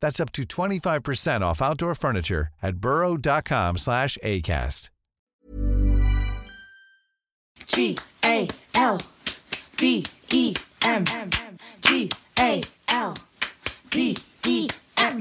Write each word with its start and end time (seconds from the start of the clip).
That's 0.00 0.20
up 0.20 0.32
to 0.32 0.42
25% 0.42 1.40
off 1.42 1.60
outdoor 1.60 1.94
furniture 1.94 2.48
at 2.62 2.76
burrow.com 2.78 3.78
slash 3.78 4.16
ACAST. 4.24 4.90
G 7.66 7.96
A 8.24 8.48
L 8.74 9.00
D 9.76 10.04
E 10.30 10.54
M. 10.82 11.04
G 11.82 12.10
A 12.38 12.62
L 12.88 13.16
D 13.90 14.16
E 14.46 14.68
M. 14.96 15.20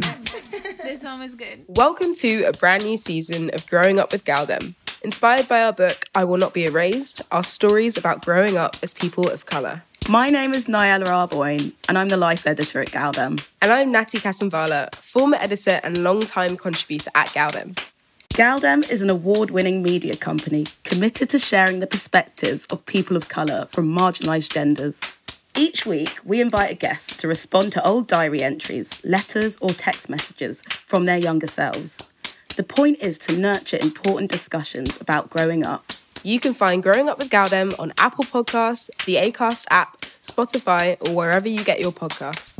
This 0.84 1.02
song 1.02 1.22
is 1.24 1.36
good. 1.36 1.66
Welcome 1.68 2.14
to 2.16 2.44
a 2.44 2.54
brand 2.54 2.84
new 2.84 2.98
season 2.98 3.50
of 3.54 3.68
Growing 3.68 4.00
Up 4.00 4.12
with 4.12 4.24
Galdem. 4.24 4.76
Inspired 5.04 5.48
by 5.48 5.64
our 5.64 5.74
book, 5.74 6.06
I 6.16 6.24
Will 6.24 6.38
Not 6.38 6.54
Be 6.54 6.66
Erased, 6.66 7.22
our 7.32 7.44
stories 7.44 7.98
about 7.98 8.24
growing 8.24 8.58
up 8.58 8.78
as 8.82 8.94
people 8.94 9.30
of 9.30 9.46
colour. 9.46 9.84
My 10.10 10.30
name 10.30 10.54
is 10.54 10.68
Niellah 10.68 11.28
Arboine, 11.28 11.74
and 11.90 11.98
I'm 11.98 12.08
the 12.08 12.16
life 12.16 12.48
editor 12.48 12.80
at 12.80 12.92
Galdem. 12.92 13.46
And 13.62 13.74
I'm 13.74 13.92
Natty 13.92 14.20
Kasambala, 14.20 14.96
former 14.96 15.36
editor 15.36 15.82
and 15.84 15.98
long-time 15.98 16.56
contributor 16.56 17.12
at 17.14 17.28
Galdem. 17.32 17.78
Galdem 18.30 18.90
is 18.90 19.02
an 19.02 19.10
award 19.10 19.52
winning 19.52 19.84
media 19.84 20.16
company 20.16 20.66
committed 20.86 21.28
to 21.32 21.40
sharing 21.40 21.80
the 21.82 21.88
perspectives 21.88 22.66
of 22.68 22.86
people 22.86 23.18
of 23.18 23.28
colour 23.28 23.68
from 23.70 23.94
marginalised 23.94 24.50
genders. 24.50 25.02
Each 25.58 25.86
week, 25.86 26.18
we 26.24 26.40
invite 26.40 26.72
a 26.72 26.76
guest 26.76 27.20
to 27.20 27.28
respond 27.28 27.74
to 27.74 27.86
old 27.86 28.08
diary 28.08 28.42
entries, 28.42 29.04
letters, 29.04 29.58
or 29.60 29.72
text 29.72 30.08
messages 30.08 30.62
from 30.86 31.04
their 31.04 31.18
younger 31.18 31.48
selves. 31.48 31.98
The 32.56 32.64
point 32.64 33.04
is 33.04 33.18
to 33.20 33.36
nurture 33.36 33.78
important 33.82 34.32
discussions 34.32 34.96
about 35.02 35.30
growing 35.30 35.66
up. 35.66 35.92
You 36.28 36.42
can 36.42 36.54
find 36.54 36.84
Growing 36.84 37.08
Up 37.08 37.20
with 37.20 37.30
Galdem 37.30 37.74
on 37.80 37.94
Apple 37.98 38.26
Podcasts, 38.26 38.90
the 39.06 39.16
Acast 39.16 39.66
app, 39.70 40.02
Spotify, 40.22 40.98
or 41.08 41.16
wherever 41.16 41.48
you 41.48 41.64
get 41.64 41.80
your 41.80 41.94
podcasts. 41.94 42.58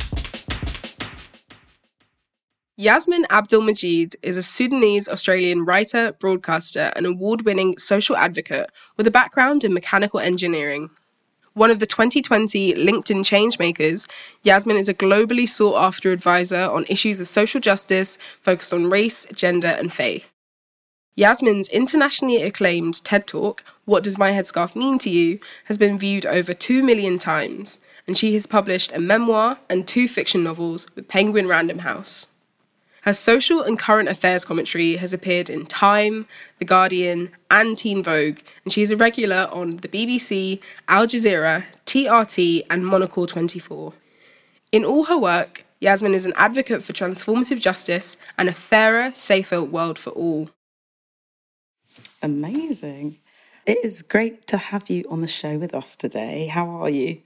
Yassmin 2.80 3.26
Abdel-Magied 3.30 4.16
is 4.24 4.38
a 4.38 4.42
Sudanese 4.42 5.10
Australian 5.10 5.66
writer, 5.66 6.14
broadcaster, 6.14 6.94
and 6.96 7.06
award 7.06 7.42
winning 7.42 7.78
social 7.78 8.16
advocate 8.16 8.70
with 8.96 9.06
a 9.06 9.12
background 9.12 9.66
in 9.66 9.74
mechanical 9.74 10.22
engineering. 10.22 10.90
One 11.52 11.70
of 11.70 11.82
the 11.82 11.88
2020 11.88 12.74
LinkedIn 12.76 13.26
Changemakers, 13.26 14.10
Yassmin 14.46 14.80
is 14.80 14.88
a 14.88 14.94
globally 14.94 15.46
sought 15.46 15.76
after 15.76 16.14
advisor 16.14 16.70
on 16.70 16.86
issues 16.88 17.20
of 17.20 17.28
social 17.28 17.60
justice 17.60 18.18
focused 18.40 18.72
on 18.72 18.90
race, 18.90 19.28
gender, 19.36 19.76
and 19.78 19.92
faith. 19.92 20.32
Yassmin's 21.18 21.68
internationally 21.70 22.44
acclaimed 22.44 23.04
TED 23.04 23.26
Talk, 23.26 23.64
What 23.86 24.04
Does 24.04 24.20
My 24.20 24.30
Headscarf 24.30 24.76
Mean 24.76 25.00
to 25.00 25.10
You, 25.10 25.40
has 25.66 25.76
been 25.76 25.98
viewed 25.98 26.28
over 26.28 26.54
2 26.54 26.84
million 26.84 27.18
times, 27.18 27.80
and 28.06 28.16
she 28.16 28.34
has 28.34 28.46
published 28.46 28.94
a 28.94 29.00
memoir 29.00 29.58
and 29.68 29.88
two 29.88 30.08
fiction 30.08 30.44
novels 30.44 30.88
with 30.96 31.08
Penguin 31.08 31.48
Random 31.48 31.80
House. 31.80 32.28
Her 33.02 33.14
social 33.14 33.64
and 33.64 33.80
current 33.80 34.10
affairs 34.10 34.46
commentary 34.46 34.98
has 34.98 35.12
appeared 35.12 35.50
in 35.50 35.66
Time, 35.66 36.28
The 36.60 36.66
Guardian, 36.66 37.32
and 37.50 37.76
Teen 37.76 38.04
Vogue, 38.04 38.40
and 38.64 38.72
she 38.72 38.84
is 38.84 38.92
a 38.92 38.98
regular 38.98 39.50
on 39.52 39.78
the 39.78 39.88
BBC, 39.88 40.62
Al 40.88 41.08
Jazeera, 41.08 41.66
TRT, 41.88 42.68
and 42.70 42.86
Monocle 42.86 43.26
24. 43.26 43.92
In 44.72 44.86
all 44.86 45.06
her 45.06 45.18
work, 45.18 45.66
Yasmin 45.80 46.14
is 46.14 46.28
an 46.28 46.34
advocate 46.36 46.84
for 46.84 46.94
transformative 46.94 47.60
justice 47.60 48.18
and 48.38 48.48
a 48.50 48.54
fairer, 48.54 49.10
safer 49.16 49.64
world 49.64 49.98
for 49.98 50.12
all. 50.12 50.52
Amazing. 52.22 53.18
It 53.66 53.84
is 53.84 54.02
great 54.02 54.48
to 54.48 54.58
have 54.58 54.90
you 54.90 55.04
on 55.10 55.22
the 55.22 55.28
show 55.28 55.58
with 55.58 55.74
us 55.74 55.96
today. 55.96 56.48
How 56.48 56.70
are 56.70 56.90
you? 56.90 57.22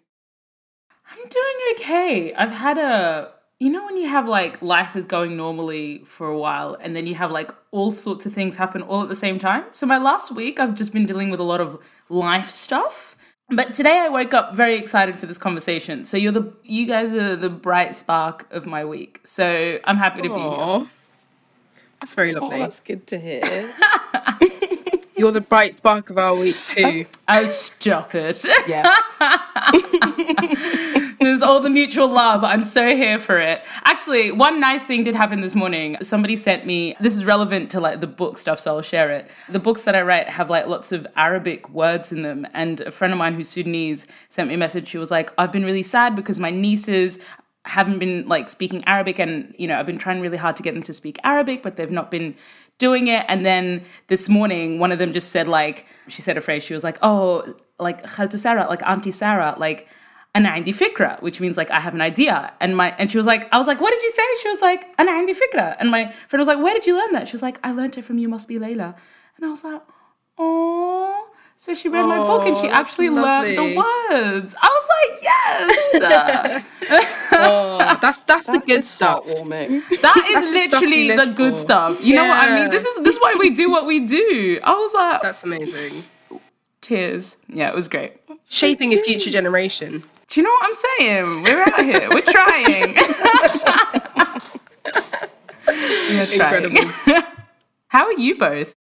I'm 1.09 1.27
doing 1.27 1.55
okay. 1.73 2.33
I've 2.33 2.51
had 2.51 2.77
a 2.77 3.31
you 3.59 3.69
know 3.69 3.85
when 3.85 3.95
you 3.95 4.07
have 4.07 4.27
like 4.27 4.61
life 4.61 4.95
is 4.95 5.05
going 5.05 5.38
normally 5.38 5.99
for 6.05 6.27
a 6.27 6.38
while 6.38 6.75
and 6.81 6.95
then 6.95 7.05
you 7.05 7.13
have 7.15 7.29
like 7.29 7.51
all 7.69 7.91
sorts 7.91 8.25
of 8.25 8.33
things 8.33 8.55
happen 8.55 8.81
all 8.81 9.03
at 9.03 9.09
the 9.09 9.15
same 9.15 9.38
time. 9.38 9.65
So 9.69 9.85
my 9.85 9.97
last 9.97 10.31
week 10.31 10.59
I've 10.59 10.73
just 10.73 10.93
been 10.93 11.05
dealing 11.05 11.29
with 11.29 11.39
a 11.39 11.43
lot 11.43 11.61
of 11.61 11.79
life 12.09 12.49
stuff. 12.49 13.15
But 13.49 13.73
today 13.73 13.99
I 13.99 14.09
woke 14.09 14.33
up 14.33 14.55
very 14.55 14.77
excited 14.77 15.15
for 15.15 15.25
this 15.25 15.38
conversation. 15.38 16.05
So 16.05 16.17
you're 16.17 16.31
the 16.31 16.51
you 16.63 16.88
guys 16.88 17.13
are 17.13 17.35
the 17.35 17.49
bright 17.49 17.93
spark 17.95 18.47
of 18.51 18.65
my 18.65 18.83
week. 18.83 19.21
So 19.25 19.79
I'm 19.83 19.97
happy 19.97 20.21
to 20.23 20.29
be 20.33 20.39
here. 20.39 20.88
That's 21.99 22.13
very 22.13 22.33
lovely. 22.33 22.55
Oh, 22.55 22.59
that's 22.59 22.79
good 22.79 23.05
to 23.07 23.19
hear. 23.19 23.73
You're 25.21 25.31
the 25.31 25.39
bright 25.39 25.75
spark 25.75 26.09
of 26.09 26.18
our 26.18 26.33
week 26.33 26.57
too. 26.65 27.06
Oh, 27.27 27.41
oh 27.41 27.45
stop 27.45 28.15
it. 28.15 28.44
yes. 28.68 29.18
There's 31.19 31.44
all 31.44 31.59
the 31.59 31.69
mutual 31.69 32.07
love. 32.07 32.44
I'm 32.44 32.63
so 32.63 32.95
here 32.95 33.19
for 33.19 33.38
it. 33.38 33.63
Actually, 33.83 34.31
one 34.31 34.59
nice 34.59 34.88
thing 34.88 35.03
did 35.03 35.13
happen 35.13 35.41
this 35.41 35.56
morning. 35.56 35.95
Somebody 36.01 36.35
sent 36.35 36.65
me, 36.65 36.95
this 37.00 37.15
is 37.15 37.23
relevant 37.23 37.69
to 37.69 37.79
like 37.79 38.00
the 38.00 38.07
book 38.07 38.39
stuff, 38.39 38.59
so 38.59 38.77
I'll 38.77 38.81
share 38.81 39.12
it. 39.12 39.29
The 39.47 39.59
books 39.59 39.83
that 39.83 39.95
I 39.95 40.01
write 40.01 40.27
have 40.27 40.50
like 40.50 40.65
lots 40.65 40.91
of 40.91 41.06
Arabic 41.15 41.69
words 41.69 42.12
in 42.12 42.24
them. 42.24 42.47
And 42.56 42.81
a 42.81 42.89
friend 42.89 43.13
of 43.13 43.19
mine 43.19 43.35
who's 43.35 43.47
Sudanese 43.47 44.07
sent 44.27 44.50
me 44.50 44.56
a 44.56 44.57
message. 44.57 44.88
She 44.88 44.97
was 44.97 45.12
like, 45.12 45.31
I've 45.38 45.51
been 45.51 45.63
really 45.63 45.83
sad 45.83 46.15
because 46.15 46.39
my 46.39 46.50
nieces 46.50 47.19
haven't 47.65 48.00
been 48.00 48.27
like 48.27 48.50
speaking 48.50 48.83
Arabic 48.88 49.19
and 49.19 49.53
you 49.56 49.67
know 49.67 49.77
I've 49.77 49.85
been 49.85 50.00
trying 50.00 50.19
really 50.19 50.38
hard 50.38 50.56
to 50.56 50.63
get 50.63 50.74
them 50.74 50.81
to 50.81 50.94
speak 50.94 51.19
Arabic 51.24 51.62
but 51.62 51.75
they've 51.75 51.91
not 51.91 52.09
been 52.09 52.33
doing 52.81 53.06
it 53.06 53.25
and 53.28 53.44
then 53.44 53.82
this 54.08 54.28
morning 54.28 54.78
one 54.78 54.93
of 54.93 54.99
them 54.99 55.12
just 55.12 55.31
said 55.31 55.49
like 55.49 55.87
she 56.08 56.20
said 56.23 56.37
a 56.37 56.40
phrase 56.40 56.62
she 56.62 56.75
was 56.75 56.84
like 56.84 56.99
oh 57.02 57.55
like 57.78 58.05
Khaltu 58.05 58.38
Sarah 58.38 58.67
like 58.69 58.82
Auntie 58.84 59.11
Sarah 59.11 59.55
like 59.58 59.88
أنا 60.37 60.49
عندي 60.49 60.73
فكرة 60.73 61.20
which 61.23 61.40
means 61.40 61.56
like 61.56 61.70
I 61.70 61.81
have 61.81 61.94
an 61.94 62.02
idea 62.02 62.52
and 62.61 62.76
my 62.76 62.94
and 62.99 63.11
she 63.11 63.17
was 63.17 63.26
like 63.26 63.49
I 63.52 63.58
was 63.58 63.67
like 63.67 63.81
what 63.81 63.90
did 63.90 64.02
you 64.02 64.11
say 64.11 64.23
she 64.43 64.49
was 64.49 64.61
like 64.61 64.87
أنا 64.99 65.11
عندي 65.11 65.34
فكرة 65.34 65.76
and 65.81 65.90
my 65.90 66.12
friend 66.28 66.40
was 66.40 66.46
like 66.46 66.58
where 66.58 66.75
did 66.75 66.87
you 66.87 66.94
learn 66.94 67.12
that 67.12 67.26
she 67.26 67.32
was 67.32 67.43
like 67.43 67.58
I 67.64 67.73
learned 67.73 67.96
it 67.96 68.05
from 68.05 68.19
You 68.19 68.28
Must 68.28 68.46
Be 68.46 68.58
Layla 68.58 68.94
and 69.37 69.46
I 69.46 69.49
was 69.49 69.64
like 69.64 69.81
oh 70.38 71.26
so 71.62 71.75
she 71.75 71.90
read 71.90 72.08
my 72.08 72.18
book 72.18 72.44
and 72.48 72.58
she 72.58 72.68
actually 72.68 73.08
that's 73.10 73.24
learned 73.24 73.56
the 73.56 73.78
words 73.78 74.56
I 74.60 74.68
was 74.68 74.88
like 74.98 75.22
yes 75.22 76.66
Oh, 77.34 77.98
that's 78.02 78.22
that's 78.22 78.48
the 78.48 78.60
good 78.60 78.84
stuff. 78.84 79.25
Heartwarming. 79.25 79.88
That 80.02 80.25
is 80.28 80.34
That's 80.34 80.52
the 80.52 80.58
literally 80.58 81.16
the 81.16 81.34
good 81.34 81.54
for. 81.54 81.60
stuff. 81.60 82.04
You 82.04 82.16
know 82.16 82.28
what 82.28 82.38
I 82.50 82.62
mean? 82.62 82.72
This 82.72 82.84
is 82.84 82.98
this 83.04 83.16
is 83.16 83.22
why 83.22 83.36
we 83.40 83.52
do 83.52 83.69
what 83.72 83.86
we 83.86 84.06
do. 84.06 84.60
I 84.63 84.74
was 84.74 84.94
like, 84.94 85.22
That's 85.22 85.44
amazing. 85.44 86.04
tears. 86.81 87.38
Yeah, 87.48 87.69
it 87.69 87.75
was 87.75 87.88
great. 87.88 88.13
Shaping 88.50 88.92
a 88.94 88.98
future 88.98 89.30
generation. 89.30 90.04
Do 90.28 90.42
you 90.42 90.44
know 90.44 90.52
what 90.60 90.66
I'm 90.66 90.74
saying? 90.74 91.44
We're 91.44 91.63
out 91.63 91.86
here. 91.86 92.10
We're 92.10 92.22
trying. 92.22 92.96
We're 95.68 96.25
trying. 96.36 96.66
Incredible. 96.66 96.92
How 97.88 98.06
are 98.06 98.19
you 98.19 98.38
both? 98.38 98.75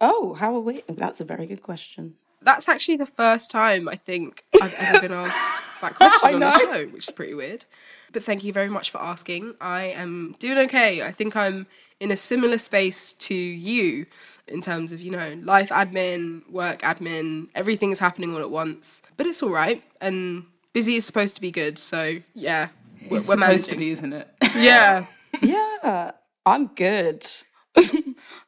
Oh, 0.00 0.34
how 0.34 0.54
are 0.54 0.60
we? 0.60 0.82
That's 0.88 1.20
a 1.20 1.24
very 1.24 1.46
good 1.46 1.62
question. 1.62 2.16
That's 2.44 2.68
actually 2.68 2.96
the 2.96 3.06
first 3.06 3.50
time 3.50 3.88
I 3.88 3.96
think 3.96 4.44
I've 4.62 4.74
ever 4.78 5.00
been 5.00 5.12
asked 5.12 5.80
that 5.80 5.94
question 5.96 6.34
on 6.34 6.40
the 6.40 6.58
show, 6.58 6.86
which 6.92 7.08
is 7.08 7.14
pretty 7.14 7.34
weird. 7.34 7.64
But 8.12 8.22
thank 8.22 8.44
you 8.44 8.52
very 8.52 8.68
much 8.68 8.90
for 8.90 9.02
asking. 9.02 9.54
I 9.60 9.84
am 9.84 10.36
doing 10.38 10.58
okay. 10.66 11.02
I 11.02 11.10
think 11.10 11.36
I'm 11.36 11.66
in 12.00 12.10
a 12.12 12.16
similar 12.16 12.58
space 12.58 13.12
to 13.14 13.34
you 13.34 14.06
in 14.46 14.60
terms 14.60 14.92
of, 14.92 15.00
you 15.00 15.10
know, 15.10 15.38
life 15.42 15.70
admin, 15.70 16.48
work 16.50 16.82
admin, 16.82 17.48
everything 17.54 17.90
is 17.90 17.98
happening 17.98 18.32
all 18.34 18.40
at 18.40 18.50
once. 18.50 19.02
But 19.16 19.26
it's 19.26 19.42
all 19.42 19.50
right. 19.50 19.82
And 20.00 20.44
busy 20.72 20.96
is 20.96 21.04
supposed 21.06 21.34
to 21.36 21.40
be 21.40 21.50
good. 21.50 21.78
So, 21.78 22.18
yeah, 22.34 22.68
we're, 23.10 23.18
It's 23.18 23.28
we're 23.28 23.36
supposed 23.36 23.70
to 23.70 23.76
be, 23.76 23.90
isn't 23.90 24.12
it? 24.12 24.28
Yeah. 24.56 25.06
Yeah, 25.42 26.12
I'm 26.46 26.68
good. 26.68 27.26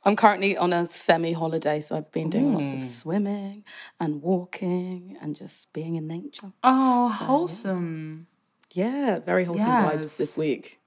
I'm 0.04 0.16
currently 0.16 0.56
on 0.56 0.72
a 0.72 0.86
semi 0.86 1.32
holiday, 1.32 1.80
so 1.80 1.96
I've 1.96 2.12
been 2.12 2.30
doing 2.30 2.54
lots 2.54 2.70
of 2.70 2.78
mm. 2.78 2.82
swimming 2.82 3.64
and 3.98 4.22
walking 4.22 5.16
and 5.20 5.34
just 5.34 5.72
being 5.72 5.96
in 5.96 6.06
nature. 6.06 6.52
Oh, 6.62 7.08
wholesome. 7.08 8.28
Yeah, 8.72 9.18
very 9.18 9.44
wholesome 9.44 9.68
vibes 9.68 10.16
this 10.16 10.36
week. 10.36 10.80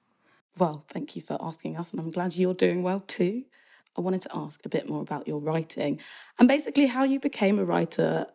Well, 0.58 0.86
thank 0.90 1.16
you 1.16 1.22
for 1.22 1.38
asking 1.42 1.78
us, 1.78 1.92
and 1.92 2.00
I'm 2.00 2.12
glad 2.12 2.36
you're 2.36 2.54
doing 2.54 2.84
well 2.84 3.02
too. 3.02 3.46
I 3.98 4.02
wanted 4.02 4.22
to 4.22 4.30
ask 4.34 4.66
a 4.66 4.70
bit 4.70 4.88
more 4.88 5.02
about 5.02 5.28
your 5.28 5.40
writing 5.40 6.00
and 6.40 6.48
basically 6.48 6.88
how 6.88 7.04
you 7.04 7.20
became 7.20 7.60
a 7.60 7.66
writer. 7.66 8.28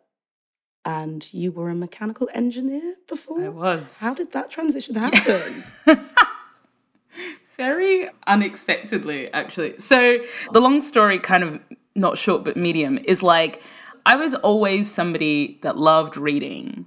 And 0.87 1.33
you 1.33 1.51
were 1.51 1.69
a 1.69 1.73
mechanical 1.73 2.29
engineer 2.31 2.93
before? 3.07 3.43
I 3.43 3.49
was. 3.49 3.97
How 3.97 4.13
did 4.13 4.33
that 4.33 4.51
transition 4.51 4.93
happen? 5.05 5.63
Very 7.57 8.09
unexpectedly, 8.27 9.31
actually. 9.31 9.77
So, 9.77 10.19
the 10.51 10.59
long 10.59 10.81
story, 10.81 11.19
kind 11.19 11.43
of 11.43 11.59
not 11.95 12.17
short 12.17 12.43
but 12.43 12.57
medium, 12.57 12.97
is 13.05 13.23
like 13.23 13.61
I 14.05 14.15
was 14.15 14.35
always 14.35 14.91
somebody 14.91 15.57
that 15.61 15.77
loved 15.77 16.17
reading. 16.17 16.85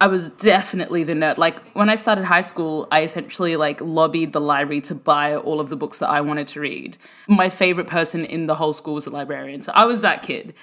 I 0.00 0.08
was 0.08 0.30
definitely 0.30 1.04
the 1.04 1.12
nerd. 1.12 1.38
Like 1.38 1.62
when 1.74 1.88
I 1.88 1.94
started 1.94 2.24
high 2.24 2.40
school, 2.40 2.88
I 2.90 3.02
essentially 3.02 3.54
like 3.54 3.80
lobbied 3.80 4.32
the 4.32 4.40
library 4.40 4.80
to 4.82 4.96
buy 4.96 5.36
all 5.36 5.60
of 5.60 5.68
the 5.68 5.76
books 5.76 5.98
that 5.98 6.10
I 6.10 6.20
wanted 6.22 6.48
to 6.48 6.60
read. 6.60 6.96
My 7.28 7.48
favorite 7.48 7.86
person 7.86 8.24
in 8.24 8.46
the 8.46 8.56
whole 8.56 8.72
school 8.72 8.94
was 8.94 9.06
a 9.06 9.10
librarian. 9.10 9.60
So 9.62 9.70
I 9.72 9.84
was 9.84 10.00
that 10.00 10.22
kid. 10.22 10.54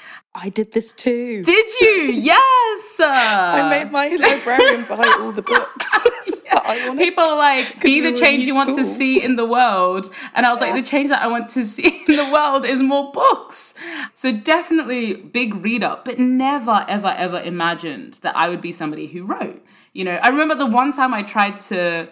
I 0.42 0.50
did 0.50 0.72
this 0.72 0.94
too. 0.94 1.44
Did 1.44 1.68
you? 1.82 2.12
yes. 2.14 3.00
I 3.00 3.70
made 3.70 3.92
my 3.92 4.08
librarian 4.08 4.86
buy 4.86 5.18
all 5.20 5.32
the 5.32 5.42
books. 5.42 5.98
People 6.98 7.24
are 7.24 7.38
like, 7.38 7.82
be 7.82 8.00
the 8.02 8.12
change 8.12 8.44
you 8.44 8.56
want 8.56 8.76
to 8.76 8.84
see 8.84 9.24
in 9.24 9.36
the 9.36 9.46
world. 9.46 10.10
And 10.34 10.46
I 10.46 10.52
was 10.52 10.62
like, 10.62 10.74
the 10.74 10.82
change 10.82 11.10
that 11.10 11.22
I 11.22 11.28
want 11.28 11.50
to 11.50 11.66
see 11.66 12.06
in 12.08 12.16
the 12.16 12.30
world 12.32 12.66
is 12.66 12.82
more 12.82 13.12
books. 13.12 13.74
So 14.14 14.32
definitely 14.32 15.16
big 15.16 15.56
reader, 15.56 16.00
but 16.06 16.20
never, 16.20 16.86
ever, 16.88 17.14
ever 17.18 17.40
imagined 17.42 18.16
that 18.22 18.36
I 18.36 18.50
would 18.50 18.62
be 18.62 18.72
somebody 18.72 19.08
who 19.08 19.26
wrote. 19.26 19.64
You 19.94 20.06
know, 20.06 20.16
I 20.16 20.30
remember 20.30 20.56
the 20.56 20.68
one 20.68 20.92
time 20.92 21.14
I 21.14 21.24
tried 21.24 21.60
to 21.62 22.10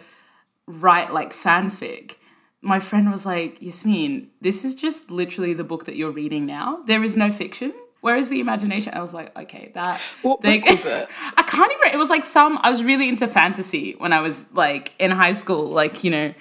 write 0.68 1.14
like 1.14 1.34
fanfic. 1.34 2.16
My 2.62 2.80
friend 2.80 3.12
was 3.12 3.26
like, 3.26 3.60
Yassmin, 3.60 4.28
this 4.42 4.66
is 4.66 4.76
just 4.76 5.12
literally 5.12 5.54
the 5.54 5.64
book 5.64 5.86
that 5.86 5.96
you're 5.96 6.12
reading 6.12 6.46
now. 6.46 6.82
There 6.86 7.04
is 7.04 7.16
no 7.16 7.30
fiction. 7.30 7.74
Where 8.02 8.16
is 8.16 8.30
the 8.30 8.40
imagination? 8.40 8.94
I 8.94 9.02
was 9.02 9.14
like, 9.14 9.36
okay, 9.38 9.72
that. 9.74 10.00
What 10.22 10.42
book 10.42 10.66
was 10.66 10.86
it? 10.86 11.10
I 11.38 11.44
can't 11.44 11.72
even. 11.72 11.94
It 11.94 11.98
was 11.98 12.10
like 12.10 12.24
some. 12.24 12.60
I 12.62 12.70
was 12.70 12.84
really 12.84 13.10
into 13.10 13.28
fantasy 13.28 13.96
when 13.98 14.14
I 14.14 14.22
was 14.22 14.46
like 14.54 14.94
in 15.00 15.12
high 15.12 15.34
school. 15.34 15.66
Like 15.66 16.04
you 16.04 16.12
know, 16.12 16.34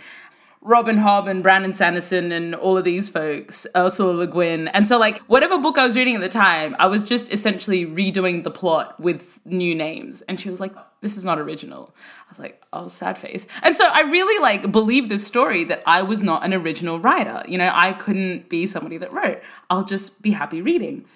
Robin 0.66 0.96
Hobb 0.96 1.28
and 1.28 1.44
Brandon 1.44 1.72
Sanderson 1.72 2.32
and 2.32 2.54
all 2.54 2.76
of 2.76 2.82
these 2.82 3.08
folks, 3.08 3.68
Ursula 3.76 4.12
Le 4.12 4.26
Guin. 4.26 4.68
And 4.68 4.88
so 4.88 4.98
like 4.98 5.18
whatever 5.28 5.58
book 5.58 5.78
I 5.78 5.84
was 5.84 5.94
reading 5.96 6.16
at 6.16 6.20
the 6.20 6.28
time, 6.28 6.74
I 6.78 6.88
was 6.88 7.04
just 7.04 7.32
essentially 7.32 7.86
redoing 7.86 8.42
the 8.42 8.50
plot 8.50 8.98
with 8.98 9.38
new 9.46 9.74
names. 9.74 10.22
And 10.22 10.38
she 10.40 10.50
was 10.50 10.60
like, 10.60 10.74
"This 11.00 11.16
is 11.16 11.24
not 11.24 11.38
original." 11.38 11.94
I 12.26 12.30
was 12.30 12.38
like, 12.38 12.62
"Oh, 12.72 12.88
sad 12.88 13.16
face." 13.16 13.46
And 13.62 13.76
so 13.76 13.88
I 13.90 14.02
really 14.02 14.42
like 14.42 14.72
believed 14.72 15.08
this 15.08 15.26
story 15.26 15.64
that 15.64 15.82
I 15.86 16.02
was 16.02 16.20
not 16.20 16.44
an 16.44 16.52
original 16.52 16.98
writer. 16.98 17.44
You 17.46 17.58
know, 17.58 17.70
I 17.72 17.92
couldn't 17.92 18.48
be 18.48 18.66
somebody 18.66 18.98
that 18.98 19.12
wrote. 19.12 19.40
I'll 19.70 19.84
just 19.84 20.20
be 20.20 20.32
happy 20.32 20.60
reading. 20.60 21.06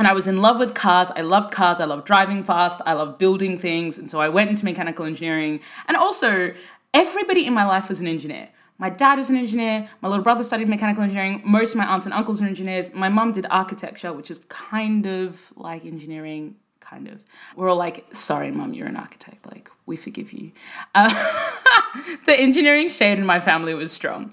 And 0.00 0.06
I 0.06 0.14
was 0.14 0.26
in 0.26 0.40
love 0.40 0.58
with 0.58 0.72
cars. 0.72 1.10
I 1.14 1.20
loved 1.20 1.52
cars. 1.52 1.78
I 1.78 1.84
loved 1.84 2.06
driving 2.06 2.42
fast. 2.42 2.80
I 2.86 2.94
loved 2.94 3.18
building 3.18 3.58
things. 3.58 3.98
And 3.98 4.10
so 4.10 4.18
I 4.18 4.30
went 4.30 4.48
into 4.48 4.64
mechanical 4.64 5.04
engineering. 5.04 5.60
And 5.88 5.94
also, 5.94 6.54
everybody 6.94 7.44
in 7.44 7.52
my 7.52 7.66
life 7.66 7.90
was 7.90 8.00
an 8.00 8.06
engineer. 8.06 8.48
My 8.78 8.88
dad 8.88 9.18
was 9.18 9.28
an 9.28 9.36
engineer. 9.36 9.90
My 10.00 10.08
little 10.08 10.24
brother 10.24 10.42
studied 10.42 10.70
mechanical 10.70 11.02
engineering. 11.02 11.42
Most 11.44 11.72
of 11.72 11.76
my 11.76 11.84
aunts 11.84 12.06
and 12.06 12.14
uncles 12.14 12.40
are 12.40 12.46
engineers. 12.46 12.94
My 12.94 13.10
mum 13.10 13.32
did 13.32 13.46
architecture, 13.50 14.10
which 14.14 14.30
is 14.30 14.38
kind 14.48 15.04
of 15.04 15.52
like 15.54 15.84
engineering, 15.84 16.56
kind 16.80 17.06
of. 17.06 17.22
We're 17.54 17.68
all 17.68 17.76
like, 17.76 18.06
sorry, 18.10 18.50
mum, 18.50 18.72
you're 18.72 18.88
an 18.88 18.96
architect. 18.96 19.44
Like, 19.52 19.70
we 19.84 19.96
forgive 19.96 20.32
you. 20.32 20.52
Uh, 20.94 21.10
the 22.24 22.40
engineering 22.40 22.88
shade 22.88 23.18
in 23.18 23.26
my 23.26 23.38
family 23.38 23.74
was 23.74 23.92
strong. 23.92 24.32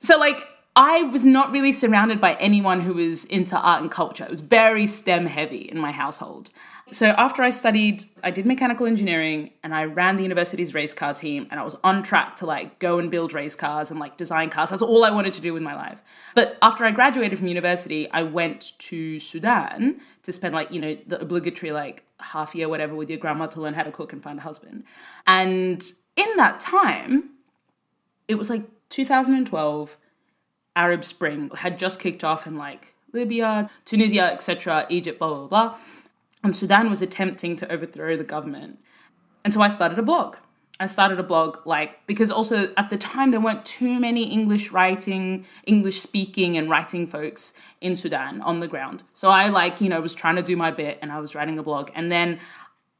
So, 0.00 0.18
like, 0.18 0.42
I 0.78 1.02
was 1.02 1.26
not 1.26 1.50
really 1.50 1.72
surrounded 1.72 2.20
by 2.20 2.34
anyone 2.34 2.82
who 2.82 2.94
was 2.94 3.24
into 3.24 3.58
art 3.58 3.82
and 3.82 3.90
culture. 3.90 4.22
It 4.22 4.30
was 4.30 4.42
very 4.42 4.86
STEM 4.86 5.26
heavy 5.26 5.68
in 5.68 5.76
my 5.76 5.90
household. 5.90 6.52
So, 6.92 7.08
after 7.18 7.42
I 7.42 7.50
studied, 7.50 8.04
I 8.22 8.30
did 8.30 8.46
mechanical 8.46 8.86
engineering 8.86 9.50
and 9.64 9.74
I 9.74 9.86
ran 9.86 10.14
the 10.14 10.22
university's 10.22 10.74
race 10.74 10.94
car 10.94 11.14
team 11.14 11.48
and 11.50 11.58
I 11.58 11.64
was 11.64 11.74
on 11.82 12.04
track 12.04 12.36
to 12.36 12.46
like 12.46 12.78
go 12.78 13.00
and 13.00 13.10
build 13.10 13.32
race 13.32 13.56
cars 13.56 13.90
and 13.90 13.98
like 13.98 14.16
design 14.16 14.50
cars. 14.50 14.70
That's 14.70 14.80
all 14.80 15.04
I 15.04 15.10
wanted 15.10 15.32
to 15.32 15.40
do 15.40 15.52
with 15.52 15.64
my 15.64 15.74
life. 15.74 16.00
But 16.36 16.56
after 16.62 16.84
I 16.84 16.92
graduated 16.92 17.40
from 17.40 17.48
university, 17.48 18.08
I 18.12 18.22
went 18.22 18.78
to 18.78 19.18
Sudan 19.18 20.00
to 20.22 20.30
spend 20.30 20.54
like, 20.54 20.70
you 20.70 20.80
know, 20.80 20.96
the 21.06 21.20
obligatory 21.20 21.72
like 21.72 22.04
half 22.20 22.54
year, 22.54 22.68
whatever, 22.68 22.94
with 22.94 23.10
your 23.10 23.18
grandma 23.18 23.46
to 23.48 23.60
learn 23.60 23.74
how 23.74 23.82
to 23.82 23.90
cook 23.90 24.12
and 24.12 24.22
find 24.22 24.38
a 24.38 24.42
husband. 24.42 24.84
And 25.26 25.82
in 26.14 26.36
that 26.36 26.60
time, 26.60 27.30
it 28.28 28.36
was 28.36 28.48
like 28.48 28.62
2012 28.90 29.96
arab 30.78 31.04
spring 31.04 31.50
had 31.56 31.78
just 31.78 32.00
kicked 32.00 32.24
off 32.24 32.46
in 32.46 32.56
like 32.56 32.94
libya 33.12 33.68
tunisia 33.84 34.32
etc 34.32 34.86
egypt 34.88 35.18
blah 35.18 35.28
blah 35.28 35.46
blah. 35.46 35.78
And 36.42 36.54
sudan 36.54 36.88
was 36.88 37.02
attempting 37.02 37.56
to 37.56 37.70
overthrow 37.70 38.16
the 38.16 38.28
government. 38.34 38.78
And 39.44 39.52
so 39.52 39.60
i 39.60 39.68
started 39.68 39.98
a 39.98 40.02
blog. 40.02 40.36
I 40.80 40.86
started 40.86 41.18
a 41.18 41.24
blog 41.24 41.50
like 41.66 42.06
because 42.06 42.30
also 42.30 42.72
at 42.76 42.88
the 42.90 42.96
time 42.96 43.32
there 43.32 43.40
weren't 43.40 43.64
too 43.64 43.98
many 43.98 44.22
english 44.38 44.70
writing 44.70 45.44
english 45.74 45.98
speaking 46.00 46.56
and 46.56 46.70
writing 46.70 47.04
folks 47.16 47.52
in 47.80 47.96
sudan 47.96 48.40
on 48.42 48.60
the 48.60 48.68
ground. 48.68 49.02
So 49.12 49.30
i 49.30 49.48
like 49.48 49.80
you 49.80 49.88
know 49.88 50.00
was 50.00 50.14
trying 50.14 50.36
to 50.36 50.46
do 50.50 50.56
my 50.56 50.70
bit 50.70 50.98
and 51.02 51.10
i 51.10 51.18
was 51.18 51.34
writing 51.34 51.58
a 51.58 51.64
blog. 51.64 51.90
And 51.96 52.12
then 52.12 52.38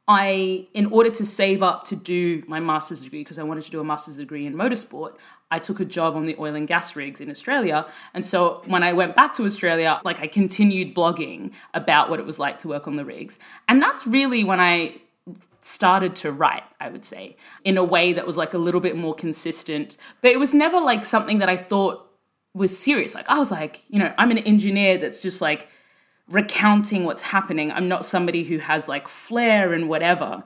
I, 0.09 0.65
in 0.73 0.87
order 0.87 1.11
to 1.11 1.23
save 1.23 1.61
up 1.61 1.83
to 1.85 1.95
do 1.95 2.43
my 2.47 2.59
master's 2.59 3.03
degree, 3.03 3.19
because 3.19 3.37
I 3.37 3.43
wanted 3.43 3.63
to 3.65 3.69
do 3.69 3.79
a 3.79 3.83
master's 3.83 4.17
degree 4.17 4.47
in 4.47 4.55
motorsport, 4.55 5.13
I 5.51 5.59
took 5.59 5.79
a 5.79 5.85
job 5.85 6.15
on 6.15 6.25
the 6.25 6.35
oil 6.39 6.55
and 6.55 6.67
gas 6.67 6.95
rigs 6.95 7.19
in 7.19 7.29
Australia. 7.29 7.85
And 8.13 8.25
so 8.25 8.61
when 8.65 8.83
I 8.83 8.93
went 8.93 9.15
back 9.15 9.33
to 9.35 9.45
Australia, 9.45 9.99
like 10.03 10.19
I 10.19 10.27
continued 10.27 10.95
blogging 10.95 11.51
about 11.73 12.09
what 12.09 12.19
it 12.19 12.25
was 12.25 12.37
like 12.37 12.59
to 12.59 12.67
work 12.67 12.87
on 12.87 12.95
the 12.97 13.05
rigs. 13.05 13.37
And 13.67 13.81
that's 13.81 14.05
really 14.05 14.43
when 14.43 14.59
I 14.59 15.01
started 15.61 16.15
to 16.15 16.31
write, 16.31 16.63
I 16.79 16.89
would 16.89 17.05
say, 17.05 17.35
in 17.63 17.77
a 17.77 17.83
way 17.83 18.13
that 18.13 18.25
was 18.25 18.37
like 18.37 18.53
a 18.53 18.57
little 18.57 18.81
bit 18.81 18.95
more 18.95 19.13
consistent. 19.13 19.97
But 20.21 20.31
it 20.31 20.39
was 20.39 20.53
never 20.53 20.79
like 20.79 21.03
something 21.03 21.39
that 21.39 21.49
I 21.49 21.57
thought 21.57 22.05
was 22.53 22.77
serious. 22.77 23.13
Like, 23.13 23.29
I 23.29 23.37
was 23.37 23.51
like, 23.51 23.83
you 23.89 23.99
know, 23.99 24.13
I'm 24.17 24.31
an 24.31 24.39
engineer 24.39 24.97
that's 24.97 25.21
just 25.21 25.41
like 25.41 25.67
recounting 26.27 27.05
what's 27.05 27.23
happening. 27.23 27.71
I'm 27.71 27.87
not 27.87 28.05
somebody 28.05 28.43
who 28.43 28.59
has 28.59 28.87
like 28.87 29.07
flair 29.07 29.73
and 29.73 29.89
whatever. 29.89 30.43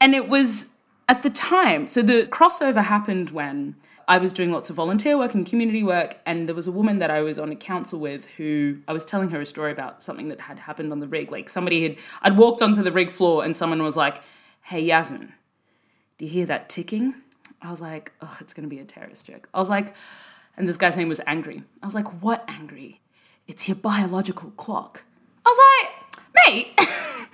And 0.00 0.14
it 0.14 0.28
was 0.28 0.66
at 1.08 1.22
the 1.22 1.30
time, 1.30 1.86
so 1.86 2.02
the 2.02 2.26
crossover 2.30 2.82
happened 2.84 3.30
when 3.30 3.76
I 4.06 4.18
was 4.18 4.32
doing 4.32 4.52
lots 4.52 4.70
of 4.70 4.76
volunteer 4.76 5.16
work 5.18 5.34
and 5.34 5.46
community 5.46 5.82
work, 5.82 6.18
and 6.26 6.46
there 6.48 6.54
was 6.54 6.66
a 6.66 6.72
woman 6.72 6.98
that 6.98 7.10
I 7.10 7.20
was 7.22 7.38
on 7.38 7.50
a 7.50 7.56
council 7.56 7.98
with 7.98 8.26
who 8.36 8.78
I 8.86 8.92
was 8.92 9.04
telling 9.04 9.30
her 9.30 9.40
a 9.40 9.46
story 9.46 9.72
about 9.72 10.02
something 10.02 10.28
that 10.28 10.42
had 10.42 10.58
happened 10.60 10.92
on 10.92 11.00
the 11.00 11.08
rig. 11.08 11.30
Like 11.30 11.48
somebody 11.48 11.82
had, 11.82 11.96
I'd 12.22 12.36
walked 12.36 12.60
onto 12.62 12.82
the 12.82 12.92
rig 12.92 13.10
floor 13.10 13.44
and 13.44 13.56
someone 13.56 13.82
was 13.82 13.96
like, 13.96 14.22
Hey, 14.62 14.86
Yassmin, 14.86 15.32
do 16.18 16.24
you 16.24 16.30
hear 16.30 16.46
that 16.46 16.68
ticking? 16.68 17.14
I 17.62 17.70
was 17.70 17.80
like, 17.80 18.12
Oh, 18.20 18.36
it's 18.40 18.52
gonna 18.54 18.68
be 18.68 18.78
a 18.78 18.84
terrorist 18.84 19.26
joke. 19.26 19.48
I 19.54 19.58
was 19.58 19.70
like, 19.70 19.94
and 20.56 20.68
this 20.68 20.76
guy's 20.76 20.96
name 20.96 21.08
was 21.08 21.20
Angry. 21.26 21.62
I 21.82 21.86
was 21.86 21.94
like, 21.94 22.22
What 22.22 22.44
angry? 22.48 23.00
It's 23.46 23.68
your 23.68 23.76
biological 23.76 24.50
clock. 24.52 25.04
I 25.46 25.50
was 25.50 25.58
like, 25.70 26.46
Mate, 26.46 26.74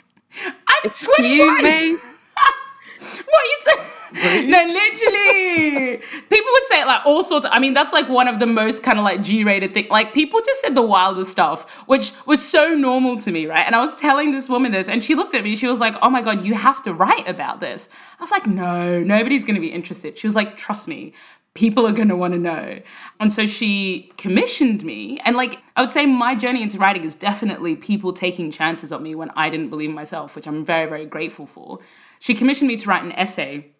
I'm 0.68 0.82
Excuse 0.84 1.58
21." 1.58 1.64
me. 1.64 1.92
what 2.98 3.42
are 3.42 3.44
you 3.44 3.58
t- 3.64 3.80
no 4.12 4.66
literally. 4.66 5.96
People 5.96 6.52
would 6.52 6.64
say 6.64 6.84
like 6.84 7.04
all 7.06 7.22
sorts 7.22 7.46
of, 7.46 7.52
i 7.52 7.58
mean 7.58 7.74
that's 7.74 7.92
like 7.92 8.08
one 8.08 8.28
of 8.28 8.38
the 8.38 8.46
most 8.46 8.82
kind 8.82 8.98
of 8.98 9.04
like 9.04 9.22
g-rated 9.22 9.74
thing 9.74 9.86
like 9.90 10.12
people 10.12 10.40
just 10.44 10.60
said 10.60 10.74
the 10.74 10.82
wildest 10.82 11.30
stuff 11.30 11.70
which 11.86 12.12
was 12.26 12.46
so 12.46 12.74
normal 12.74 13.16
to 13.18 13.30
me 13.30 13.46
right? 13.46 13.64
And 13.66 13.74
i 13.74 13.80
was 13.80 13.94
telling 13.94 14.32
this 14.32 14.48
woman 14.48 14.72
this 14.72 14.88
and 14.88 15.02
she 15.02 15.14
looked 15.14 15.34
at 15.34 15.44
me 15.44 15.56
she 15.56 15.66
was 15.66 15.80
like 15.80 15.96
oh 16.02 16.10
my 16.10 16.22
god 16.22 16.44
you 16.44 16.54
have 16.54 16.82
to 16.82 16.94
write 16.94 17.28
about 17.28 17.60
this. 17.60 17.88
I 18.18 18.22
was 18.22 18.30
like 18.30 18.46
no 18.46 19.02
nobody's 19.02 19.44
going 19.44 19.54
to 19.54 19.60
be 19.60 19.72
interested. 19.72 20.18
She 20.18 20.26
was 20.26 20.34
like 20.34 20.56
trust 20.56 20.88
me 20.88 21.12
people 21.54 21.84
are 21.86 21.92
going 21.92 22.08
to 22.08 22.16
want 22.16 22.32
to 22.32 22.38
know. 22.38 22.80
And 23.18 23.32
so 23.32 23.44
she 23.44 24.12
commissioned 24.16 24.84
me 24.84 25.18
and 25.24 25.36
like 25.36 25.60
i 25.76 25.80
would 25.80 25.90
say 25.90 26.06
my 26.06 26.34
journey 26.34 26.62
into 26.62 26.78
writing 26.78 27.04
is 27.04 27.14
definitely 27.14 27.76
people 27.76 28.12
taking 28.12 28.50
chances 28.50 28.92
on 28.92 29.02
me 29.02 29.14
when 29.14 29.30
i 29.36 29.50
didn't 29.50 29.70
believe 29.70 29.90
myself 29.90 30.36
which 30.36 30.46
i'm 30.46 30.64
very 30.64 30.88
very 30.88 31.06
grateful 31.06 31.46
for. 31.46 31.78
She 32.18 32.34
commissioned 32.34 32.68
me 32.68 32.76
to 32.76 32.88
write 32.88 33.02
an 33.02 33.12
essay 33.12 33.72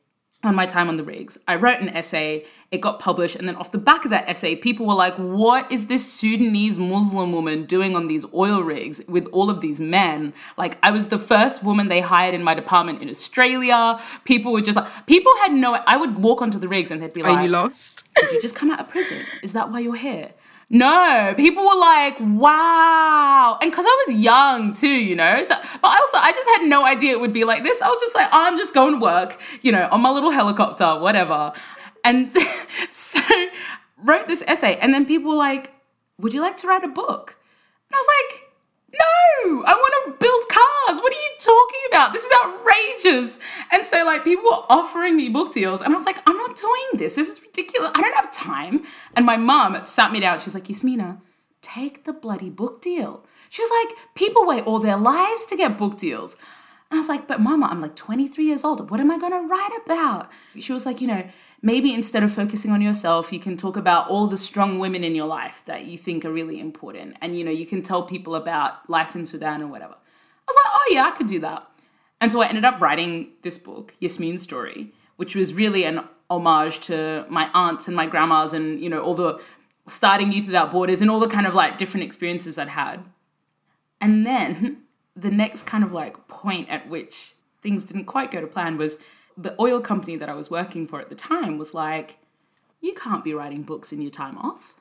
on 0.42 0.54
my 0.54 0.64
time 0.64 0.88
on 0.88 0.96
the 0.96 1.04
rigs. 1.04 1.38
I 1.46 1.56
wrote 1.56 1.80
an 1.80 1.90
essay, 1.90 2.44
it 2.70 2.80
got 2.80 2.98
published, 2.98 3.36
and 3.36 3.46
then 3.46 3.56
off 3.56 3.72
the 3.72 3.78
back 3.78 4.04
of 4.04 4.10
that 4.10 4.26
essay, 4.26 4.56
people 4.56 4.86
were 4.86 4.94
like, 4.94 5.14
What 5.16 5.70
is 5.70 5.86
this 5.86 6.10
Sudanese 6.10 6.78
Muslim 6.78 7.32
woman 7.32 7.64
doing 7.64 7.94
on 7.94 8.06
these 8.06 8.24
oil 8.32 8.62
rigs 8.62 9.02
with 9.06 9.26
all 9.32 9.50
of 9.50 9.60
these 9.60 9.80
men? 9.80 10.32
Like, 10.56 10.78
I 10.82 10.90
was 10.90 11.08
the 11.08 11.18
first 11.18 11.62
woman 11.62 11.88
they 11.88 12.00
hired 12.00 12.34
in 12.34 12.42
my 12.42 12.54
department 12.54 13.02
in 13.02 13.10
Australia. 13.10 14.00
People 14.24 14.52
were 14.52 14.62
just 14.62 14.76
like, 14.76 15.06
people 15.06 15.32
had 15.42 15.52
no, 15.52 15.74
I 15.86 15.96
would 15.96 16.18
walk 16.18 16.40
onto 16.40 16.58
the 16.58 16.68
rigs 16.68 16.90
and 16.90 17.02
they'd 17.02 17.12
be 17.12 17.22
like, 17.22 17.38
Are 17.38 17.42
you 17.42 17.50
lost? 17.50 18.04
Did 18.16 18.32
you 18.32 18.42
just 18.42 18.54
come 18.54 18.70
out 18.70 18.80
of 18.80 18.88
prison? 18.88 19.22
Is 19.42 19.52
that 19.52 19.70
why 19.70 19.80
you're 19.80 19.96
here? 19.96 20.32
No, 20.72 21.34
people 21.36 21.64
were 21.64 21.78
like, 21.80 22.16
wow. 22.20 23.58
And 23.60 23.72
because 23.72 23.84
I 23.88 24.04
was 24.06 24.16
young 24.16 24.72
too, 24.72 24.86
you 24.86 25.16
know? 25.16 25.42
So, 25.42 25.56
but 25.82 25.88
also, 25.88 26.18
I 26.18 26.30
just 26.32 26.48
had 26.56 26.68
no 26.68 26.84
idea 26.84 27.12
it 27.12 27.20
would 27.20 27.32
be 27.32 27.42
like 27.42 27.64
this. 27.64 27.82
I 27.82 27.88
was 27.88 28.00
just 28.00 28.14
like, 28.14 28.28
I'm 28.30 28.56
just 28.56 28.72
going 28.72 28.94
to 28.94 29.00
work, 29.00 29.40
you 29.62 29.72
know, 29.72 29.88
on 29.90 30.00
my 30.00 30.10
little 30.10 30.30
helicopter, 30.30 30.96
whatever. 31.00 31.52
And 32.04 32.32
so, 32.90 33.20
wrote 33.98 34.28
this 34.28 34.44
essay. 34.46 34.76
And 34.80 34.94
then 34.94 35.06
people 35.06 35.30
were 35.30 35.36
like, 35.36 35.72
would 36.18 36.32
you 36.32 36.40
like 36.40 36.56
to 36.58 36.68
write 36.68 36.84
a 36.84 36.88
book? 36.88 37.36
And 37.90 37.96
I 37.96 37.98
was 37.98 38.08
like, 38.30 38.49
no, 38.92 39.62
I 39.64 39.74
want 39.74 39.94
to 40.04 40.24
build 40.24 40.42
cars. 40.48 41.00
What 41.00 41.12
are 41.12 41.16
you 41.16 41.30
talking 41.38 41.80
about? 41.90 42.12
This 42.12 42.24
is 42.24 42.32
outrageous. 42.44 43.38
And 43.72 43.86
so, 43.86 44.04
like, 44.04 44.24
people 44.24 44.44
were 44.44 44.64
offering 44.68 45.16
me 45.16 45.28
book 45.28 45.52
deals, 45.52 45.80
and 45.80 45.92
I 45.92 45.96
was 45.96 46.06
like, 46.06 46.18
I'm 46.26 46.36
not 46.36 46.56
doing 46.56 46.86
this. 46.94 47.14
This 47.14 47.28
is 47.28 47.40
ridiculous. 47.40 47.92
I 47.94 48.00
don't 48.00 48.14
have 48.14 48.32
time. 48.32 48.82
And 49.14 49.24
my 49.24 49.36
mom 49.36 49.84
sat 49.84 50.12
me 50.12 50.20
down. 50.20 50.40
She's 50.40 50.54
like, 50.54 50.68
Yasmina, 50.68 51.20
take 51.62 52.04
the 52.04 52.12
bloody 52.12 52.50
book 52.50 52.80
deal. 52.80 53.24
She 53.48 53.62
was 53.62 53.70
like, 53.70 53.96
people 54.14 54.46
wait 54.46 54.64
all 54.64 54.78
their 54.78 54.96
lives 54.96 55.44
to 55.46 55.56
get 55.56 55.78
book 55.78 55.98
deals. 55.98 56.36
And 56.90 56.96
I 56.96 57.00
was 57.00 57.08
like, 57.08 57.28
but 57.28 57.40
mama, 57.40 57.68
I'm 57.70 57.80
like 57.80 57.94
23 57.94 58.44
years 58.44 58.64
old. 58.64 58.90
What 58.90 58.98
am 58.98 59.12
I 59.12 59.18
going 59.18 59.32
to 59.32 59.46
write 59.46 59.70
about? 59.84 60.28
She 60.58 60.72
was 60.72 60.84
like, 60.84 61.00
you 61.00 61.06
know, 61.06 61.24
maybe 61.62 61.94
instead 61.94 62.24
of 62.24 62.32
focusing 62.32 62.72
on 62.72 62.80
yourself, 62.80 63.32
you 63.32 63.38
can 63.38 63.56
talk 63.56 63.76
about 63.76 64.08
all 64.08 64.26
the 64.26 64.36
strong 64.36 64.80
women 64.80 65.04
in 65.04 65.14
your 65.14 65.26
life 65.26 65.62
that 65.66 65.84
you 65.84 65.96
think 65.96 66.24
are 66.24 66.32
really 66.32 66.58
important. 66.58 67.16
And, 67.20 67.38
you 67.38 67.44
know, 67.44 67.50
you 67.52 67.64
can 67.64 67.82
tell 67.82 68.02
people 68.02 68.34
about 68.34 68.90
life 68.90 69.14
in 69.14 69.24
Sudan 69.24 69.62
or 69.62 69.68
whatever. 69.68 69.94
I 69.94 70.52
was 70.52 70.56
like, 70.56 70.74
oh, 70.74 70.88
yeah, 70.90 71.04
I 71.04 71.10
could 71.12 71.28
do 71.28 71.38
that. 71.40 71.64
And 72.20 72.32
so 72.32 72.42
I 72.42 72.48
ended 72.48 72.64
up 72.64 72.80
writing 72.80 73.30
this 73.42 73.56
book, 73.56 73.94
Yassmin's 74.02 74.42
Story, 74.42 74.92
which 75.16 75.36
was 75.36 75.54
really 75.54 75.84
an 75.84 76.02
homage 76.28 76.80
to 76.80 77.24
my 77.28 77.50
aunts 77.54 77.86
and 77.86 77.96
my 77.96 78.06
grandmas 78.06 78.52
and, 78.52 78.82
you 78.82 78.90
know, 78.90 79.00
all 79.00 79.14
the 79.14 79.40
starting 79.86 80.32
Youth 80.32 80.46
Without 80.46 80.70
Borders 80.72 81.00
and 81.00 81.10
all 81.10 81.20
the 81.20 81.28
kind 81.28 81.46
of 81.46 81.54
like 81.54 81.78
different 81.78 82.04
experiences 82.04 82.58
I'd 82.58 82.70
had. 82.70 83.04
And 84.00 84.26
then 84.26 84.82
the 85.20 85.30
next 85.30 85.64
kind 85.64 85.84
of 85.84 85.92
like 85.92 86.28
point 86.28 86.68
at 86.68 86.88
which 86.88 87.34
things 87.62 87.84
didn't 87.84 88.06
quite 88.06 88.30
go 88.30 88.40
to 88.40 88.46
plan 88.46 88.76
was 88.76 88.98
the 89.36 89.54
oil 89.60 89.80
company 89.80 90.16
that 90.16 90.28
I 90.28 90.34
was 90.34 90.50
working 90.50 90.86
for 90.86 91.00
at 91.00 91.08
the 91.08 91.14
time 91.14 91.58
was 91.58 91.74
like, 91.74 92.18
you 92.80 92.94
can't 92.94 93.22
be 93.22 93.34
writing 93.34 93.62
books 93.62 93.92
in 93.92 94.00
your 94.00 94.10
time 94.10 94.38
off. 94.38 94.74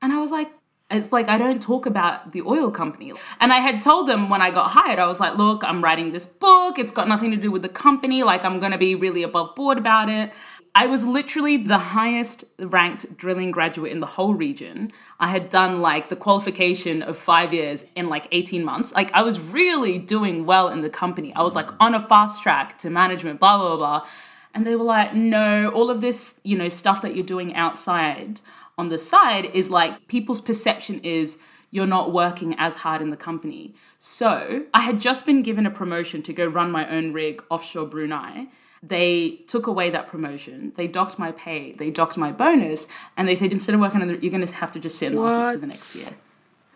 And 0.00 0.12
I 0.12 0.18
was 0.18 0.30
like, 0.30 0.50
it's 0.90 1.12
like 1.12 1.28
I 1.28 1.36
don't 1.36 1.60
talk 1.60 1.84
about 1.84 2.32
the 2.32 2.42
oil 2.42 2.70
company. 2.70 3.12
And 3.40 3.52
I 3.52 3.58
had 3.58 3.80
told 3.80 4.06
them 4.06 4.30
when 4.30 4.40
I 4.40 4.50
got 4.50 4.70
hired, 4.70 4.98
I 4.98 5.06
was 5.06 5.20
like, 5.20 5.36
look, 5.36 5.62
I'm 5.64 5.84
writing 5.84 6.12
this 6.12 6.26
book. 6.26 6.78
It's 6.78 6.92
got 6.92 7.08
nothing 7.08 7.30
to 7.30 7.36
do 7.36 7.50
with 7.50 7.62
the 7.62 7.68
company. 7.68 8.22
Like, 8.22 8.44
I'm 8.44 8.58
going 8.58 8.72
to 8.72 8.78
be 8.78 8.94
really 8.94 9.22
above 9.22 9.54
board 9.54 9.76
about 9.76 10.08
it. 10.08 10.32
I 10.74 10.86
was 10.86 11.04
literally 11.04 11.56
the 11.56 11.78
highest 11.78 12.44
ranked 12.58 13.16
drilling 13.16 13.50
graduate 13.50 13.90
in 13.90 14.00
the 14.00 14.06
whole 14.06 14.34
region. 14.34 14.92
I 15.18 15.28
had 15.28 15.48
done 15.50 15.80
like 15.80 16.08
the 16.08 16.16
qualification 16.16 17.02
of 17.02 17.16
five 17.16 17.52
years 17.52 17.84
in 17.96 18.08
like 18.08 18.28
18 18.30 18.64
months. 18.64 18.92
Like, 18.92 19.12
I 19.12 19.22
was 19.22 19.40
really 19.40 19.98
doing 19.98 20.46
well 20.46 20.68
in 20.68 20.82
the 20.82 20.90
company. 20.90 21.34
I 21.34 21.42
was 21.42 21.54
like 21.54 21.70
on 21.80 21.94
a 21.94 22.00
fast 22.00 22.42
track 22.42 22.78
to 22.78 22.90
management, 22.90 23.40
blah, 23.40 23.58
blah, 23.58 23.76
blah. 23.76 24.06
And 24.54 24.66
they 24.66 24.76
were 24.76 24.84
like, 24.84 25.14
no, 25.14 25.68
all 25.70 25.90
of 25.90 26.00
this, 26.00 26.34
you 26.42 26.56
know, 26.56 26.68
stuff 26.68 27.02
that 27.02 27.14
you're 27.14 27.24
doing 27.24 27.54
outside 27.54 28.40
on 28.76 28.88
the 28.88 28.98
side 28.98 29.46
is 29.46 29.70
like 29.70 30.06
people's 30.08 30.40
perception 30.40 31.00
is 31.02 31.38
you're 31.70 31.86
not 31.86 32.12
working 32.12 32.54
as 32.58 32.76
hard 32.76 33.02
in 33.02 33.10
the 33.10 33.16
company. 33.16 33.74
So 33.98 34.66
I 34.72 34.80
had 34.80 35.00
just 35.00 35.26
been 35.26 35.42
given 35.42 35.66
a 35.66 35.70
promotion 35.70 36.22
to 36.22 36.32
go 36.32 36.46
run 36.46 36.70
my 36.70 36.88
own 36.88 37.12
rig 37.12 37.42
offshore 37.50 37.86
Brunei. 37.86 38.46
They 38.82 39.40
took 39.46 39.66
away 39.66 39.90
that 39.90 40.06
promotion. 40.06 40.72
They 40.76 40.86
docked 40.86 41.18
my 41.18 41.32
pay. 41.32 41.72
They 41.72 41.90
docked 41.90 42.16
my 42.16 42.32
bonus, 42.32 42.86
and 43.16 43.26
they 43.26 43.34
said 43.34 43.52
instead 43.52 43.74
of 43.74 43.80
working 43.80 44.02
on 44.02 44.08
the, 44.08 44.18
you're 44.18 44.30
going 44.30 44.44
to 44.46 44.54
have 44.54 44.72
to 44.72 44.80
just 44.80 44.98
sit 44.98 45.08
in 45.08 45.16
the 45.16 45.22
office 45.22 45.52
for 45.52 45.58
the 45.58 45.66
next 45.66 45.96
year. 45.96 46.18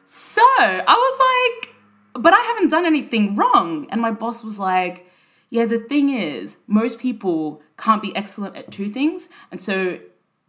So 0.07 0.43
I 0.45 0.83
was 0.85 1.63
like, 1.65 2.23
but 2.23 2.35
I 2.35 2.41
haven't 2.41 2.69
done 2.69 2.85
anything 2.85 3.35
wrong. 3.35 3.87
And 3.91 4.01
my 4.01 4.11
boss 4.11 4.45
was 4.45 4.59
like, 4.59 5.11
yeah, 5.49 5.65
the 5.65 5.79
thing 5.79 6.11
is, 6.11 6.57
most 6.67 6.99
people 6.99 7.63
can't 7.77 8.03
be 8.03 8.15
excellent 8.17 8.57
at 8.57 8.71
two 8.71 8.89
things. 8.89 9.29
And 9.51 9.61
so 9.61 9.99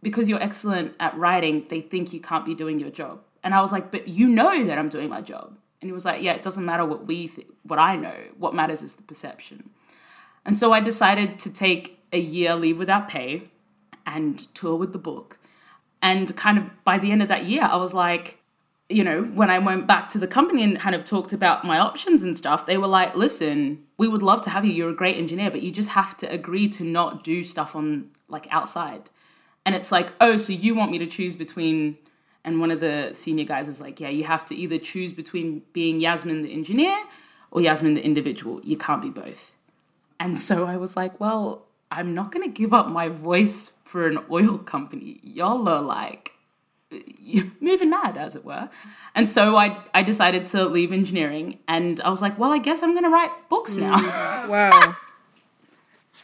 because 0.02 0.28
you're 0.28 0.42
excellent 0.42 0.94
at 1.00 1.16
writing, 1.16 1.66
they 1.68 1.80
think 1.80 2.12
you 2.12 2.20
can't 2.20 2.44
be 2.44 2.54
doing 2.54 2.78
your 2.78 2.90
job. 2.90 3.22
And 3.42 3.54
I 3.54 3.60
was 3.60 3.72
like, 3.72 3.90
but 3.90 4.08
you 4.08 4.28
know 4.28 4.64
that 4.64 4.78
I'm 4.78 4.88
doing 4.88 5.08
my 5.08 5.20
job. 5.20 5.58
And 5.80 5.88
he 5.88 5.92
was 5.92 6.04
like, 6.04 6.22
yeah, 6.22 6.32
it 6.32 6.42
doesn't 6.42 6.64
matter 6.64 6.84
what 6.84 7.06
we, 7.06 7.28
th- 7.28 7.46
what 7.62 7.78
I 7.78 7.96
know. 7.96 8.16
What 8.38 8.54
matters 8.54 8.82
is 8.82 8.94
the 8.94 9.02
perception. 9.02 9.70
And 10.44 10.58
so 10.58 10.72
I 10.72 10.80
decided 10.80 11.38
to 11.40 11.50
take 11.50 12.02
a 12.12 12.18
year 12.18 12.54
leave 12.54 12.78
without 12.78 13.08
pay 13.08 13.50
and 14.06 14.52
tour 14.54 14.76
with 14.76 14.92
the 14.92 14.98
book. 14.98 15.38
And 16.02 16.36
kind 16.36 16.58
of 16.58 16.84
by 16.84 16.98
the 16.98 17.10
end 17.10 17.22
of 17.22 17.28
that 17.28 17.44
year, 17.44 17.62
I 17.62 17.76
was 17.76 17.94
like, 17.94 18.38
you 18.90 19.02
know, 19.02 19.22
when 19.22 19.48
I 19.48 19.58
went 19.58 19.86
back 19.86 20.10
to 20.10 20.18
the 20.18 20.26
company 20.26 20.62
and 20.62 20.78
kind 20.78 20.94
of 20.94 21.04
talked 21.04 21.32
about 21.32 21.64
my 21.64 21.78
options 21.78 22.22
and 22.22 22.36
stuff, 22.36 22.66
they 22.66 22.76
were 22.76 22.86
like, 22.86 23.16
listen, 23.16 23.82
we 23.96 24.06
would 24.06 24.22
love 24.22 24.42
to 24.42 24.50
have 24.50 24.64
you. 24.64 24.72
You're 24.72 24.90
a 24.90 24.94
great 24.94 25.16
engineer, 25.16 25.50
but 25.50 25.62
you 25.62 25.72
just 25.72 25.90
have 25.90 26.16
to 26.18 26.30
agree 26.30 26.68
to 26.68 26.84
not 26.84 27.24
do 27.24 27.42
stuff 27.42 27.74
on 27.74 28.10
like 28.28 28.46
outside. 28.50 29.08
And 29.64 29.74
it's 29.74 29.90
like, 29.90 30.12
oh, 30.20 30.36
so 30.36 30.52
you 30.52 30.74
want 30.74 30.90
me 30.90 30.98
to 30.98 31.06
choose 31.06 31.34
between, 31.34 31.96
and 32.44 32.60
one 32.60 32.70
of 32.70 32.80
the 32.80 33.10
senior 33.14 33.46
guys 33.46 33.66
is 33.66 33.80
like, 33.80 33.98
yeah, 33.98 34.10
you 34.10 34.24
have 34.24 34.44
to 34.46 34.54
either 34.54 34.76
choose 34.76 35.14
between 35.14 35.62
being 35.72 36.00
Yassmin 36.00 36.42
the 36.42 36.52
engineer 36.52 37.04
or 37.50 37.62
Yassmin 37.62 37.94
the 37.94 38.04
individual. 38.04 38.60
You 38.62 38.76
can't 38.76 39.00
be 39.00 39.08
both. 39.08 39.52
And 40.20 40.38
so 40.38 40.66
I 40.66 40.76
was 40.76 40.96
like, 40.96 41.18
well, 41.20 41.66
I'm 41.90 42.14
not 42.14 42.32
going 42.32 42.46
to 42.46 42.52
give 42.52 42.72
up 42.72 42.88
my 42.88 43.08
voice 43.08 43.72
for 43.84 44.06
an 44.06 44.18
oil 44.30 44.58
company. 44.74 45.20
Y'all 45.22 45.68
are 45.68 45.82
like 45.82 46.32
moving 47.60 47.90
mad, 47.90 48.16
as 48.16 48.36
it 48.36 48.44
were. 48.44 48.68
And 49.14 49.28
so 49.28 49.56
I, 49.56 49.78
I 49.92 50.02
decided 50.02 50.46
to 50.48 50.66
leave 50.66 50.92
engineering 50.92 51.58
and 51.68 52.00
I 52.00 52.10
was 52.10 52.22
like, 52.22 52.38
well, 52.38 52.52
I 52.52 52.58
guess 52.58 52.82
I'm 52.82 52.92
going 52.92 53.04
to 53.04 53.10
write 53.10 53.30
books 53.48 53.76
now. 53.76 53.96
Mm, 53.96 54.48
wow. 54.50 54.96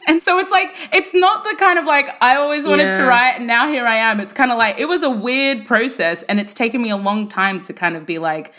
And 0.07 0.21
so 0.21 0.39
it's 0.39 0.51
like, 0.51 0.75
it's 0.91 1.13
not 1.13 1.43
the 1.43 1.55
kind 1.57 1.77
of 1.77 1.85
like, 1.85 2.09
I 2.21 2.35
always 2.35 2.65
wanted 2.65 2.91
to 2.91 3.03
write 3.03 3.35
and 3.37 3.45
now 3.45 3.67
here 3.67 3.85
I 3.85 3.97
am. 3.97 4.19
It's 4.19 4.33
kind 4.33 4.51
of 4.51 4.57
like, 4.57 4.79
it 4.79 4.85
was 4.85 5.03
a 5.03 5.09
weird 5.09 5.65
process 5.65 6.23
and 6.23 6.39
it's 6.39 6.53
taken 6.53 6.81
me 6.81 6.89
a 6.89 6.97
long 6.97 7.27
time 7.27 7.61
to 7.63 7.73
kind 7.73 7.95
of 7.95 8.05
be 8.05 8.17
like, 8.17 8.53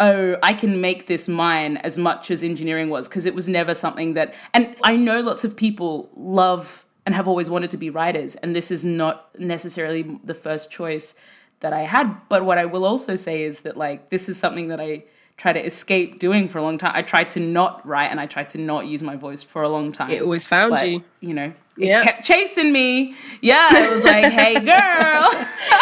oh, 0.00 0.36
I 0.42 0.54
can 0.54 0.80
make 0.80 1.06
this 1.06 1.28
mine 1.28 1.76
as 1.78 1.98
much 1.98 2.30
as 2.30 2.42
engineering 2.44 2.90
was 2.90 3.08
because 3.08 3.26
it 3.26 3.34
was 3.34 3.48
never 3.48 3.74
something 3.74 4.14
that, 4.14 4.34
and 4.54 4.76
I 4.82 4.96
know 4.96 5.20
lots 5.20 5.44
of 5.44 5.56
people 5.56 6.10
love 6.16 6.84
and 7.04 7.14
have 7.14 7.26
always 7.26 7.50
wanted 7.50 7.70
to 7.70 7.76
be 7.76 7.90
writers, 7.90 8.34
and 8.36 8.54
this 8.54 8.70
is 8.70 8.84
not 8.84 9.28
necessarily 9.38 10.18
the 10.22 10.34
first 10.34 10.70
choice 10.70 11.14
that 11.60 11.72
I 11.72 11.80
had. 11.80 12.14
But 12.28 12.44
what 12.44 12.58
I 12.58 12.66
will 12.66 12.84
also 12.84 13.14
say 13.14 13.42
is 13.42 13.60
that, 13.60 13.76
like, 13.76 14.10
this 14.10 14.28
is 14.28 14.38
something 14.38 14.68
that 14.68 14.80
I 14.80 15.04
try 15.36 15.52
to 15.52 15.64
escape 15.64 16.18
doing 16.18 16.48
for 16.48 16.58
a 16.58 16.62
long 16.62 16.78
time. 16.78 16.92
I 16.94 17.02
tried 17.02 17.30
to 17.30 17.40
not 17.40 17.86
write 17.86 18.10
and 18.10 18.20
I 18.20 18.26
tried 18.26 18.50
to 18.50 18.58
not 18.58 18.86
use 18.86 19.02
my 19.02 19.16
voice 19.16 19.42
for 19.42 19.62
a 19.62 19.68
long 19.68 19.92
time. 19.92 20.10
It 20.10 20.20
always 20.20 20.46
found 20.46 20.70
but, 20.70 20.88
you. 20.88 21.04
You 21.20 21.34
know, 21.34 21.52
it 21.78 21.86
yep. 21.86 22.04
kept 22.04 22.24
chasing 22.24 22.72
me. 22.72 23.14
Yeah, 23.40 23.68
it 23.72 23.94
was 23.94 24.04
like, 24.04 24.24
hey, 24.24 24.60
girl. 24.60 25.30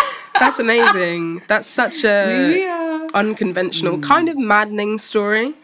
That's 0.39 0.59
amazing. 0.59 1.43
That's 1.49 1.69
such 1.69 2.05
a 2.05 2.59
yeah. 2.59 3.07
unconventional, 3.15 3.99
mm. 3.99 4.03
kind 4.03 4.29
of 4.29 4.37
maddening 4.37 4.99
story. 4.99 5.55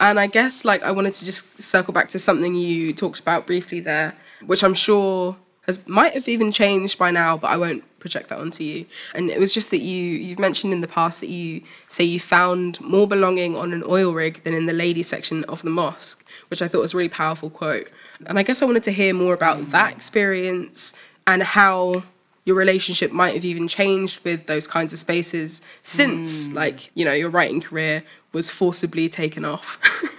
And 0.00 0.20
I 0.20 0.26
guess 0.26 0.64
like 0.64 0.82
I 0.82 0.92
wanted 0.92 1.14
to 1.14 1.24
just 1.24 1.60
circle 1.60 1.92
back 1.92 2.08
to 2.10 2.18
something 2.18 2.54
you 2.54 2.92
talked 2.92 3.20
about 3.20 3.46
briefly 3.46 3.80
there, 3.80 4.14
which 4.46 4.62
I'm 4.62 4.74
sure 4.74 5.36
has 5.66 5.86
might 5.86 6.14
have 6.14 6.28
even 6.28 6.50
changed 6.50 6.98
by 6.98 7.10
now, 7.10 7.36
but 7.36 7.50
I 7.50 7.56
won't 7.56 7.84
project 7.98 8.28
that 8.28 8.38
onto 8.38 8.64
you. 8.64 8.86
And 9.14 9.28
it 9.28 9.38
was 9.38 9.52
just 9.52 9.70
that 9.70 9.80
you 9.80 10.02
you've 10.02 10.38
mentioned 10.38 10.72
in 10.72 10.80
the 10.80 10.88
past 10.88 11.20
that 11.20 11.28
you 11.28 11.62
say 11.88 12.04
you 12.04 12.20
found 12.20 12.80
more 12.80 13.06
belonging 13.06 13.56
on 13.56 13.72
an 13.72 13.82
oil 13.86 14.12
rig 14.12 14.42
than 14.44 14.54
in 14.54 14.66
the 14.66 14.72
ladies 14.72 15.08
section 15.08 15.44
of 15.44 15.62
the 15.62 15.70
mosque, 15.70 16.24
which 16.48 16.62
I 16.62 16.68
thought 16.68 16.80
was 16.80 16.94
a 16.94 16.96
really 16.96 17.08
powerful 17.08 17.50
quote. 17.50 17.90
And 18.26 18.38
I 18.38 18.42
guess 18.42 18.62
I 18.62 18.66
wanted 18.66 18.84
to 18.84 18.92
hear 18.92 19.14
more 19.14 19.34
about 19.34 19.70
that 19.70 19.92
experience 19.92 20.92
and 21.26 21.42
how 21.42 22.04
your 22.48 22.56
relationship 22.56 23.12
might 23.12 23.34
have 23.34 23.44
even 23.44 23.68
changed 23.68 24.24
with 24.24 24.46
those 24.46 24.66
kinds 24.66 24.94
of 24.94 24.98
spaces 24.98 25.60
since. 25.82 26.48
Mm. 26.48 26.54
like 26.54 26.90
you 26.94 27.04
know 27.04 27.12
your 27.12 27.28
writing 27.28 27.60
career 27.60 28.02
was 28.32 28.50
forcibly 28.50 29.08
taken 29.08 29.44
off. 29.44 29.78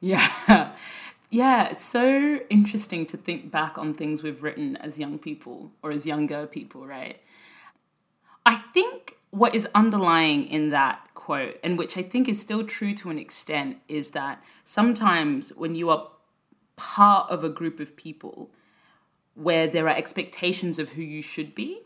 Yeah. 0.00 0.72
Yeah 1.30 1.68
it's 1.70 1.84
so 1.84 2.40
interesting 2.48 3.04
to 3.06 3.16
think 3.16 3.50
back 3.50 3.76
on 3.78 3.94
things 3.94 4.22
we've 4.22 4.42
written 4.44 4.76
as 4.76 4.96
young 4.96 5.18
people 5.18 5.72
or 5.82 5.90
as 5.90 6.06
younger 6.06 6.46
people 6.46 6.86
right? 6.86 7.20
I 8.46 8.56
think 8.56 9.16
what 9.30 9.54
is 9.56 9.66
underlying 9.74 10.46
in 10.46 10.70
that 10.70 11.00
quote 11.14 11.58
and 11.62 11.76
which 11.76 11.98
i 11.98 12.02
think 12.02 12.28
is 12.28 12.40
still 12.40 12.64
true 12.64 12.94
to 12.94 13.10
an 13.10 13.18
extent 13.18 13.76
is 13.86 14.12
that 14.12 14.42
sometimes 14.64 15.50
when 15.54 15.74
you 15.74 15.90
are 15.90 16.08
part 16.76 17.30
of 17.30 17.44
a 17.44 17.50
group 17.50 17.78
of 17.78 17.94
people 17.94 18.50
where 19.38 19.68
there 19.68 19.86
are 19.86 19.96
expectations 19.96 20.80
of 20.80 20.90
who 20.90 21.02
you 21.02 21.22
should 21.22 21.54
be, 21.54 21.80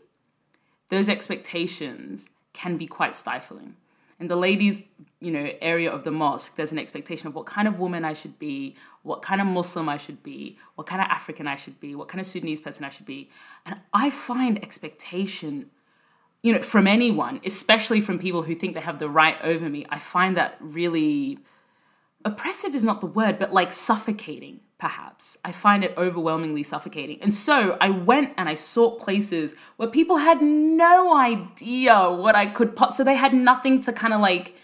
those 0.89 1.07
expectations 1.07 2.27
can 2.51 2.77
be 2.77 2.87
quite 2.87 3.13
stifling. 3.13 3.75
In 4.19 4.27
the 4.27 4.35
ladies, 4.35 4.81
you 5.19 5.31
know, 5.31 5.51
area 5.61 5.91
of 5.91 6.03
the 6.03 6.09
mosque, 6.09 6.55
there's 6.55 6.71
an 6.71 6.79
expectation 6.79 7.27
of 7.27 7.35
what 7.35 7.45
kind 7.45 7.67
of 7.67 7.77
woman 7.79 8.05
I 8.05 8.13
should 8.13 8.39
be, 8.39 8.75
what 9.03 9.21
kind 9.21 9.39
of 9.39 9.45
Muslim 9.45 9.87
I 9.87 9.97
should 9.97 10.23
be, 10.23 10.57
what 10.75 10.87
kind 10.87 11.01
of 11.01 11.07
African 11.09 11.47
I 11.47 11.55
should 11.55 11.79
be, 11.79 11.93
what 11.93 12.07
kind 12.07 12.19
of 12.19 12.25
Sudanese 12.25 12.59
person 12.59 12.85
I 12.85 12.89
should 12.89 13.05
be. 13.05 13.29
And 13.65 13.79
I 13.93 14.09
find 14.09 14.61
expectation, 14.63 15.69
you 16.41 16.53
know, 16.53 16.61
from 16.61 16.87
anyone, 16.87 17.39
especially 17.45 18.01
from 18.01 18.17
people 18.17 18.43
who 18.43 18.55
think 18.55 18.73
they 18.73 18.81
have 18.81 18.97
the 18.97 19.09
right 19.09 19.37
over 19.43 19.69
me, 19.69 19.85
I 19.89 19.99
find 19.99 20.35
that 20.37 20.57
really 20.59 21.37
oppressive 22.25 22.73
is 22.75 22.83
not 22.83 23.01
the 23.01 23.07
word, 23.07 23.39
but 23.39 23.53
like 23.53 23.71
suffocating, 23.71 24.61
perhaps. 24.77 25.37
I 25.43 25.51
find 25.51 25.83
it 25.83 25.93
overwhelmingly 25.97 26.63
suffocating. 26.63 27.21
And 27.21 27.33
so 27.33 27.77
I 27.81 27.89
went 27.89 28.33
and 28.37 28.47
I 28.47 28.55
sought 28.55 28.99
places 28.99 29.53
where 29.77 29.89
people 29.89 30.17
had 30.17 30.41
no 30.41 31.17
idea 31.17 32.09
what 32.09 32.35
I 32.35 32.45
could. 32.45 32.77
So 32.91 33.03
they 33.03 33.15
had 33.15 33.33
nothing 33.33 33.81
to 33.81 33.93
kind 33.93 34.13
of 34.13 34.21
like 34.21 34.55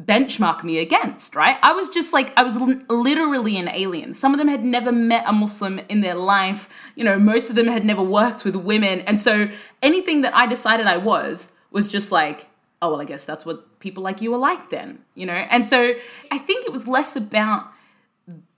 benchmark 0.00 0.64
me 0.64 0.78
against, 0.78 1.34
right? 1.34 1.58
I 1.62 1.72
was 1.72 1.88
just 1.88 2.12
like, 2.12 2.32
I 2.36 2.42
was 2.42 2.56
l- 2.56 2.82
literally 2.88 3.58
an 3.58 3.68
alien. 3.68 4.14
Some 4.14 4.32
of 4.32 4.38
them 4.38 4.48
had 4.48 4.64
never 4.64 4.92
met 4.92 5.24
a 5.26 5.32
Muslim 5.32 5.80
in 5.88 6.00
their 6.00 6.14
life. 6.14 6.68
You 6.94 7.04
know, 7.04 7.18
most 7.18 7.50
of 7.50 7.56
them 7.56 7.66
had 7.66 7.84
never 7.84 8.02
worked 8.02 8.44
with 8.44 8.56
women. 8.56 9.00
And 9.00 9.20
so 9.20 9.48
anything 9.82 10.22
that 10.22 10.34
I 10.34 10.46
decided 10.46 10.86
I 10.86 10.96
was, 10.96 11.52
was 11.70 11.88
just 11.88 12.10
like, 12.10 12.48
oh, 12.80 12.90
well, 12.90 13.00
I 13.00 13.04
guess 13.04 13.24
that's 13.24 13.44
what 13.44 13.66
people 13.80 14.02
like 14.02 14.20
you 14.20 14.32
are 14.32 14.38
like 14.38 14.70
then, 14.70 15.00
you 15.14 15.26
know? 15.26 15.32
And 15.50 15.66
so 15.66 15.94
I 16.30 16.38
think 16.38 16.64
it 16.64 16.72
was 16.72 16.86
less 16.86 17.16
about 17.16 17.72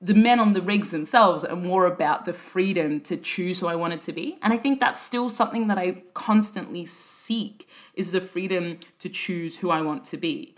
the 0.00 0.14
men 0.14 0.38
on 0.38 0.52
the 0.52 0.60
rigs 0.60 0.90
themselves 0.90 1.44
and 1.44 1.64
more 1.64 1.86
about 1.86 2.24
the 2.24 2.32
freedom 2.32 3.00
to 3.00 3.16
choose 3.16 3.60
who 3.60 3.68
I 3.68 3.76
wanted 3.76 4.00
to 4.02 4.12
be. 4.12 4.38
And 4.42 4.52
I 4.52 4.56
think 4.58 4.80
that's 4.80 5.00
still 5.00 5.28
something 5.28 5.68
that 5.68 5.78
I 5.78 6.02
constantly 6.12 6.84
seek 6.84 7.68
is 7.94 8.12
the 8.12 8.20
freedom 8.20 8.78
to 8.98 9.08
choose 9.08 9.58
who 9.58 9.70
I 9.70 9.80
want 9.80 10.04
to 10.06 10.16
be. 10.16 10.54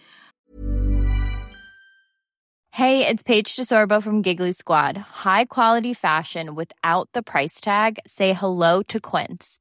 Hey, 2.70 3.06
it's 3.06 3.22
Paige 3.22 3.54
DeSorbo 3.54 4.02
from 4.02 4.20
Giggly 4.20 4.50
Squad. 4.50 4.96
High 4.96 5.44
quality 5.44 5.94
fashion 5.94 6.56
without 6.56 7.08
the 7.12 7.22
price 7.22 7.60
tag. 7.60 8.00
Say 8.04 8.32
hello 8.32 8.82
to 8.82 8.98
Quince. 8.98 9.60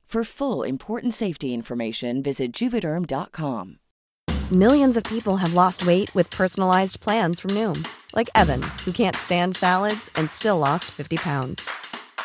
For 0.11 0.25
full 0.25 0.63
important 0.63 1.13
safety 1.13 1.53
information, 1.53 2.21
visit 2.21 2.51
juvederm.com. 2.51 3.79
Millions 4.51 4.97
of 4.97 5.03
people 5.03 5.37
have 5.37 5.53
lost 5.53 5.87
weight 5.87 6.13
with 6.13 6.29
personalized 6.29 6.99
plans 6.99 7.39
from 7.39 7.51
Noom, 7.51 7.87
like 8.13 8.29
Evan, 8.35 8.61
who 8.83 8.91
can't 8.91 9.15
stand 9.15 9.55
salads 9.55 10.09
and 10.17 10.29
still 10.29 10.57
lost 10.57 10.91
50 10.91 11.15
pounds. 11.15 11.69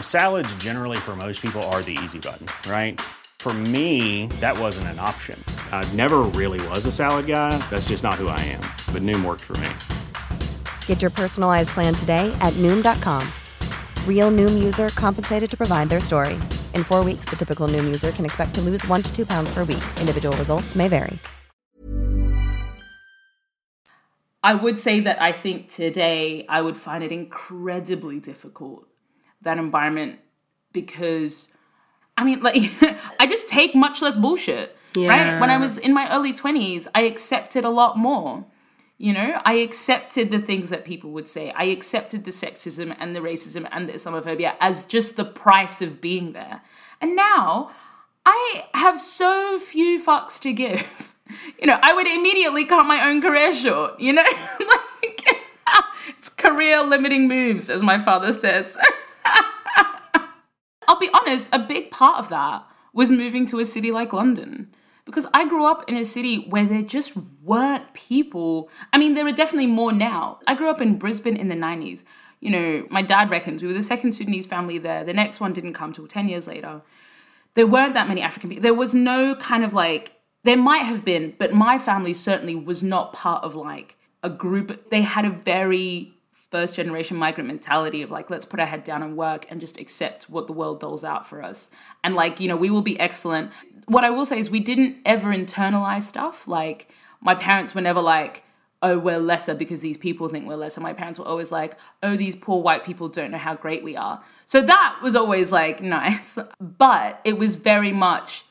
Salads, 0.01 0.53
generally, 0.57 0.97
for 0.97 1.15
most 1.15 1.41
people, 1.41 1.63
are 1.71 1.81
the 1.83 1.97
easy 2.03 2.19
button, 2.19 2.49
right? 2.69 3.01
For 3.39 3.53
me, 3.55 4.27
that 4.41 4.59
wasn't 4.59 4.89
an 4.89 4.99
option. 4.99 5.39
I 5.71 5.89
never 5.95 6.23
really 6.35 6.59
was 6.71 6.87
a 6.87 6.93
salad 6.93 7.29
guy. 7.29 7.57
That's 7.71 7.87
just 7.87 8.03
not 8.03 8.15
who 8.15 8.27
I 8.27 8.41
am. 8.41 8.63
But 8.93 9.03
Noom 9.03 9.25
worked 9.25 9.45
for 9.45 9.57
me. 9.59 9.71
Get 10.87 11.03
your 11.03 11.13
personalized 11.13 11.71
plan 11.71 11.95
today 11.95 12.37
at 12.41 12.53
Noom.com. 12.55 13.23
Real 14.07 14.33
Noom 14.33 14.65
user 14.65 14.89
compensated 14.89 15.49
to 15.51 15.57
provide 15.57 15.89
their 15.89 16.01
story. 16.01 16.35
In 16.75 16.83
four 16.83 17.05
weeks, 17.05 17.27
the 17.27 17.37
typical 17.37 17.69
Noom 17.69 17.85
user 17.85 18.11
can 18.11 18.25
expect 18.25 18.55
to 18.57 18.61
lose 18.61 18.85
one 18.89 19.03
to 19.03 19.15
two 19.15 19.25
pounds 19.25 19.49
per 19.55 19.63
week. 19.63 19.85
Individual 20.01 20.37
results 20.39 20.75
may 20.75 20.89
vary. 20.89 21.21
I 24.43 24.55
would 24.55 24.79
say 24.79 25.01
that 25.01 25.21
I 25.21 25.33
think 25.33 25.69
today 25.69 26.47
I 26.49 26.63
would 26.63 26.77
find 26.77 27.03
it 27.03 27.11
incredibly 27.11 28.21
difficult, 28.21 28.87
that 29.43 29.59
environment, 29.59 30.21
because 30.73 31.49
I 32.17 32.23
mean, 32.23 32.43
like, 32.43 32.57
I 33.21 33.27
just 33.27 33.49
take 33.49 33.75
much 33.75 34.03
less 34.03 34.17
bullshit, 34.17 34.77
right? 34.97 35.41
When 35.41 35.51
I 35.51 35.59
was 35.59 35.79
in 35.79 35.93
my 35.93 36.09
early 36.15 36.33
20s, 36.33 36.87
I 36.95 37.03
accepted 37.03 37.65
a 37.65 37.71
lot 37.71 37.99
more. 37.99 38.45
You 38.99 39.13
know, 39.13 39.41
I 39.45 39.55
accepted 39.55 40.31
the 40.31 40.39
things 40.39 40.71
that 40.71 40.85
people 40.85 41.11
would 41.11 41.29
say. 41.29 41.51
I 41.51 41.65
accepted 41.65 42.25
the 42.25 42.31
sexism 42.31 42.97
and 42.99 43.15
the 43.15 43.21
racism 43.21 43.69
and 43.71 43.89
the 43.89 43.93
Islamophobia 43.93 44.55
as 44.59 44.87
just 44.87 45.17
the 45.17 45.25
price 45.25 45.83
of 45.83 46.01
being 46.01 46.33
there. 46.33 46.63
And 47.01 47.15
now 47.15 47.71
I 48.25 48.65
have 48.73 48.99
so 48.99 49.59
few 49.59 50.03
fucks 50.03 50.41
to 50.41 50.53
give. 50.53 51.13
You 51.59 51.67
know, 51.67 51.77
I 51.83 51.93
would 51.93 52.07
immediately 52.07 52.65
cut 52.65 52.85
my 52.85 53.09
own 53.09 53.21
career 53.21 53.53
short, 53.53 53.99
you 53.99 54.13
know? 54.13 54.23
like, 55.03 55.27
it's 56.07 56.29
career 56.29 56.85
limiting 56.85 57.27
moves, 57.27 57.69
as 57.69 57.83
my 57.83 57.99
father 57.99 58.33
says. 58.33 58.77
I'll 60.87 61.01
be 61.01 61.11
honest, 61.13 61.49
a 61.53 61.59
big 61.59 61.91
part 61.91 62.21
of 62.21 62.29
that 62.29 62.67
was 62.93 63.11
moving 63.11 63.45
to 63.47 63.59
a 63.59 63.65
city 63.65 63.91
like 63.91 64.13
London. 64.13 64.71
Because 65.07 65.27
I 65.33 65.49
grew 65.49 65.65
up 65.65 65.89
in 65.89 65.97
a 65.97 66.05
city 66.05 66.47
where 66.49 66.67
there 66.67 66.83
just 66.83 67.13
weren't 67.43 67.95
people. 67.95 68.69
I 68.93 68.99
mean, 68.99 69.15
there 69.15 69.27
are 69.27 69.33
definitely 69.33 69.69
more 69.69 69.93
now. 69.93 70.41
I 70.47 70.55
grew 70.55 70.69
up 70.69 70.81
in 70.81 70.97
Brisbane 70.97 71.37
in 71.37 71.47
the 71.47 71.55
90s. 71.55 72.05
You 72.41 72.51
know, 72.51 72.87
my 72.91 73.03
dad 73.03 73.31
reckons 73.31 73.63
we 73.63 73.69
were 73.69 73.75
the 73.75 73.83
second 73.83 74.13
Sudanese 74.13 74.47
family 74.47 74.79
there. 74.79 75.05
The 75.05 75.15
next 75.15 75.41
one 75.41 75.53
didn't 75.53 75.73
come 75.73 75.93
till 75.93 76.07
10 76.07 76.29
years 76.29 76.47
later. 76.47 76.83
There 77.55 77.67
weren't 77.67 77.95
that 77.95 78.09
many 78.09 78.21
African 78.21 78.51
people. 78.51 78.63
There 78.63 78.75
was 78.75 78.95
no 78.95 79.35
kind 79.37 79.65
of 79.65 79.73
like, 79.73 80.13
there 80.43 80.57
might 80.57 80.83
have 80.83 81.05
been, 81.05 81.35
but 81.39 81.53
my 81.55 81.79
family 81.79 82.13
certainly 82.13 82.55
was 82.55 82.83
not 82.83 83.13
part 83.13 83.43
of 83.45 83.55
like 83.55 83.97
a 84.23 84.29
group. 84.29 84.91
They 84.91 85.03
had 85.03 85.25
a 85.25 85.31
very 85.31 86.17
first 86.51 86.75
generation 86.75 87.17
migrant 87.17 87.49
mentality 87.49 88.03
of 88.03 88.11
like 88.11 88.31
let's 88.31 88.47
put 88.47 88.61
our 88.61 88.67
head 88.67 88.85
down 88.85 89.03
and 89.03 89.17
work 89.17 89.47
and 89.51 89.61
just 89.61 89.79
accept 89.79 90.31
what 90.31 90.47
the 90.47 90.53
world 90.53 90.79
doles 90.79 91.03
out 91.03 91.27
for 91.27 91.43
us 91.43 91.69
and 92.05 92.15
like 92.15 92.39
you 92.39 92.47
know 92.47 92.57
we 92.57 92.71
will 92.71 92.83
be 92.83 92.99
excellent 93.01 93.53
what 93.87 94.05
i 94.05 94.11
will 94.11 94.25
say 94.25 94.39
is 94.39 94.51
we 94.51 94.61
didn't 94.61 94.99
ever 95.05 95.33
internalize 95.33 96.03
stuff. 96.03 96.47
Like 96.47 96.91
my 97.21 97.35
parents 97.35 97.75
were 97.75 97.81
never 97.81 98.01
like 98.01 98.43
oh 98.83 98.99
we're 98.99 99.19
lesser 99.19 99.55
because 99.55 99.81
these 99.81 99.97
people 99.97 100.29
think 100.29 100.47
we're 100.47 100.57
lesser. 100.57 100.81
My 100.81 100.93
parents 100.93 101.19
were 101.19 101.27
always 101.27 101.51
like 101.51 101.79
oh 102.03 102.17
these 102.17 102.37
poor 102.37 102.61
white 102.61 102.85
people 102.85 103.09
don't 103.09 103.31
know 103.31 103.39
how 103.39 103.55
great 103.55 103.83
we 103.83 103.97
are. 103.97 104.23
So 104.45 104.61
that 104.63 104.99
was 105.03 105.17
always 105.17 105.53
like 105.53 105.83
nice. 105.99 106.39
But 106.61 107.21
it 107.25 107.39
was 107.39 107.57
very 107.57 107.93
much 107.93 108.45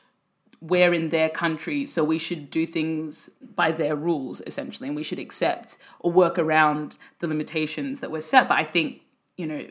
we're 0.60 0.94
in 0.94 1.10
their 1.10 1.28
country, 1.28 1.86
so 1.86 2.02
we 2.02 2.18
should 2.18 2.50
do 2.50 2.66
things 2.66 3.28
by 3.54 3.70
their 3.72 3.94
rules, 3.94 4.40
essentially, 4.46 4.88
and 4.88 4.96
we 4.96 5.02
should 5.02 5.18
accept 5.18 5.76
or 6.00 6.10
work 6.10 6.38
around 6.38 6.98
the 7.18 7.28
limitations 7.28 8.00
that 8.00 8.10
were 8.10 8.22
set. 8.22 8.48
But 8.48 8.58
I 8.58 8.64
think, 8.64 9.02
you 9.36 9.46
know, 9.46 9.66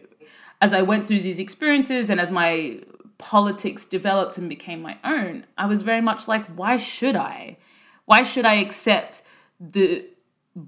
as 0.61 0.73
I 0.73 0.83
went 0.83 1.07
through 1.07 1.21
these 1.21 1.39
experiences 1.39 2.09
and 2.09 2.19
as 2.19 2.31
my 2.31 2.81
politics 3.17 3.85
developed 3.85 4.37
and 4.37 4.49
became 4.49 4.81
my 4.81 4.97
own, 5.03 5.45
I 5.57 5.65
was 5.65 5.81
very 5.81 6.01
much 6.01 6.27
like, 6.27 6.45
why 6.47 6.77
should 6.77 7.15
I? 7.15 7.57
Why 8.05 8.23
should 8.23 8.45
I 8.45 8.55
accept 8.55 9.21
the 9.59 10.05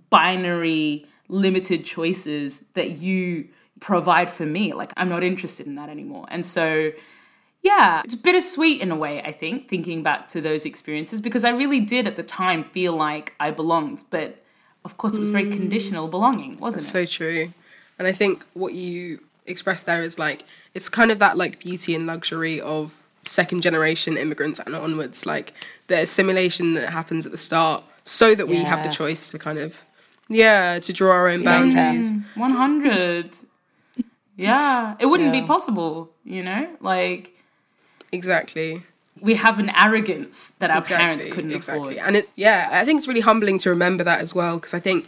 binary, 0.09 1.05
limited 1.27 1.85
choices 1.85 2.61
that 2.73 2.97
you 2.97 3.49
provide 3.79 4.29
for 4.29 4.45
me? 4.45 4.73
Like, 4.73 4.93
I'm 4.97 5.09
not 5.09 5.23
interested 5.23 5.67
in 5.67 5.75
that 5.75 5.89
anymore. 5.89 6.25
And 6.29 6.45
so, 6.45 6.91
yeah, 7.61 8.01
it's 8.03 8.15
bittersweet 8.15 8.81
in 8.81 8.91
a 8.91 8.95
way, 8.95 9.21
I 9.21 9.31
think, 9.31 9.67
thinking 9.67 10.03
back 10.03 10.27
to 10.29 10.41
those 10.41 10.65
experiences, 10.65 11.21
because 11.21 11.43
I 11.43 11.49
really 11.49 11.79
did 11.79 12.07
at 12.07 12.15
the 12.15 12.23
time 12.23 12.63
feel 12.63 12.93
like 12.93 13.33
I 13.39 13.51
belonged. 13.51 14.03
But 14.09 14.43
of 14.85 14.97
course, 14.97 15.15
it 15.15 15.19
was 15.19 15.29
very 15.29 15.45
mm. 15.45 15.51
conditional 15.51 16.07
belonging, 16.07 16.57
wasn't 16.57 16.81
That's 16.81 16.95
it? 16.95 17.09
so 17.09 17.17
true. 17.17 17.53
And 17.99 18.07
I 18.07 18.13
think 18.13 18.45
what 18.53 18.73
you 18.73 19.19
expressed 19.47 19.85
there 19.85 20.01
is 20.01 20.19
like, 20.19 20.43
it's 20.73 20.89
kind 20.89 21.11
of 21.11 21.19
that 21.19 21.37
like 21.37 21.59
beauty 21.59 21.95
and 21.95 22.05
luxury 22.07 22.59
of 22.61 23.01
second 23.25 23.61
generation 23.61 24.17
immigrants 24.17 24.59
and 24.59 24.75
onwards, 24.75 25.25
like 25.25 25.53
the 25.87 26.01
assimilation 26.01 26.73
that 26.75 26.89
happens 26.89 27.25
at 27.25 27.31
the 27.31 27.37
start, 27.37 27.83
so 28.03 28.33
that 28.35 28.47
we 28.47 28.57
have 28.57 28.83
the 28.83 28.89
choice 28.89 29.29
to 29.29 29.37
kind 29.39 29.57
of, 29.59 29.83
yeah, 30.29 30.79
to 30.79 30.93
draw 30.93 31.11
our 31.11 31.27
own 31.27 31.43
boundaries. 31.43 32.11
100. 32.35 33.31
Yeah, 34.35 34.95
it 34.99 35.07
wouldn't 35.07 35.33
Yeah. 35.33 35.41
be 35.41 35.47
possible, 35.47 36.11
you 36.23 36.43
know? 36.43 36.69
Like, 36.79 37.33
Exactly. 38.11 38.83
we 39.19 39.33
have 39.35 39.59
an 39.59 39.71
arrogance 39.75 40.51
that 40.59 40.69
our 40.69 40.81
parents 40.81 41.27
couldn't 41.27 41.51
exactly. 41.51 41.97
afford. 41.97 42.07
And 42.07 42.15
it, 42.17 42.29
yeah, 42.35 42.69
I 42.71 42.85
think 42.85 42.99
it's 42.99 43.07
really 43.07 43.21
humbling 43.21 43.57
to 43.59 43.69
remember 43.69 44.03
that 44.03 44.19
as 44.21 44.33
well, 44.35 44.57
because 44.57 44.73
I 44.73 44.79
think, 44.79 45.07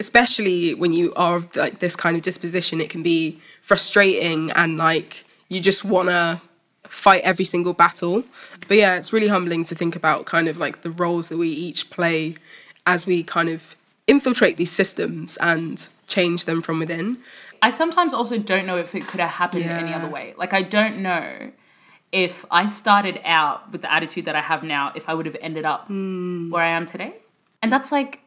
especially 0.00 0.74
when 0.74 0.92
you 0.92 1.12
are 1.14 1.36
of 1.36 1.54
like 1.56 1.78
this 1.78 1.96
kind 1.96 2.16
of 2.16 2.22
disposition, 2.22 2.80
it 2.80 2.90
can 2.90 3.02
be 3.02 3.40
frustrating 3.62 4.50
and 4.52 4.76
like 4.76 5.24
you 5.48 5.60
just 5.60 5.84
want 5.84 6.08
to 6.08 6.40
fight 6.84 7.22
every 7.24 7.44
single 7.44 7.72
battle. 7.72 8.24
But 8.68 8.76
yeah, 8.76 8.96
it's 8.96 9.12
really 9.12 9.28
humbling 9.28 9.64
to 9.64 9.74
think 9.74 9.96
about 9.96 10.26
kind 10.26 10.48
of 10.48 10.58
like 10.58 10.82
the 10.82 10.90
roles 10.90 11.28
that 11.28 11.38
we 11.38 11.48
each 11.48 11.90
play 11.90 12.36
as 12.86 13.06
we 13.06 13.22
kind 13.22 13.48
of 13.48 13.76
infiltrate 14.06 14.56
these 14.56 14.70
systems 14.70 15.36
and 15.38 15.88
change 16.06 16.44
them 16.44 16.60
from 16.60 16.78
within. 16.78 17.18
I 17.62 17.70
sometimes 17.70 18.12
also 18.12 18.36
don't 18.36 18.66
know 18.66 18.76
if 18.76 18.94
it 18.94 19.06
could 19.06 19.20
have 19.20 19.30
happened 19.30 19.64
any 19.64 19.94
other 19.94 20.08
way. 20.08 20.34
Like, 20.36 20.52
I 20.52 20.60
don't 20.60 20.98
know 20.98 21.50
if 22.12 22.44
I 22.50 22.66
started 22.66 23.20
out 23.24 23.72
with 23.72 23.80
the 23.80 23.90
attitude 23.90 24.26
that 24.26 24.36
I 24.36 24.42
have 24.42 24.62
now, 24.62 24.92
if 24.94 25.08
I 25.08 25.14
would 25.14 25.24
have 25.24 25.36
ended 25.40 25.64
up 25.64 25.86
Hmm. 25.86 26.50
where 26.50 26.62
I 26.62 26.68
am 26.68 26.84
today. 26.84 27.14
And 27.62 27.72
that's 27.72 27.90
like 27.90 28.20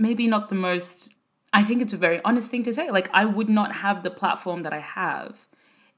maybe 0.00 0.26
not 0.26 0.48
the 0.48 0.54
most, 0.54 1.14
I 1.52 1.62
think 1.62 1.82
it's 1.82 1.92
a 1.92 1.96
very 1.96 2.20
honest 2.24 2.50
thing 2.50 2.62
to 2.64 2.72
say. 2.72 2.90
Like, 2.90 3.08
I 3.12 3.24
would 3.24 3.48
not 3.48 3.70
have 3.76 4.02
the 4.02 4.10
platform 4.10 4.62
that 4.64 4.72
I 4.72 4.80
have 4.80 5.46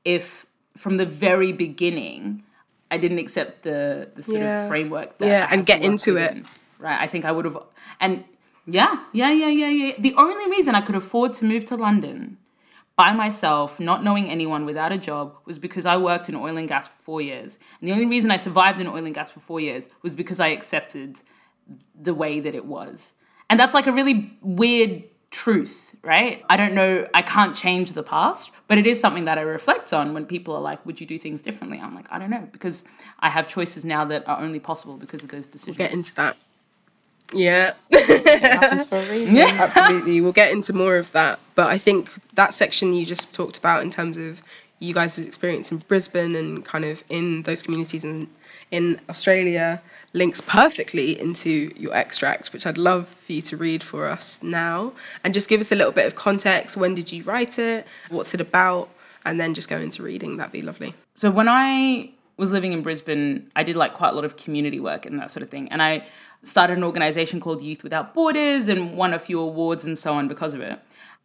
if 0.04 0.44
from 0.76 0.96
the 0.96 1.06
very 1.06 1.52
beginning 1.52 2.42
I 2.90 2.98
didn't 2.98 3.18
accept 3.18 3.62
the, 3.62 4.10
the 4.14 4.22
sort 4.22 4.40
Yeah. 4.40 4.62
of 4.64 4.68
framework 4.68 5.18
that 5.18 5.26
Yeah, 5.26 5.48
and 5.50 5.64
get 5.64 5.82
into 5.82 6.16
it. 6.16 6.44
Right. 6.78 7.00
I 7.00 7.06
think 7.06 7.24
I 7.24 7.32
would 7.32 7.44
have, 7.44 7.56
and 8.00 8.24
yeah, 8.66 9.04
yeah, 9.12 9.30
yeah, 9.30 9.48
yeah, 9.48 9.68
yeah. 9.68 9.92
The 9.98 10.14
only 10.16 10.50
reason 10.50 10.74
I 10.74 10.80
could 10.80 10.94
afford 10.96 11.32
to 11.34 11.44
move 11.44 11.64
to 11.66 11.76
London 11.76 12.38
by 12.96 13.12
myself, 13.12 13.80
not 13.80 14.04
knowing 14.04 14.28
anyone 14.28 14.64
without 14.66 14.92
a 14.92 14.98
job, 14.98 15.34
was 15.46 15.58
because 15.58 15.86
I 15.86 15.96
worked 15.96 16.28
in 16.28 16.34
oil 16.36 16.56
and 16.58 16.68
gas 16.68 16.88
for 16.88 17.02
four 17.02 17.20
years. 17.22 17.58
And 17.80 17.88
the 17.88 17.92
only 17.92 18.06
reason 18.06 18.30
I 18.30 18.36
survived 18.36 18.78
in 18.80 18.86
oil 18.86 19.04
and 19.06 19.14
gas 19.14 19.30
for 19.30 19.40
four 19.40 19.60
years 19.60 19.88
was 20.02 20.14
because 20.14 20.38
I 20.40 20.48
accepted 20.48 21.22
the 22.08 22.14
way 22.14 22.40
that 22.40 22.54
it 22.54 22.66
was. 22.66 23.14
And 23.52 23.60
that's 23.60 23.74
like 23.74 23.86
a 23.86 23.92
really 23.92 24.34
weird 24.40 25.04
truth, 25.30 25.94
right? 26.02 26.42
I 26.48 26.56
don't 26.56 26.72
know, 26.72 27.06
I 27.12 27.20
can't 27.20 27.54
change 27.54 27.92
the 27.92 28.02
past, 28.02 28.50
but 28.66 28.78
it 28.78 28.86
is 28.86 28.98
something 28.98 29.26
that 29.26 29.36
I 29.36 29.42
reflect 29.42 29.92
on 29.92 30.14
when 30.14 30.24
people 30.24 30.56
are 30.56 30.60
like, 30.62 30.86
would 30.86 31.02
you 31.02 31.06
do 31.06 31.18
things 31.18 31.42
differently? 31.42 31.78
I'm 31.78 31.94
like, 31.94 32.10
I 32.10 32.18
don't 32.18 32.30
know, 32.30 32.48
because 32.50 32.86
I 33.20 33.28
have 33.28 33.46
choices 33.46 33.84
now 33.84 34.06
that 34.06 34.26
are 34.26 34.40
only 34.40 34.58
possible 34.58 34.96
because 34.96 35.22
of 35.22 35.28
those 35.28 35.48
decisions. 35.48 35.76
Get 35.76 35.92
into 35.92 36.14
that. 36.14 36.38
Yeah. 37.34 37.74
happens 37.90 38.88
for 38.88 38.96
a 38.96 39.06
reason. 39.10 39.36
Absolutely. 39.36 40.22
We'll 40.22 40.32
get 40.32 40.50
into 40.50 40.72
more 40.72 40.96
of 40.96 41.12
that. 41.12 41.38
But 41.54 41.66
I 41.66 41.76
think 41.76 42.08
that 42.36 42.54
section 42.54 42.94
you 42.94 43.04
just 43.04 43.34
talked 43.34 43.58
about 43.58 43.82
in 43.82 43.90
terms 43.90 44.16
of 44.16 44.40
you 44.78 44.94
guys' 44.94 45.18
experience 45.18 45.70
in 45.70 45.76
Brisbane 45.76 46.34
and 46.36 46.64
kind 46.64 46.86
of 46.86 47.04
in 47.10 47.42
those 47.42 47.62
communities 47.62 48.02
in, 48.02 48.28
in 48.70 48.98
Australia 49.10 49.82
links 50.12 50.40
perfectly 50.40 51.18
into 51.18 51.72
your 51.76 51.94
extract, 51.94 52.52
which 52.52 52.66
I'd 52.66 52.78
love 52.78 53.08
for 53.08 53.32
you 53.32 53.42
to 53.42 53.56
read 53.56 53.82
for 53.82 54.06
us 54.06 54.42
now. 54.42 54.92
And 55.24 55.32
just 55.32 55.48
give 55.48 55.60
us 55.60 55.72
a 55.72 55.76
little 55.76 55.92
bit 55.92 56.06
of 56.06 56.14
context. 56.14 56.76
When 56.76 56.94
did 56.94 57.12
you 57.12 57.22
write 57.22 57.58
it? 57.58 57.86
What's 58.08 58.34
it 58.34 58.40
about? 58.40 58.90
And 59.24 59.40
then 59.40 59.54
just 59.54 59.68
go 59.68 59.78
into 59.78 60.02
reading. 60.02 60.36
That'd 60.36 60.52
be 60.52 60.62
lovely. 60.62 60.94
So 61.14 61.30
when 61.30 61.48
I 61.48 62.10
was 62.36 62.52
living 62.52 62.72
in 62.72 62.82
Brisbane, 62.82 63.50
I 63.54 63.62
did 63.62 63.76
like 63.76 63.94
quite 63.94 64.10
a 64.10 64.12
lot 64.12 64.24
of 64.24 64.36
community 64.36 64.80
work 64.80 65.06
and 65.06 65.18
that 65.18 65.30
sort 65.30 65.42
of 65.42 65.50
thing. 65.50 65.68
And 65.70 65.82
I 65.82 66.04
started 66.42 66.76
an 66.76 66.84
organization 66.84 67.40
called 67.40 67.62
Youth 67.62 67.84
Without 67.84 68.14
Borders 68.14 68.68
and 68.68 68.96
won 68.96 69.14
a 69.14 69.18
few 69.18 69.38
awards 69.38 69.84
and 69.84 69.98
so 69.98 70.14
on 70.14 70.28
because 70.28 70.54
of 70.54 70.60
it. 70.60 70.78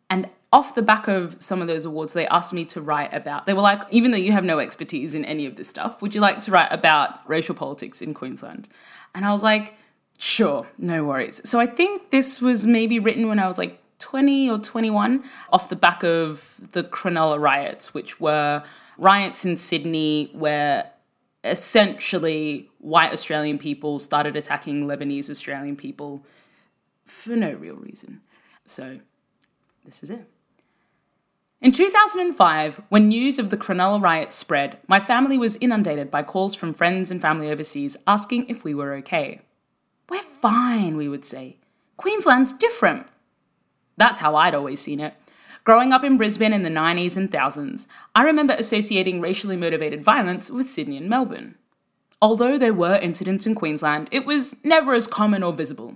And 0.10 0.30
off 0.54 0.76
the 0.76 0.82
back 0.82 1.08
of 1.08 1.36
some 1.40 1.62
of 1.62 1.68
those 1.68 1.86
awards, 1.86 2.14
they 2.14 2.28
asked 2.28 2.54
me 2.54 2.64
to 2.66 2.82
write 2.82 3.14
about, 3.14 3.46
they 3.46 3.54
were 3.54 3.62
like, 3.62 3.82
even 3.92 4.12
though 4.12 4.18
you 4.18 4.32
have 4.32 4.46
no 4.46 4.60
expertise 4.60 5.14
in 5.14 5.26
any 5.26 5.46
of 5.46 5.58
this 5.58 5.68
stuff, 5.68 6.02
would 6.02 6.16
you 6.16 6.22
like 6.22 6.40
to 6.42 6.52
write 6.52 6.72
about 6.72 7.28
racial 7.30 7.54
politics 7.54 8.02
in 8.02 8.14
Queensland? 8.14 8.70
And 9.14 9.26
I 9.26 9.32
was 9.32 9.44
like, 9.44 9.76
sure, 10.18 10.68
no 10.78 11.04
worries. 11.04 11.42
So 11.44 11.60
I 11.60 11.66
think 11.66 12.12
this 12.12 12.40
was 12.40 12.66
maybe 12.66 12.98
written 12.98 13.28
when 13.28 13.40
I 13.40 13.48
was 13.48 13.58
like 13.58 13.82
20 14.00 14.50
or 14.50 14.58
21 14.58 15.24
off 15.52 15.70
the 15.70 15.76
back 15.76 16.04
of 16.04 16.56
the 16.72 16.84
Cronulla 16.84 17.40
riots, 17.40 17.94
which 17.94 18.20
were 18.22 18.64
riots 18.98 19.44
in 19.44 19.58
Sydney 19.58 20.30
where 20.34 20.92
essentially 21.44 22.70
white 22.80 23.12
Australian 23.12 23.58
people 23.58 24.00
started 24.00 24.36
attacking 24.36 24.86
Lebanese 24.86 25.30
Australian 25.30 25.76
people 25.76 26.26
for 27.06 27.36
no 27.36 27.52
real 27.52 27.76
reason. 27.76 28.22
So, 28.66 28.98
this 29.86 30.04
is 30.04 30.10
it. 30.10 30.28
In 31.60 31.72
2005, 31.72 32.82
when 32.90 33.08
news 33.08 33.40
of 33.40 33.50
the 33.50 33.58
Cronulla 33.58 34.00
riots 34.00 34.36
spread, 34.36 34.78
my 34.88 35.00
family 35.00 35.40
was 35.40 35.58
inundated 35.60 36.12
by 36.12 36.22
calls 36.22 36.54
from 36.54 36.72
friends 36.72 37.10
and 37.10 37.20
family 37.20 37.50
overseas 37.50 37.98
asking 38.06 38.46
if 38.48 38.64
we 38.64 38.76
were 38.76 38.94
okay. 38.98 39.42
We're 40.08 40.22
fine, 40.22 40.98
we 40.98 41.10
would 41.10 41.26
say. 41.26 41.58
Queensland's 41.98 42.54
different. 42.54 43.08
That's 43.98 44.20
how 44.20 44.36
I'd 44.36 44.54
always 44.54 44.80
seen 44.80 45.00
it. 45.00 45.16
Growing 45.64 45.92
up 45.92 46.04
in 46.04 46.16
Brisbane 46.16 46.54
in 46.54 46.62
the 46.62 46.70
90s 46.70 47.18
and 47.18 47.32
thousands, 47.32 47.88
I 48.14 48.22
remember 48.22 48.54
associating 48.54 49.20
racially 49.20 49.58
motivated 49.58 50.04
violence 50.04 50.52
with 50.52 50.70
Sydney 50.70 50.98
and 50.98 51.10
Melbourne. 51.10 51.56
Although 52.22 52.60
there 52.60 52.74
were 52.74 52.98
incidents 52.98 53.48
in 53.48 53.56
Queensland, 53.56 54.10
it 54.12 54.28
was 54.28 54.56
never 54.64 54.94
as 54.94 55.08
common 55.08 55.42
or 55.42 55.54
visible. 55.54 55.96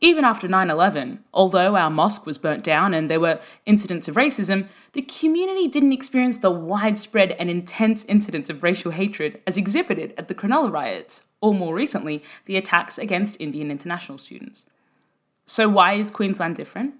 Even 0.00 0.24
after 0.24 0.46
9 0.46 0.68
11, 0.68 1.24
although 1.32 1.74
our 1.74 1.88
mosque 1.88 2.26
was 2.26 2.36
burnt 2.36 2.62
down 2.62 2.92
and 2.92 3.10
there 3.10 3.20
were 3.20 3.40
incidents 3.64 4.08
of 4.08 4.14
racism, 4.14 4.68
the 4.92 5.02
community 5.02 5.68
didn't 5.68 5.92
experience 5.92 6.36
the 6.38 6.50
widespread 6.50 7.32
and 7.32 7.48
intense 7.48 8.04
incidents 8.04 8.50
of 8.50 8.62
racial 8.62 8.90
hatred 8.90 9.40
as 9.46 9.56
exhibited 9.56 10.12
at 10.18 10.28
the 10.28 10.34
Cronulla 10.34 10.70
riots, 10.70 11.22
or 11.40 11.54
more 11.54 11.74
recently, 11.74 12.22
the 12.44 12.56
attacks 12.56 12.98
against 12.98 13.40
Indian 13.40 13.70
international 13.70 14.18
students. 14.18 14.66
So, 15.46 15.68
why 15.68 15.94
is 15.94 16.10
Queensland 16.10 16.56
different? 16.56 16.94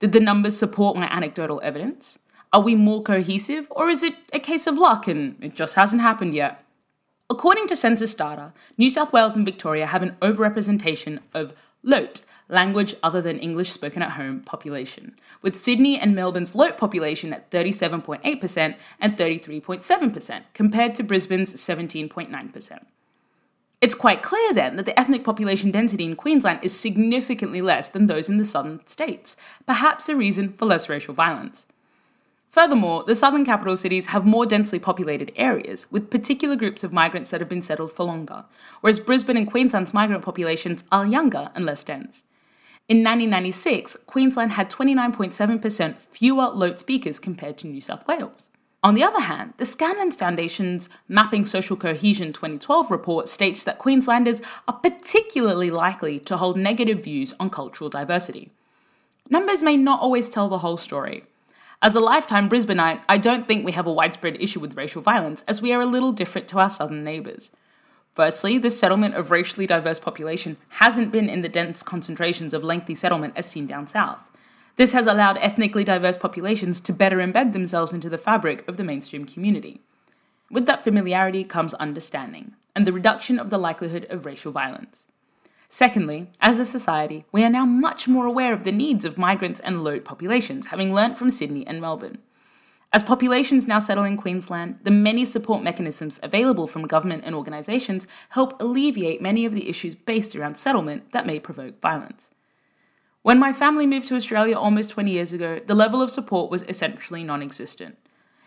Did 0.00 0.12
the 0.12 0.20
numbers 0.20 0.56
support 0.56 0.96
my 0.96 1.06
anecdotal 1.06 1.60
evidence? 1.64 2.18
Are 2.52 2.60
we 2.60 2.74
more 2.74 3.02
cohesive, 3.02 3.66
or 3.70 3.88
is 3.88 4.02
it 4.02 4.14
a 4.30 4.38
case 4.38 4.66
of 4.66 4.76
luck 4.76 5.08
and 5.08 5.42
it 5.42 5.54
just 5.54 5.74
hasn't 5.76 6.02
happened 6.02 6.34
yet? 6.34 6.62
According 7.30 7.66
to 7.68 7.76
census 7.76 8.12
data, 8.12 8.52
New 8.76 8.90
South 8.90 9.10
Wales 9.10 9.36
and 9.36 9.46
Victoria 9.46 9.86
have 9.86 10.02
an 10.02 10.16
overrepresentation 10.20 11.20
of 11.32 11.54
LOTE, 11.82 12.22
language 12.48 12.94
other 13.02 13.20
than 13.20 13.38
English 13.38 13.70
spoken 13.70 14.02
at 14.02 14.12
home, 14.12 14.40
population, 14.40 15.16
with 15.40 15.56
Sydney 15.56 15.98
and 15.98 16.14
Melbourne's 16.14 16.54
LOTE 16.54 16.76
population 16.76 17.32
at 17.32 17.50
37.8% 17.50 18.76
and 19.00 19.16
33.7%, 19.16 20.42
compared 20.52 20.94
to 20.94 21.02
Brisbane's 21.02 21.54
17.9%. 21.54 22.78
It's 23.80 23.94
quite 23.96 24.22
clear 24.22 24.54
then 24.54 24.76
that 24.76 24.86
the 24.86 24.98
ethnic 24.98 25.24
population 25.24 25.72
density 25.72 26.04
in 26.04 26.14
Queensland 26.14 26.60
is 26.62 26.78
significantly 26.78 27.60
less 27.60 27.88
than 27.88 28.06
those 28.06 28.28
in 28.28 28.38
the 28.38 28.44
southern 28.44 28.86
states, 28.86 29.36
perhaps 29.66 30.08
a 30.08 30.14
reason 30.14 30.52
for 30.52 30.66
less 30.66 30.88
racial 30.88 31.14
violence. 31.14 31.66
Furthermore, 32.52 33.02
the 33.02 33.14
southern 33.14 33.46
capital 33.46 33.76
cities 33.76 34.08
have 34.08 34.26
more 34.26 34.44
densely 34.44 34.78
populated 34.78 35.32
areas, 35.36 35.86
with 35.90 36.10
particular 36.10 36.54
groups 36.54 36.84
of 36.84 36.92
migrants 36.92 37.30
that 37.30 37.40
have 37.40 37.48
been 37.48 37.62
settled 37.62 37.90
for 37.90 38.04
longer, 38.04 38.44
whereas 38.82 39.00
Brisbane 39.00 39.38
and 39.38 39.50
Queensland's 39.50 39.94
migrant 39.94 40.22
populations 40.22 40.84
are 40.92 41.06
younger 41.06 41.50
and 41.54 41.64
less 41.64 41.82
dense. 41.82 42.22
In 42.88 42.98
1996, 42.98 43.96
Queensland 44.06 44.52
had 44.52 44.68
29.7% 44.68 46.00
fewer 46.00 46.48
LOTE 46.48 46.78
speakers 46.78 47.20
compared 47.20 47.56
to 47.58 47.68
New 47.68 47.80
South 47.80 48.06
Wales. 48.08 48.50
On 48.82 48.94
the 48.94 49.04
other 49.04 49.20
hand, 49.20 49.54
the 49.58 49.64
Scanlon's 49.64 50.16
Foundation's 50.16 50.88
Mapping 51.06 51.44
Social 51.44 51.76
Cohesion 51.76 52.32
2012 52.32 52.90
report 52.90 53.28
states 53.28 53.62
that 53.62 53.78
Queenslanders 53.78 54.40
are 54.66 54.74
particularly 54.74 55.70
likely 55.70 56.18
to 56.18 56.36
hold 56.36 56.56
negative 56.56 57.04
views 57.04 57.32
on 57.38 57.48
cultural 57.48 57.88
diversity. 57.88 58.50
Numbers 59.30 59.62
may 59.62 59.76
not 59.76 60.00
always 60.00 60.28
tell 60.28 60.48
the 60.48 60.58
whole 60.58 60.76
story. 60.76 61.22
As 61.80 61.94
a 61.94 62.00
lifetime 62.00 62.48
Brisbaneite, 62.48 63.04
I 63.08 63.18
don't 63.18 63.46
think 63.46 63.64
we 63.64 63.72
have 63.72 63.86
a 63.86 63.92
widespread 63.92 64.42
issue 64.42 64.58
with 64.58 64.76
racial 64.76 65.00
violence, 65.02 65.44
as 65.46 65.62
we 65.62 65.72
are 65.72 65.80
a 65.80 65.86
little 65.86 66.12
different 66.12 66.48
to 66.48 66.58
our 66.58 66.68
southern 66.68 67.04
neighbours. 67.04 67.52
Firstly, 68.14 68.58
the 68.58 68.68
settlement 68.68 69.14
of 69.14 69.30
racially 69.30 69.66
diverse 69.66 69.98
population 69.98 70.58
hasn't 70.68 71.12
been 71.12 71.30
in 71.30 71.40
the 71.40 71.48
dense 71.48 71.82
concentrations 71.82 72.52
of 72.52 72.62
lengthy 72.62 72.94
settlement 72.94 73.32
as 73.36 73.46
seen 73.46 73.66
down 73.66 73.86
south. 73.86 74.30
This 74.76 74.92
has 74.92 75.06
allowed 75.06 75.38
ethnically 75.38 75.84
diverse 75.84 76.18
populations 76.18 76.80
to 76.80 76.92
better 76.92 77.18
embed 77.18 77.52
themselves 77.52 77.92
into 77.92 78.10
the 78.10 78.18
fabric 78.18 78.66
of 78.68 78.76
the 78.76 78.84
mainstream 78.84 79.24
community. 79.24 79.80
With 80.50 80.66
that 80.66 80.84
familiarity 80.84 81.44
comes 81.44 81.72
understanding 81.74 82.54
and 82.76 82.86
the 82.86 82.92
reduction 82.92 83.38
of 83.38 83.48
the 83.48 83.58
likelihood 83.58 84.06
of 84.10 84.26
racial 84.26 84.52
violence. 84.52 85.06
Secondly, 85.70 86.30
as 86.38 86.58
a 86.58 86.66
society, 86.66 87.24
we 87.32 87.42
are 87.44 87.48
now 87.50 87.64
much 87.64 88.06
more 88.06 88.26
aware 88.26 88.52
of 88.52 88.64
the 88.64 88.72
needs 88.72 89.06
of 89.06 89.16
migrants 89.16 89.60
and 89.60 89.82
LOTE 89.82 90.04
populations, 90.04 90.66
having 90.66 90.92
learnt 90.92 91.16
from 91.16 91.30
Sydney 91.30 91.66
and 91.66 91.80
Melbourne. 91.80 92.18
As 92.94 93.02
populations 93.02 93.66
now 93.66 93.78
settle 93.78 94.04
in 94.04 94.18
Queensland, 94.18 94.80
the 94.82 94.90
many 94.90 95.24
support 95.24 95.62
mechanisms 95.62 96.20
available 96.22 96.66
from 96.66 96.86
government 96.86 97.22
and 97.24 97.34
organisations 97.34 98.06
help 98.30 98.60
alleviate 98.60 99.22
many 99.22 99.46
of 99.46 99.54
the 99.54 99.70
issues 99.70 99.94
based 99.94 100.36
around 100.36 100.58
settlement 100.58 101.12
that 101.12 101.26
may 101.26 101.38
provoke 101.40 101.80
violence. 101.80 102.28
When 103.22 103.38
my 103.38 103.52
family 103.52 103.86
moved 103.86 104.08
to 104.08 104.14
Australia 104.14 104.58
almost 104.58 104.90
20 104.90 105.10
years 105.10 105.32
ago, 105.32 105.60
the 105.64 105.74
level 105.74 106.02
of 106.02 106.10
support 106.10 106.50
was 106.50 106.64
essentially 106.64 107.24
non 107.24 107.42
existent. 107.42 107.96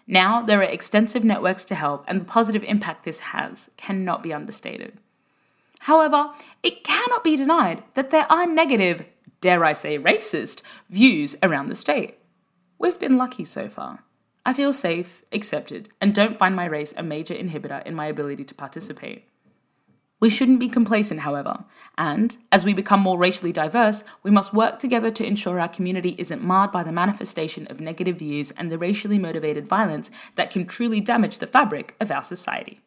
Now, 0.05 0.43
there 0.43 0.60
are 0.60 0.63
extensive 0.63 1.23
networks 1.23 1.63
to 1.65 1.75
help, 1.75 2.05
and 2.08 2.21
the 2.21 2.25
positive 2.25 2.63
impact 2.65 3.03
this 3.03 3.21
has 3.21 3.71
cannot 3.77 4.21
be 4.21 4.31
understated. 4.31 4.99
However, 5.79 6.31
it 6.62 6.84
cannot 6.84 7.23
be 7.23 7.36
denied 7.36 7.84
that 7.95 8.12
there 8.12 8.31
are 8.31 8.45
negative, 8.45 9.05
dare 9.41 9.65
I 9.65 9.73
say 9.73 9.97
racist, 9.97 10.62
views 10.89 11.36
around 11.41 11.69
the 11.69 11.75
state. 11.75 12.19
We've 12.77 12.99
been 12.99 13.17
lucky 13.17 13.45
so 13.45 13.67
far. 13.67 14.03
I 14.45 14.53
feel 14.53 14.71
safe, 14.71 15.23
accepted, 15.31 15.89
and 15.99 16.13
don't 16.13 16.38
find 16.38 16.55
my 16.55 16.65
race 16.65 16.93
a 16.95 17.03
major 17.03 17.34
inhibitor 17.34 17.86
in 17.86 17.95
my 17.95 18.05
ability 18.05 18.45
to 18.45 18.53
participate. 18.55 19.27
We 20.19 20.29
shouldn't 20.29 20.60
be 20.60 20.69
complacent, 20.69 21.21
however, 21.21 21.65
and 21.97 22.38
as 22.51 22.63
we 22.63 22.73
become 22.73 23.01
more 23.01 23.17
racially 23.17 23.51
diverse, 23.51 24.03
we 24.23 24.31
must 24.31 24.53
work 24.53 24.79
together 24.79 25.12
to 25.12 25.25
ensure 25.25 25.60
our 25.60 25.67
community 25.67 26.15
isn't 26.17 26.43
marred 26.43 26.71
by 26.71 26.84
the 26.84 26.91
manifestation 26.91 27.67
of 27.67 27.81
negative 27.81 28.19
views 28.19 28.51
and 28.51 28.71
the 28.71 28.77
racially 28.77 29.17
motivated 29.17 29.67
violence 29.67 30.10
that 30.36 30.51
can 30.51 30.65
truly 30.65 31.01
damage 31.01 31.39
the 31.39 31.47
fabric 31.47 31.95
of 31.99 32.12
our 32.12 32.23
society. 32.23 32.79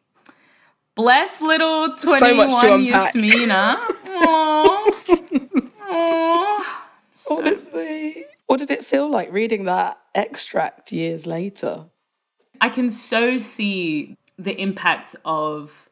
Bless 0.94 1.42
little 1.42 1.94
21 1.96 2.50
so 2.50 2.76
Yasmina. 2.76 3.76
Aww. 4.06 4.92
Aww. 5.90 6.64
So. 7.14 7.38
Honestly, 7.38 8.24
what 8.48 8.58
did 8.58 8.70
it 8.70 8.84
feel 8.84 9.08
like 9.08 9.32
reading 9.32 9.64
that 9.64 9.98
extract 10.14 10.92
years 10.92 11.26
later? 11.26 11.84
I 12.60 12.68
can 12.68 12.90
so 12.90 13.38
see 13.38 14.16
the 14.36 14.60
impact 14.60 15.14
of 15.24 15.88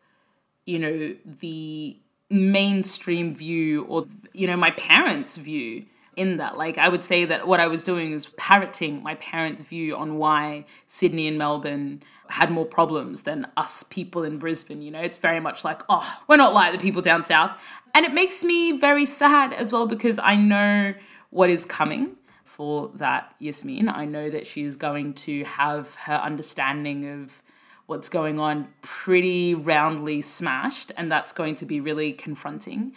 you 0.66 0.78
know, 0.80 1.14
the 1.24 1.96
mainstream 2.28 3.32
view 3.32 3.84
or, 3.84 4.04
you 4.32 4.46
know, 4.46 4.56
my 4.56 4.72
parents' 4.72 5.36
view 5.36 5.86
in 6.16 6.36
that. 6.38 6.58
Like, 6.58 6.76
I 6.76 6.88
would 6.88 7.04
say 7.04 7.24
that 7.24 7.46
what 7.46 7.60
I 7.60 7.68
was 7.68 7.82
doing 7.82 8.12
is 8.12 8.26
parroting 8.36 9.02
my 9.02 9.14
parents' 9.14 9.62
view 9.62 9.96
on 9.96 10.18
why 10.18 10.66
Sydney 10.86 11.28
and 11.28 11.38
Melbourne 11.38 12.02
had 12.28 12.50
more 12.50 12.66
problems 12.66 13.22
than 13.22 13.46
us 13.56 13.84
people 13.84 14.24
in 14.24 14.38
Brisbane. 14.38 14.82
You 14.82 14.90
know, 14.90 15.00
it's 15.00 15.18
very 15.18 15.38
much 15.38 15.64
like, 15.64 15.82
oh, 15.88 16.20
we're 16.26 16.36
not 16.36 16.52
like 16.52 16.72
the 16.72 16.78
people 16.78 17.00
down 17.00 17.22
south. 17.22 17.54
And 17.94 18.04
it 18.04 18.12
makes 18.12 18.42
me 18.42 18.76
very 18.76 19.06
sad 19.06 19.52
as 19.52 19.72
well 19.72 19.86
because 19.86 20.18
I 20.18 20.34
know 20.34 20.94
what 21.30 21.48
is 21.48 21.64
coming 21.64 22.16
for 22.56 22.90
that 22.94 23.34
Yassmin. 23.38 23.94
I 23.94 24.06
know 24.06 24.30
that 24.30 24.46
she's 24.46 24.76
going 24.76 25.12
to 25.12 25.44
have 25.44 25.94
her 26.06 26.14
understanding 26.14 27.06
of 27.06 27.42
what's 27.84 28.08
going 28.08 28.40
on 28.40 28.68
pretty 28.80 29.54
roundly 29.54 30.22
smashed, 30.22 30.90
and 30.96 31.12
that's 31.12 31.34
going 31.34 31.54
to 31.56 31.66
be 31.66 31.80
really 31.80 32.14
confronting. 32.14 32.94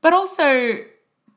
But 0.00 0.14
also, 0.14 0.78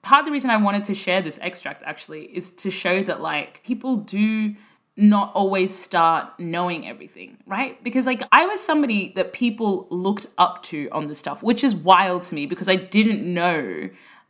part 0.01 0.21
of 0.21 0.25
the 0.25 0.31
reason 0.31 0.49
I 0.51 0.55
wanted 0.55 0.85
to 0.85 0.93
share 0.93 1.21
this 1.21 1.37
extract 1.41 1.83
actually 1.83 2.27
is 2.33 2.49
to 2.51 2.71
show 2.71 3.03
that 3.03 3.19
like 3.19 3.61
people 3.65 3.97
do 3.97 4.55
not 4.95 5.33
always 5.35 5.77
start 5.77 6.39
knowing 6.39 6.87
everything, 6.87 7.39
right? 7.45 7.83
Because 7.83 8.05
like 8.05 8.21
I 8.31 8.45
was 8.45 8.61
somebody 8.61 9.11
that 9.17 9.33
people 9.33 9.85
looked 9.89 10.27
up 10.37 10.63
to 10.63 10.87
on 10.93 11.07
this 11.07 11.19
stuff, 11.19 11.43
which 11.43 11.61
is 11.61 11.75
wild 11.75 12.23
to 12.23 12.35
me 12.35 12.45
because 12.45 12.69
I 12.69 12.77
didn't 12.77 13.21
know. 13.21 13.89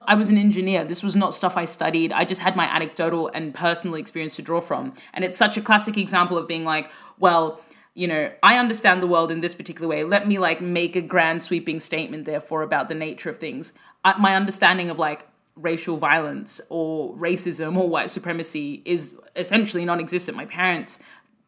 I 0.10 0.16
was 0.16 0.32
an 0.32 0.40
engineer. 0.40 0.84
This 0.84 1.04
was 1.04 1.16
not 1.16 1.36
stuff 1.36 1.56
I 1.56 1.66
studied. 1.66 2.12
I 2.12 2.26
just 2.26 2.42
had 2.42 2.56
my 2.56 2.66
anecdotal 2.66 3.28
and 3.28 3.54
personal 3.54 3.96
experience 3.96 4.36
to 4.38 4.42
draw 4.42 4.60
from. 4.60 4.94
And 5.14 5.24
it's 5.24 5.38
such 5.38 5.56
a 5.56 5.62
classic 5.62 5.98
example 5.98 6.36
of 6.36 6.48
being 6.48 6.66
like, 6.66 6.92
well, 7.20 7.62
you 7.94 8.08
know, 8.08 8.32
I 8.42 8.58
understand 8.58 9.04
the 9.04 9.08
world 9.08 9.32
in 9.32 9.42
this 9.42 9.54
particular 9.54 9.88
way. 9.88 10.04
Let 10.04 10.28
me 10.28 10.40
like 10.40 10.62
make 10.62 10.96
a 10.96 11.02
grand 11.02 11.44
sweeping 11.44 11.80
statement, 11.80 12.26
therefore, 12.26 12.64
about 12.64 12.90
the 12.90 12.96
nature 12.96 13.30
of 13.30 13.38
things. 13.38 13.72
My 14.18 14.36
understanding 14.36 14.90
of 14.90 14.98
like 14.98 15.28
racial 15.56 15.98
violence 15.98 16.60
or 16.70 17.16
racism 17.16 17.78
or 17.78 17.88
white 17.88 18.10
supremacy 18.10 18.82
is 18.86 19.14
essentially 19.36 19.86
non-existent. 19.86 20.36
My 20.36 20.46
parents 20.46 21.00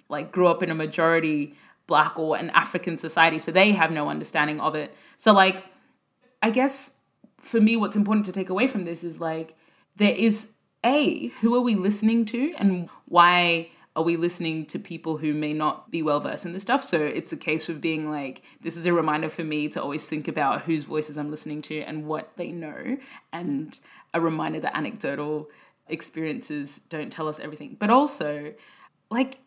like 0.08 0.32
grew 0.32 0.48
up 0.48 0.62
in 0.62 0.70
a 0.70 0.76
majority 0.76 1.56
black 1.88 2.20
or 2.20 2.38
an 2.38 2.52
African 2.52 3.00
society, 3.00 3.40
so 3.40 3.52
they 3.52 3.72
have 3.72 3.92
no 3.92 4.08
understanding 4.08 4.60
of 4.60 4.76
it. 4.76 4.94
So 5.18 5.34
like, 5.34 5.66
I 6.44 6.52
guess 6.52 6.94
for 7.42 7.60
me, 7.60 7.76
what's 7.76 7.98
important 7.98 8.26
to 8.28 8.32
take 8.32 8.50
away 8.50 8.68
from 8.68 8.86
this 8.86 9.04
is 9.04 9.20
like 9.20 9.56
there 9.96 10.14
is 10.14 10.54
a 10.86 11.28
who 11.42 11.56
are 11.56 11.62
we 11.62 11.76
listening 11.76 12.26
to 12.26 12.54
and 12.58 12.90
why 13.06 13.70
are 13.96 14.04
we 14.04 14.16
listening 14.16 14.66
to 14.66 14.80
people 14.80 15.18
who 15.18 15.34
may 15.34 15.52
not 15.52 15.92
be 15.92 16.02
well 16.02 16.20
versed 16.20 16.46
in 16.46 16.54
this 16.54 16.62
stuff? 16.62 16.84
So 16.84 16.98
it's 16.98 17.34
a 17.34 17.38
case 17.38 17.68
of 17.68 17.82
being 17.82 18.10
like, 18.10 18.42
this 18.62 18.78
is 18.78 18.86
a 18.86 18.94
reminder 18.94 19.28
for 19.28 19.44
me 19.44 19.68
to 19.70 19.82
always 19.82 20.06
think 20.06 20.28
about 20.28 20.62
whose 20.62 20.86
voices 20.86 21.18
I'm 21.18 21.30
listening 21.30 21.62
to 21.64 21.82
and 21.82 22.06
what 22.06 22.38
they 22.38 22.52
know, 22.52 22.98
and 23.34 23.78
a 24.14 24.22
reminder 24.22 24.62
that 24.62 24.78
anecdotal 24.78 25.50
experiences 25.88 26.80
don't 26.88 27.12
tell 27.12 27.28
us 27.28 27.40
everything. 27.40 27.76
But 27.78 27.90
also, 27.90 28.54
like, 29.10 29.40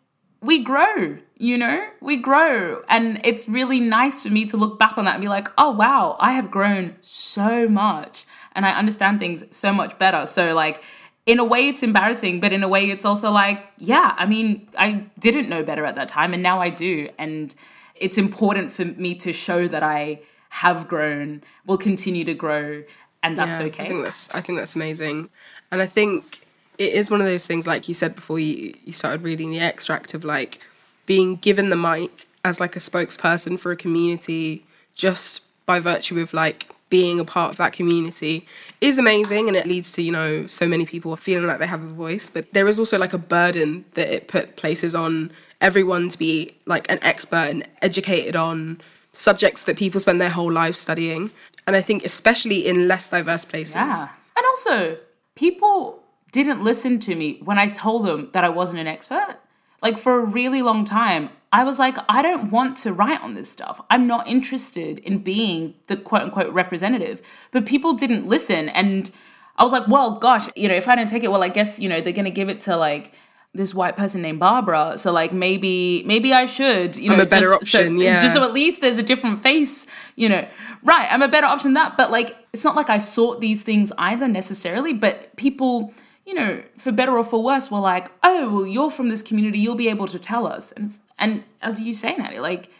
we 0.44 0.62
grow, 0.62 1.18
you 1.38 1.57
know, 1.57 1.87
we 2.00 2.16
grow. 2.16 2.83
And 2.88 3.20
it's 3.24 3.48
really 3.48 3.80
nice 3.80 4.22
for 4.22 4.30
me 4.30 4.44
to 4.46 4.57
look 4.57 4.78
back 4.78 4.98
on 4.98 5.07
that 5.07 5.14
and 5.14 5.22
be 5.22 5.28
like, 5.28 5.48
oh, 5.57 5.70
wow, 5.70 6.16
I 6.20 6.33
have 6.33 6.50
grown 6.50 6.96
so 7.00 7.66
much 7.66 8.26
and 8.52 8.66
I 8.66 8.72
understand 8.78 9.20
things 9.20 9.42
so 9.50 9.72
much 9.72 9.98
better. 9.98 10.26
So, 10.26 10.54
like, 10.54 10.83
in 11.24 11.38
a 11.38 11.44
way, 11.44 11.68
it's 11.68 11.83
embarrassing, 11.83 12.40
but 12.40 12.52
in 12.52 12.62
a 12.62 12.68
way, 12.68 12.90
it's 12.90 13.07
also 13.07 13.30
like, 13.30 13.66
yeah, 13.78 14.14
I 14.18 14.26
mean, 14.26 14.68
I 14.78 15.07
didn't 15.18 15.48
know 15.48 15.62
better 15.62 15.87
at 15.87 15.94
that 15.94 16.09
time 16.09 16.35
and 16.35 16.42
now 16.42 16.61
I 16.61 16.68
do. 16.68 17.09
And 17.18 17.54
it's 17.94 18.18
important 18.18 18.70
for 18.70 18.85
me 18.85 19.14
to 19.16 19.33
show 19.33 19.66
that 19.68 19.83
I 19.83 20.20
have 20.50 20.87
grown, 20.87 21.42
will 21.66 21.78
continue 21.78 22.24
to 22.24 22.35
grow, 22.35 22.85
and 23.22 23.37
that's 23.38 23.59
Yeah, 23.59 23.66
okay. 23.66 23.85
I 23.85 23.88
think 23.88 24.04
that's 24.04 24.28
I 24.33 24.40
think 24.40 24.59
that's 24.59 24.76
amazing, 24.76 25.30
and 25.72 25.83
I 25.83 25.87
think 25.87 26.43
it 26.79 26.93
is 26.93 27.11
one 27.11 27.21
of 27.21 27.27
those 27.27 27.47
things 27.47 27.67
like 27.67 27.89
you 27.89 27.95
said 27.95 28.15
before 28.15 28.39
you 28.39 28.75
you 28.85 28.93
started 28.93 29.23
reading 29.23 29.51
the 29.51 29.61
extract 29.61 30.15
of 30.15 30.25
like 30.25 30.59
being 31.07 31.37
given 31.37 31.71
the 31.71 31.77
mic 31.77 32.27
as 32.45 32.61
like 32.61 32.77
a 32.77 32.79
spokesperson 32.79 33.59
for 33.59 33.73
a 33.73 33.77
community 33.77 34.65
just 34.95 35.43
by 35.67 35.81
virtue 35.81 36.21
of 36.21 36.33
like 36.33 36.69
being 36.95 37.19
a 37.19 37.25
part 37.25 37.51
of 37.51 37.57
that 37.57 37.73
community 37.73 38.47
is 38.81 38.99
amazing 38.99 39.49
and 39.49 39.57
it 39.57 39.67
leads 39.67 39.91
to 39.91 40.01
you 40.01 40.13
know 40.13 40.47
so 40.47 40.69
many 40.69 40.87
people 40.87 41.17
feeling 41.17 41.45
like 41.45 41.59
they 41.59 41.67
have 41.67 41.83
a 41.83 41.89
voice. 41.89 42.31
But 42.31 42.53
there 42.53 42.69
is 42.69 42.79
also 42.79 42.99
like 42.99 43.13
a 43.13 43.19
burden 43.19 43.85
that 43.95 44.09
it 44.15 44.29
put 44.29 44.55
places 44.55 44.95
on 44.95 45.33
everyone 45.61 46.09
to 46.11 46.17
be 46.17 46.57
like 46.67 46.89
an 46.89 47.01
expert 47.03 47.49
and 47.51 47.67
educated 47.83 48.37
on 48.37 48.81
subjects 49.13 49.65
that 49.65 49.77
people 49.77 49.99
spend 49.99 50.21
their 50.21 50.31
whole 50.31 50.53
lives 50.53 50.79
studying. 50.79 51.33
And 51.67 51.75
i 51.75 51.81
think 51.81 52.05
especially 52.05 52.65
in 52.65 52.87
less 52.87 53.09
diverse 53.09 53.45
places. 53.45 53.75
Yeah. 53.75 54.09
And 54.37 54.47
also, 54.47 54.97
people 55.35 56.04
didn't 56.35 56.62
listen 56.62 56.99
to 57.01 57.14
me 57.14 57.40
when 57.44 57.59
I 57.59 57.68
told 57.68 58.05
them 58.05 58.29
that 58.33 58.44
I 58.44 58.49
wasn't 58.49 58.81
an 58.81 58.88
expert. 58.88 59.37
Like, 59.81 59.97
for 59.97 60.18
a 60.18 60.25
really 60.25 60.62
long 60.62 60.85
time, 60.85 61.31
I 61.53 61.62
was 61.62 61.79
like, 61.79 61.97
I 62.09 62.20
don't 62.23 62.51
want 62.51 62.77
to 62.79 62.92
write 62.92 63.20
on 63.23 63.35
this 63.35 63.49
stuff. 63.51 63.81
I'm 63.88 64.07
not 64.07 64.27
interested 64.27 64.99
in 64.99 65.18
being 65.18 65.75
the 65.87 65.97
quote 65.97 66.23
unquote 66.23 66.53
representative. 66.53 67.23
But 67.53 67.66
people 67.66 67.92
didn't 67.94 68.27
listen. 68.27 68.68
And 68.70 69.11
I 69.57 69.62
was 69.62 69.73
like, 69.73 69.87
well, 69.87 70.18
gosh, 70.18 70.49
you 70.57 70.68
know, 70.68 70.75
if 70.75 70.88
I 70.88 70.97
don't 70.97 71.09
take 71.09 71.23
it, 71.23 71.31
well, 71.31 71.44
I 71.44 71.51
guess, 71.51 71.79
you 71.79 71.88
know, 71.88 72.01
they're 72.01 72.12
going 72.12 72.25
to 72.25 72.38
give 72.42 72.49
it 72.49 72.61
to 72.62 72.77
like, 72.77 73.14
this 73.57 73.73
white 73.73 73.94
person 73.97 74.20
named 74.20 74.40
Barbara, 74.40 74.99
so 74.99 75.12
like 75.12 75.33
maybe 75.33 76.03
maybe 76.05 76.33
I 76.33 76.44
should, 76.44 76.97
you 76.97 77.09
know, 77.09 77.14
I'm 77.14 77.20
a 77.20 77.27
better 77.27 77.51
just 77.61 77.70
so- 77.70 77.79
option, 77.79 77.99
yeah. 77.99 78.20
just 78.20 78.35
so 78.35 78.42
at 78.42 78.53
least 78.53 78.81
there's 78.81 78.99
a 78.99 79.03
different 79.03 79.42
face, 79.42 79.87
you 80.16 80.29
know. 80.29 80.44
Right, 80.83 81.07
I'm 81.09 81.23
a 81.23 81.29
better 81.29 81.47
option 81.47 81.73
than 81.73 81.75
that. 81.75 81.97
But 81.97 82.11
like, 82.11 82.37
it's 82.53 82.64
not 82.64 82.75
like 82.75 82.90
I 82.90 82.99
sought 82.99 83.40
these 83.40 83.62
things 83.62 83.92
either 83.97 84.27
necessarily. 84.27 84.92
But 84.92 85.37
people, 85.37 85.94
you 86.27 86.35
know, 86.35 86.63
for 86.77 86.93
better 86.93 87.17
or 87.17 87.25
for 87.25 87.43
worse, 87.43 87.71
were 87.71 87.81
like, 87.81 88.11
"Oh, 88.23 88.51
well, 88.51 88.67
you're 88.67 88.91
from 88.91 89.09
this 89.09 89.23
community. 89.23 89.59
You'll 89.59 89.75
be 89.75 89.89
able 89.89 90.07
to 90.09 90.19
tell 90.19 90.47
us." 90.47 90.73
And 90.73 90.91
and 91.19 91.45
as 91.63 91.81
you 91.81 91.93
say, 91.93 92.17
Natty, 92.17 92.39
like, 92.39 92.71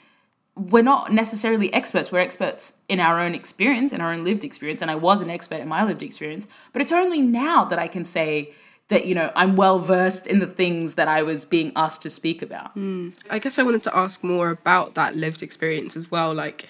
we're 0.57 0.83
not 0.83 1.13
necessarily 1.13 1.73
experts. 1.73 2.13
We're 2.13 2.21
experts 2.21 2.75
in 2.89 3.01
our 3.01 3.21
own 3.21 3.35
experience, 3.35 3.93
in 3.93 4.01
our 4.01 4.13
own 4.13 4.25
lived 4.25 4.45
experience. 4.45 4.83
And 4.83 4.91
I 4.91 4.95
was 4.95 5.21
an 5.21 5.31
expert 5.31 5.61
in 5.61 5.69
my 5.69 5.85
lived 5.85 6.03
experience. 6.03 6.47
But 6.73 6.83
it's 6.83 6.93
only 6.93 7.21
now 7.21 7.65
that 7.65 7.79
I 7.79 7.89
can 7.89 8.05
say 8.05 8.55
that 8.89 9.07
you 9.07 9.15
know 9.15 9.33
I'm 9.35 9.57
well 9.57 9.79
versed 9.79 10.27
in 10.27 10.39
the 10.39 10.47
things 10.47 10.95
that 10.95 11.09
I 11.09 11.23
was 11.23 11.45
being 11.45 11.73
asked 11.75 12.03
to 12.03 12.11
speak 12.11 12.43
about. 12.43 12.73
Hmm. 12.73 13.11
I 13.31 13.39
guess 13.39 13.59
I 13.59 13.63
wanted 13.63 13.83
to 13.85 13.97
ask 13.97 14.23
more 14.23 14.51
about 14.51 14.95
that 14.95 15.17
lived 15.17 15.43
experience 15.43 15.97
as 15.97 16.11
well, 16.11 16.35
like 16.35 16.69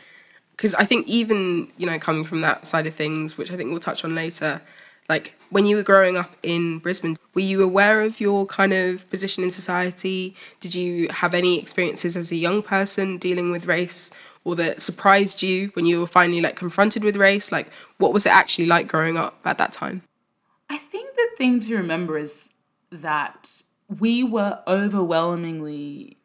because 0.52 0.74
I 0.74 0.84
think 0.84 1.06
even 1.08 1.68
you 1.76 1.86
know 1.86 1.98
coming 1.98 2.24
from 2.24 2.40
that 2.42 2.66
side 2.66 2.86
of 2.86 2.94
things, 2.94 3.36
which 3.36 3.50
I 3.50 3.56
think 3.56 3.70
we'll 3.70 3.80
touch 3.80 4.04
on 4.04 4.14
later, 4.14 4.62
like 5.08 5.34
when 5.50 5.66
you 5.66 5.76
were 5.76 5.82
growing 5.82 6.16
up 6.16 6.36
in 6.42 6.78
Brisbane, 6.78 7.16
were 7.34 7.40
you 7.40 7.62
aware 7.62 8.02
of 8.02 8.20
your 8.20 8.46
kind 8.46 8.72
of 8.72 9.08
position 9.10 9.44
in 9.44 9.50
society? 9.50 10.34
Did 10.60 10.74
you 10.74 11.08
have 11.10 11.34
any 11.34 11.58
experiences 11.58 12.16
as 12.16 12.32
a 12.32 12.36
young 12.36 12.62
person 12.62 13.18
dealing 13.18 13.50
with 13.50 13.66
race, 13.66 14.10
or 14.44 14.54
that 14.56 14.80
surprised 14.80 15.42
you 15.42 15.70
when 15.74 15.86
you 15.86 16.00
were 16.00 16.06
finally 16.06 16.40
like 16.40 16.56
confronted 16.56 17.04
with 17.04 17.16
race? 17.16 17.52
Like, 17.52 17.72
what 17.98 18.12
was 18.12 18.26
it 18.26 18.30
actually 18.30 18.66
like 18.66 18.88
growing 18.88 19.16
up 19.16 19.38
at 19.44 19.58
that 19.58 19.72
time? 19.72 20.02
I 20.70 20.78
think 20.78 21.14
the 21.14 21.28
thing 21.36 21.60
to 21.60 21.76
remember 21.76 22.18
is 22.18 22.48
that 22.90 23.62
we 23.88 24.24
were 24.24 24.60
overwhelmingly 24.66 26.16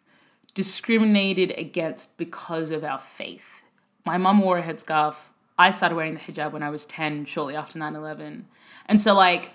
discriminated 0.53 1.53
against 1.57 2.17
because 2.17 2.71
of 2.71 2.83
our 2.83 2.99
faith. 2.99 3.63
My 4.05 4.17
mum 4.17 4.39
wore 4.39 4.57
a 4.57 4.63
headscarf. 4.63 5.29
I 5.57 5.71
started 5.71 5.95
wearing 5.95 6.13
the 6.13 6.19
hijab 6.19 6.51
when 6.51 6.63
I 6.63 6.69
was 6.69 6.85
10, 6.85 7.25
shortly 7.25 7.55
after 7.55 7.77
9 7.77 7.95
11. 7.95 8.47
And 8.89 9.01
so, 9.01 9.13
like, 9.13 9.51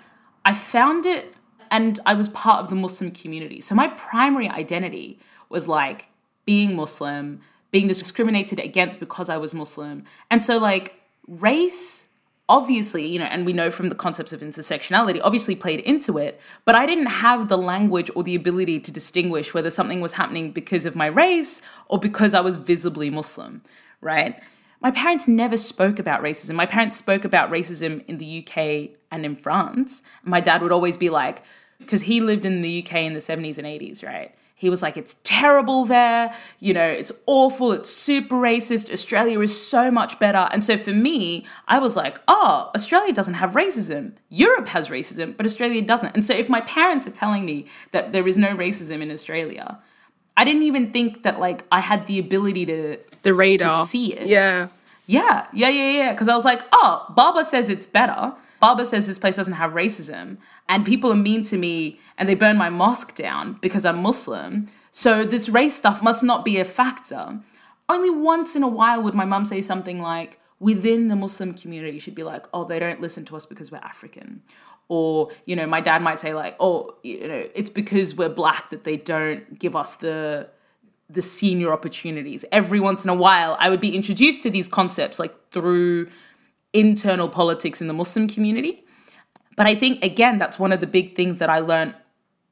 I 0.46 0.54
found 0.54 1.04
it, 1.04 1.34
and 1.70 2.00
I 2.06 2.14
was 2.14 2.30
part 2.30 2.60
of 2.60 2.70
the 2.70 2.76
Muslim 2.76 3.10
community. 3.10 3.60
So, 3.60 3.74
my 3.74 3.88
primary 3.88 4.48
identity 4.48 5.18
was 5.50 5.68
like 5.68 6.08
being 6.46 6.74
Muslim, 6.74 7.40
being 7.70 7.88
discriminated 7.88 8.58
against 8.58 9.00
because 9.00 9.28
I 9.28 9.36
was 9.36 9.54
Muslim. 9.54 10.04
And 10.30 10.42
so, 10.42 10.56
like, 10.58 11.02
race 11.28 12.04
obviously, 12.48 13.06
you 13.06 13.18
know, 13.18 13.24
and 13.24 13.46
we 13.46 13.52
know 13.52 13.70
from 13.70 13.88
the 13.88 13.94
concepts 13.94 14.32
of 14.32 14.40
intersectionality, 14.40 15.20
obviously 15.22 15.54
played 15.54 15.80
into 15.80 16.18
it, 16.18 16.40
but 16.64 16.74
I 16.74 16.84
didn't 16.84 17.06
have 17.06 17.48
the 17.48 17.56
language 17.56 18.10
or 18.14 18.22
the 18.22 18.34
ability 18.34 18.80
to 18.80 18.90
distinguish 18.90 19.54
whether 19.54 19.70
something 19.70 20.00
was 20.00 20.14
happening 20.14 20.52
because 20.52 20.84
of 20.84 20.94
my 20.94 21.06
race 21.06 21.62
or 21.88 21.98
because 21.98 22.34
I 22.34 22.40
was 22.40 22.56
visibly 22.56 23.08
Muslim, 23.08 23.62
right? 24.00 24.38
My 24.80 24.90
parents 24.90 25.26
never 25.26 25.56
spoke 25.56 25.98
about 25.98 26.22
racism. 26.22 26.54
My 26.54 26.66
parents 26.66 26.98
spoke 26.98 27.24
about 27.24 27.50
racism 27.50 28.04
in 28.06 28.18
the 28.18 28.46
UK 28.46 28.90
and 29.14 29.24
in 29.24 29.36
France. 29.36 30.02
My 30.22 30.40
dad 30.40 30.60
would 30.62 30.72
always 30.72 30.96
be 30.96 31.10
like, 31.10 31.42
because 31.78 32.02
he 32.02 32.20
lived 32.20 32.44
in 32.44 32.62
the 32.62 32.82
UK 32.82 32.94
in 32.96 33.14
the 33.14 33.20
70s 33.20 33.58
and 33.58 33.66
80s, 33.66 34.04
right? 34.04 34.34
He 34.56 34.70
was 34.70 34.82
like, 34.82 34.96
it's 34.96 35.16
terrible 35.24 35.84
there. 35.84 36.34
You 36.60 36.72
know, 36.72 36.86
it's 36.86 37.12
awful. 37.26 37.72
It's 37.72 37.90
super 37.90 38.36
racist. 38.36 38.90
Australia 38.90 39.40
is 39.40 39.52
so 39.60 39.90
much 39.90 40.18
better. 40.18 40.48
And 40.52 40.64
so 40.64 40.76
for 40.76 40.92
me, 40.92 41.44
I 41.68 41.78
was 41.78 41.96
like, 41.96 42.18
oh, 42.28 42.70
Australia 42.74 43.12
doesn't 43.12 43.34
have 43.34 43.50
racism. 43.52 44.12
Europe 44.30 44.68
has 44.68 44.88
racism, 44.88 45.36
but 45.36 45.44
Australia 45.44 45.82
doesn't. 45.82 46.14
And 46.14 46.24
so 46.24 46.34
if 46.34 46.48
my 46.48 46.60
parents 46.62 47.06
are 47.06 47.10
telling 47.10 47.44
me 47.44 47.66
that 47.90 48.12
there 48.12 48.26
is 48.26 48.38
no 48.38 48.56
racism 48.56 49.02
in 49.02 49.10
Australia, 49.10 49.78
I 50.36 50.44
didn't 50.44 50.62
even 50.62 50.92
think 50.92 51.24
that 51.24 51.38
like 51.40 51.64
I 51.70 51.80
had 51.80 52.06
the 52.06 52.18
ability 52.18 52.64
to 52.66 52.98
The 53.22 53.34
radar. 53.34 53.82
to 53.82 53.88
see 53.88 54.14
it. 54.14 54.26
Yeah. 54.28 54.68
Yeah, 55.06 55.46
yeah, 55.52 55.68
yeah, 55.68 55.90
yeah. 55.90 56.12
Because 56.12 56.28
I 56.28 56.34
was 56.34 56.46
like, 56.46 56.62
oh, 56.72 57.04
Baba 57.10 57.44
says 57.44 57.68
it's 57.68 57.86
better. 57.86 58.32
Barbara 58.64 58.86
says 58.86 59.06
this 59.06 59.18
place 59.18 59.36
doesn't 59.36 59.60
have 59.64 59.72
racism. 59.72 60.38
And 60.70 60.86
people 60.86 61.12
are 61.12 61.16
mean 61.16 61.42
to 61.42 61.58
me 61.58 62.00
and 62.16 62.26
they 62.26 62.34
burn 62.34 62.56
my 62.56 62.70
mosque 62.70 63.14
down 63.14 63.58
because 63.60 63.84
I'm 63.84 63.98
Muslim. 63.98 64.68
So 64.90 65.22
this 65.22 65.50
race 65.50 65.74
stuff 65.74 66.02
must 66.02 66.22
not 66.22 66.46
be 66.46 66.58
a 66.58 66.64
factor. 66.64 67.40
Only 67.90 68.08
once 68.08 68.56
in 68.56 68.62
a 68.62 68.68
while 68.68 69.02
would 69.02 69.14
my 69.14 69.26
mum 69.26 69.44
say 69.44 69.60
something 69.60 70.00
like, 70.00 70.40
within 70.60 71.08
the 71.08 71.14
Muslim 71.14 71.52
community, 71.52 71.98
she'd 71.98 72.14
be 72.14 72.22
like, 72.22 72.46
oh, 72.54 72.64
they 72.64 72.78
don't 72.78 73.02
listen 73.02 73.26
to 73.26 73.36
us 73.36 73.44
because 73.44 73.70
we're 73.70 73.84
African. 73.92 74.40
Or, 74.88 75.30
you 75.44 75.56
know, 75.56 75.66
my 75.66 75.82
dad 75.82 76.00
might 76.00 76.18
say, 76.18 76.32
like, 76.32 76.56
oh, 76.58 76.94
you 77.02 77.28
know, 77.28 77.46
it's 77.54 77.68
because 77.68 78.16
we're 78.16 78.30
black 78.30 78.70
that 78.70 78.84
they 78.84 78.96
don't 78.96 79.58
give 79.58 79.76
us 79.76 79.96
the 79.96 80.48
the 81.10 81.20
senior 81.20 81.70
opportunities. 81.70 82.46
Every 82.50 82.80
once 82.80 83.04
in 83.04 83.10
a 83.10 83.14
while, 83.14 83.58
I 83.60 83.68
would 83.68 83.78
be 83.78 83.94
introduced 83.94 84.40
to 84.44 84.48
these 84.48 84.68
concepts 84.68 85.18
like 85.18 85.34
through 85.50 86.08
internal 86.74 87.28
politics 87.28 87.80
in 87.80 87.86
the 87.86 87.94
Muslim 87.94 88.28
community. 88.28 88.84
But 89.56 89.66
I 89.66 89.74
think, 89.74 90.04
again, 90.04 90.36
that's 90.38 90.58
one 90.58 90.72
of 90.72 90.80
the 90.80 90.86
big 90.86 91.14
things 91.14 91.38
that 91.38 91.48
I 91.48 91.60
learned 91.60 91.94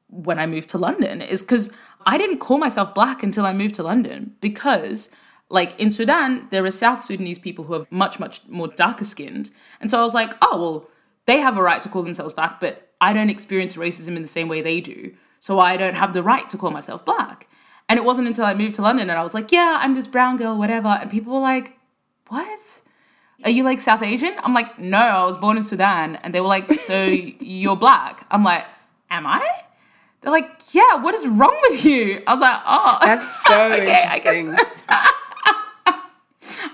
when 0.07 0.39
I 0.39 0.47
moved 0.47 0.69
to 0.69 0.77
London 0.77 1.21
is 1.21 1.41
because 1.43 1.71
I 2.05 2.17
didn't 2.17 2.39
call 2.39 2.57
myself 2.57 2.95
black 2.95 3.21
until 3.21 3.45
I 3.45 3.53
moved 3.53 3.75
to 3.75 3.83
London 3.83 4.35
because. 4.41 5.09
Like 5.49 5.79
in 5.79 5.91
Sudan, 5.91 6.47
there 6.49 6.65
are 6.65 6.71
South 6.71 7.03
Sudanese 7.03 7.37
people 7.37 7.65
who 7.65 7.75
are 7.75 7.85
much, 7.91 8.19
much 8.19 8.41
more 8.47 8.67
darker 8.67 9.03
skinned. 9.03 9.51
And 9.79 9.91
so 9.91 9.99
I 9.99 10.01
was 10.01 10.15
like, 10.15 10.33
oh, 10.41 10.57
well, 10.59 10.89
they 11.27 11.39
have 11.39 11.57
a 11.57 11.61
right 11.61 11.79
to 11.81 11.89
call 11.89 12.01
themselves 12.01 12.33
black, 12.33 12.59
but 12.59 12.89
I 12.99 13.13
don't 13.13 13.29
experience 13.29 13.75
racism 13.75 14.15
in 14.15 14.21
the 14.23 14.27
same 14.27 14.47
way 14.47 14.61
they 14.61 14.81
do. 14.81 15.13
So 15.39 15.59
I 15.59 15.77
don't 15.77 15.95
have 15.95 16.13
the 16.13 16.23
right 16.23 16.47
to 16.49 16.57
call 16.57 16.71
myself 16.71 17.05
black. 17.05 17.47
And 17.89 17.99
it 17.99 18.05
wasn't 18.05 18.29
until 18.29 18.45
I 18.45 18.53
moved 18.53 18.75
to 18.75 18.81
London 18.81 19.09
and 19.09 19.19
I 19.19 19.23
was 19.23 19.33
like, 19.33 19.51
yeah, 19.51 19.77
I'm 19.81 19.93
this 19.93 20.07
brown 20.07 20.37
girl, 20.37 20.57
whatever. 20.57 20.87
And 20.87 21.11
people 21.11 21.33
were 21.33 21.39
like, 21.39 21.77
what? 22.29 22.81
Are 23.43 23.49
you 23.49 23.63
like 23.63 23.81
South 23.81 24.01
Asian? 24.01 24.35
I'm 24.43 24.53
like, 24.53 24.79
no, 24.79 24.97
I 24.97 25.25
was 25.25 25.37
born 25.37 25.57
in 25.57 25.63
Sudan. 25.63 26.17
And 26.17 26.33
they 26.33 26.41
were 26.41 26.47
like, 26.47 26.71
so 26.71 27.03
you're 27.39 27.75
black? 27.75 28.25
I'm 28.31 28.43
like, 28.43 28.65
am 29.09 29.25
I? 29.27 29.45
They're 30.21 30.31
like, 30.31 30.49
yeah, 30.71 30.95
what 30.95 31.13
is 31.13 31.27
wrong 31.27 31.57
with 31.69 31.83
you? 31.83 32.23
I 32.25 32.33
was 32.33 32.41
like, 32.41 32.61
oh. 32.65 32.97
That's 33.01 33.43
so 33.45 33.73
Okay, 33.73 34.01
interesting. 34.03 34.55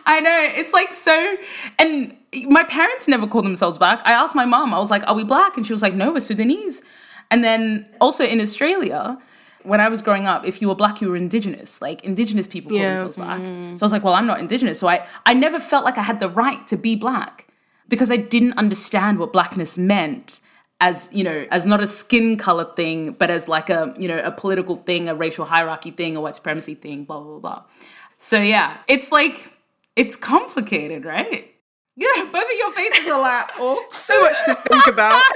I 0.05 0.19
know. 0.21 0.49
It's 0.55 0.73
like 0.73 0.93
so. 0.93 1.35
And 1.77 2.15
my 2.47 2.63
parents 2.63 3.07
never 3.07 3.25
called 3.27 3.45
themselves 3.45 3.77
black. 3.77 4.01
I 4.05 4.11
asked 4.11 4.35
my 4.35 4.45
mom, 4.45 4.73
I 4.73 4.79
was 4.79 4.91
like, 4.91 5.03
are 5.07 5.15
we 5.15 5.23
black? 5.23 5.57
And 5.57 5.65
she 5.65 5.73
was 5.73 5.81
like, 5.81 5.93
no, 5.93 6.11
we're 6.11 6.19
Sudanese. 6.19 6.83
And 7.31 7.43
then 7.43 7.87
also 8.01 8.23
in 8.23 8.39
Australia, 8.39 9.19
when 9.63 9.81
I 9.81 9.89
was 9.89 10.01
growing 10.01 10.25
up, 10.27 10.45
if 10.45 10.61
you 10.61 10.67
were 10.67 10.75
black, 10.75 11.01
you 11.01 11.09
were 11.09 11.15
indigenous. 11.15 11.81
Like 11.81 12.03
indigenous 12.03 12.47
people 12.47 12.69
call 12.71 12.79
Yeah. 12.79 12.89
themselves 12.89 13.15
black. 13.17 13.41
Mm. 13.41 13.77
So 13.77 13.83
I 13.83 13.85
was 13.85 13.91
like, 13.91 14.03
well, 14.03 14.13
I'm 14.15 14.27
not 14.27 14.39
indigenous. 14.39 14.79
So 14.79 14.87
I, 14.87 15.05
I 15.25 15.33
never 15.33 15.59
felt 15.59 15.83
like 15.85 15.97
I 15.97 16.03
had 16.03 16.19
the 16.19 16.29
right 16.29 16.65
to 16.67 16.77
be 16.77 16.95
black 16.95 17.47
because 17.87 18.11
I 18.11 18.17
didn't 18.17 18.53
understand 18.57 19.19
what 19.19 19.33
blackness 19.33 19.77
meant 19.77 20.39
as, 20.81 21.09
you 21.11 21.23
know, 21.23 21.45
as 21.51 21.65
not 21.65 21.81
a 21.81 21.87
skin 21.87 22.37
color 22.37 22.63
thing, 22.75 23.11
but 23.13 23.29
as 23.29 23.47
like 23.49 23.69
a, 23.69 23.93
you 23.99 24.07
know, 24.07 24.19
a 24.19 24.31
political 24.31 24.77
thing, 24.77 25.09
a 25.09 25.15
racial 25.15 25.43
hierarchy 25.45 25.91
thing, 25.91 26.15
a 26.15 26.21
white 26.21 26.35
supremacy 26.35 26.73
thing, 26.75 27.03
blah, 27.03 27.19
blah, 27.19 27.39
blah. 27.39 27.63
So 28.17 28.39
yeah, 28.41 28.77
it's 28.87 29.11
like, 29.11 29.51
it's 29.97 30.15
complicated, 30.15 31.03
right? 31.03 31.53
Yeah, 31.97 32.07
both 32.31 32.43
of 32.43 32.57
your 32.57 32.71
faces 32.71 33.09
are 33.09 33.19
like, 33.21 33.49
oh. 33.57 33.85
So 33.91 34.21
much 34.21 34.37
to 34.45 34.55
think 34.55 34.87
about. 34.87 35.21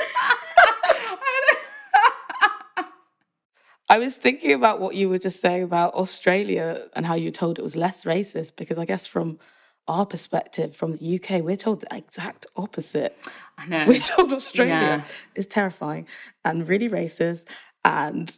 I 3.90 4.00
was 4.00 4.16
thinking 4.16 4.54
about 4.54 4.80
what 4.80 4.96
you 4.96 5.10
were 5.10 5.20
just 5.20 5.42
saying 5.42 5.64
about 5.64 5.94
Australia 5.94 6.78
and 6.96 7.06
how 7.06 7.16
you 7.16 7.32
told 7.32 7.60
it 7.60 7.62
was 7.62 7.76
less 7.76 8.06
racist 8.06 8.56
because 8.56 8.78
I 8.78 8.86
guess 8.86 9.06
from 9.06 9.40
our 9.88 10.06
perspective 10.06 10.74
from 10.76 10.94
the 10.96 11.20
UK, 11.20 11.44
we're 11.44 11.58
told 11.58 11.82
the 11.82 11.96
exact 11.96 12.46
opposite. 12.56 13.16
I 13.58 13.66
know. 13.68 13.86
We're 13.86 14.00
told 14.00 14.32
Australia 14.32 14.74
Yeah. 14.74 15.04
is 15.36 15.46
terrifying 15.46 16.08
and 16.46 16.68
really 16.68 16.90
racist 16.90 17.46
and 17.84 18.36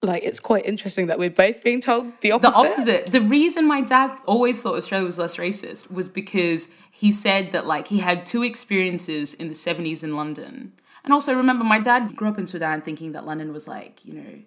like 0.00 0.22
it's 0.22 0.40
quite 0.40 0.64
interesting 0.64 1.08
that 1.08 1.18
we're 1.18 1.28
both 1.28 1.62
being 1.62 1.80
told 1.80 2.06
the 2.22 2.30
opposite. 2.32 2.52
the 2.62 2.68
opposite. 2.70 2.72
opposite. 3.00 3.06
The 3.12 3.20
reason 3.20 3.66
my 3.66 3.80
dad 3.82 4.16
always 4.26 4.62
thought 4.62 4.76
Australia 4.76 5.04
was 5.04 5.18
less 5.18 5.36
racist 5.36 5.90
was 5.90 6.08
because 6.08 6.68
he 6.90 7.12
said 7.12 7.52
that 7.52 7.66
like 7.66 7.88
he 7.88 7.98
had 7.98 8.24
two 8.24 8.42
experiences 8.44 9.34
in 9.34 9.48
the 9.48 9.54
70s 9.54 10.02
in 10.02 10.16
London. 10.16 10.72
And 11.04 11.12
also 11.12 11.34
remember 11.34 11.64
my 11.64 11.78
dad 11.78 12.14
grew 12.16 12.28
up 12.28 12.38
in 12.38 12.46
Sudan 12.46 12.82
thinking 12.82 13.12
that 13.12 13.24
London 13.26 13.52
was 13.52 13.66
like, 13.68 14.04
you 14.04 14.14
know, 14.14 14.38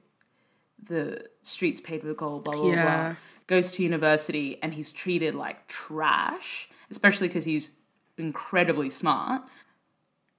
the 0.82 1.26
streets 1.42 1.82
paved 1.82 2.04
with 2.04 2.18
gold, 2.18 2.44
blah 2.44 2.56
blah 2.56 2.70
Yeah. 2.70 2.84
blah. 3.10 3.16
Goes 3.48 3.72
to 3.72 3.84
university 3.84 4.58
and 4.64 4.74
he's 4.74 4.92
treated 4.92 5.36
like 5.36 5.68
trash, 5.68 6.70
especially 6.90 7.28
because 7.28 7.46
he's 7.46 7.72
incredibly 8.18 8.90
smart 8.90 9.44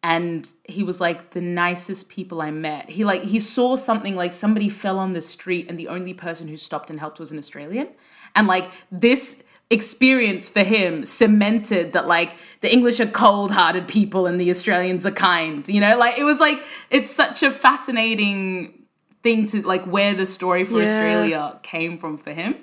and 0.03 0.53
he 0.65 0.83
was 0.83 1.01
like 1.01 1.31
the 1.31 1.41
nicest 1.41 2.09
people 2.09 2.43
I 2.43 2.51
met. 2.51 2.91
He 2.91 3.05
like 3.05 3.23
he 3.23 3.39
saw 3.39 3.77
something 3.77 4.17
like 4.17 4.33
somebody 4.33 4.69
fell 4.69 4.99
on 4.99 5.13
the 5.13 5.21
street 5.21 5.67
and 5.69 5.79
the 5.79 5.89
only 5.89 6.15
person 6.15 6.49
who 6.49 6.57
stopped 6.57 6.91
and 6.91 6.99
helped 7.01 7.19
was 7.21 7.31
an 7.33 7.39
Australian. 7.39 7.89
And 8.35 8.47
like 8.47 8.71
this 8.91 9.43
experience 9.73 10.49
for 10.49 10.62
him 10.62 11.07
cemented 11.07 11.93
that 11.95 12.07
like 12.07 12.37
the 12.61 12.73
English 12.73 13.01
are 13.01 13.07
cold-hearted 13.07 13.89
people 13.89 14.27
and 14.27 14.41
the 14.41 14.51
Australians 14.51 15.07
are 15.07 15.12
kind. 15.12 15.66
You 15.66 15.81
know, 15.81 15.97
like 15.97 16.18
it 16.18 16.25
was 16.25 16.39
like 16.39 16.59
it's 16.91 17.11
such 17.11 17.43
a 17.43 17.51
fascinating 17.51 18.85
thing 19.23 19.47
to 19.47 19.62
like 19.62 19.85
where 19.87 20.14
the 20.14 20.27
story 20.27 20.64
for 20.64 20.77
Yeah. 20.77 20.85
Australia 20.85 21.59
came 21.62 21.97
from 21.97 22.18
for 22.18 22.33
him. 22.33 22.57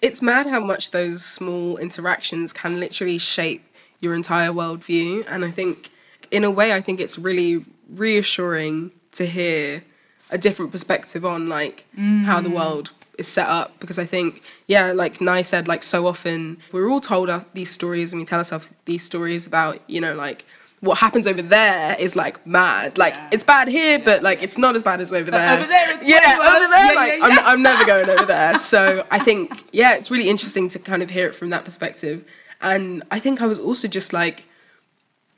It's 0.00 0.22
mad 0.22 0.46
how 0.46 0.60
much 0.60 0.90
those 0.90 1.24
small 1.24 1.76
interactions 1.76 2.52
can 2.52 2.80
literally 2.80 3.18
shape 3.18 3.64
your 4.00 4.14
entire 4.14 4.50
worldview. 4.50 5.24
And 5.28 5.44
I 5.44 5.50
think, 5.50 5.90
in 6.30 6.42
a 6.44 6.50
way, 6.50 6.72
I 6.72 6.80
think 6.80 6.98
it's 6.98 7.18
really 7.18 7.64
reassuring 7.88 8.92
to 9.12 9.26
hear 9.26 9.84
a 10.30 10.38
different 10.38 10.72
perspective 10.72 11.24
on 11.24 11.46
like 11.46 11.86
how 12.24 12.40
the 12.40 12.48
mm. 12.48 12.54
world 12.54 12.90
is 13.22 13.28
set 13.38 13.48
up. 13.58 13.68
Because 13.82 13.98
I 14.04 14.06
think, 14.14 14.28
yeah, 14.74 14.86
like 15.02 15.14
Nai 15.20 15.42
said, 15.52 15.64
like 15.72 15.82
so 15.94 15.98
often 16.12 16.58
we're 16.72 16.88
all 16.92 17.00
told 17.00 17.26
our- 17.34 17.44
these 17.54 17.70
stories 17.78 18.12
and 18.12 18.20
we 18.20 18.24
tell 18.26 18.38
ourselves 18.42 18.66
these 18.90 19.02
stories 19.10 19.42
about, 19.46 19.74
you 19.94 20.00
know, 20.04 20.14
like 20.26 20.40
what 20.88 20.98
happens 20.98 21.26
over 21.32 21.42
there 21.42 21.96
is 22.06 22.16
like 22.16 22.36
mad. 22.46 22.98
Like 23.04 23.14
it's 23.34 23.44
bad 23.44 23.68
here, 23.68 23.98
but 24.08 24.18
like 24.28 24.42
it's 24.46 24.58
not 24.64 24.72
as 24.78 24.82
bad 24.82 25.00
as 25.00 25.12
over 25.12 25.30
there. 25.30 25.52
over 25.58 25.66
there, 25.74 25.96
it's 25.96 26.06
yeah, 26.14 26.36
over 26.52 26.66
there, 26.74 26.92
Yeah, 26.92 27.00
like 27.02 27.12
yeah, 27.18 27.24
I'm, 27.26 27.30
yeah. 27.32 27.50
I'm 27.50 27.62
never 27.70 27.84
going 27.92 28.08
over 28.14 28.26
there. 28.26 28.58
So 28.72 28.80
I 29.10 29.18
think, 29.26 29.64
yeah, 29.72 29.94
it's 29.98 30.10
really 30.10 30.28
interesting 30.28 30.68
to 30.74 30.78
kind 30.90 31.02
of 31.04 31.08
hear 31.16 31.26
it 31.30 31.34
from 31.40 31.50
that 31.54 31.64
perspective. 31.64 32.24
And 32.60 33.02
I 33.10 33.18
think 33.20 33.40
I 33.40 33.46
was 33.46 33.60
also 33.68 33.86
just 33.98 34.12
like 34.12 34.38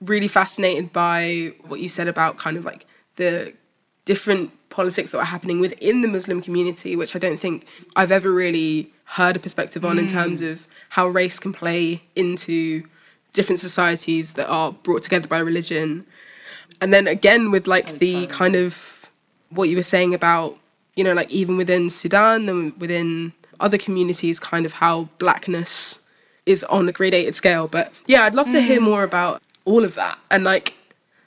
really 0.01 0.29
fascinated 0.29 0.93
by 0.93 1.53
what 1.69 1.79
you 1.81 1.89
said 1.89 2.09
about 2.09 2.37
kind 2.39 2.57
of 2.57 2.65
like 2.65 2.87
the 3.17 3.53
different 4.05 4.51
politics 4.75 5.11
that 5.11 5.19
were 5.19 5.25
happening 5.25 5.61
within 5.61 6.03
the 6.03 6.09
Muslim 6.09 6.43
community, 6.43 6.97
which 6.97 7.15
I 7.15 7.21
don't 7.21 7.39
think 7.39 7.67
I've 7.95 8.11
ever 8.11 8.33
really 8.33 8.93
heard 9.05 9.37
a 9.37 9.39
perspective 9.39 9.85
on 9.85 9.99
in 9.99 10.07
mm. 10.07 10.11
terms 10.11 10.43
of 10.43 10.67
how 10.91 11.07
race 11.07 11.39
can 11.39 11.53
play 11.53 12.03
into 12.17 12.83
different 13.33 13.61
societies 13.61 14.33
that 14.33 14.49
are 14.49 14.73
brought 14.73 15.05
together 15.05 15.29
by 15.29 15.39
religion. 15.39 16.05
And 16.81 16.93
then 16.93 17.07
again 17.07 17.53
with 17.53 17.69
like 17.69 17.99
the 18.01 18.27
kind 18.27 18.57
of 18.57 19.09
what 19.51 19.69
you 19.69 19.77
were 19.77 19.91
saying 19.95 20.13
about, 20.13 20.59
you 20.97 21.05
know, 21.05 21.15
like 21.15 21.31
even 21.31 21.57
within 21.57 21.89
Sudan 21.89 22.49
and 22.49 22.79
within 22.81 23.33
other 23.61 23.79
communities, 23.79 24.41
kind 24.41 24.67
of 24.67 24.73
how 24.73 25.09
blackness 25.19 26.01
is 26.47 26.65
on 26.65 26.89
a 26.89 26.93
gradated 26.93 27.35
scale. 27.35 27.69
But 27.69 27.93
yeah, 28.07 28.23
I'd 28.25 28.35
love 28.35 28.49
to 28.49 28.61
hear 28.61 28.81
mm. 28.81 28.85
more 28.91 29.05
about 29.05 29.41
all 29.65 29.85
of 29.85 29.95
that. 29.95 30.19
And 30.33 30.43
like 30.43 30.75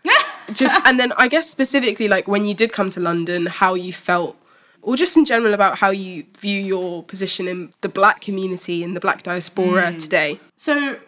just 0.54 0.80
and 0.86 1.00
then 1.00 1.14
I 1.18 1.28
guess 1.28 1.50
specifically 1.50 2.08
like 2.08 2.28
when 2.28 2.45
you 2.45 2.54
did 2.54 2.74
come 2.74 2.89
to 2.91 3.00
London, 3.00 3.45
how 3.45 3.74
you 3.74 3.93
felt 3.93 4.38
or 4.82 4.95
just 4.95 5.18
in 5.18 5.26
general 5.26 5.54
about 5.54 5.78
how 5.78 5.89
you 5.89 6.26
view 6.39 6.62
your 6.62 7.04
position 7.04 7.48
in 7.48 7.72
the 7.82 7.89
black 7.89 8.22
community 8.22 8.84
in 8.84 8.93
the 8.93 9.02
black 9.02 9.22
diaspora 9.22 9.91
hmm. 9.91 9.98
today. 9.98 10.39
So, 10.56 11.00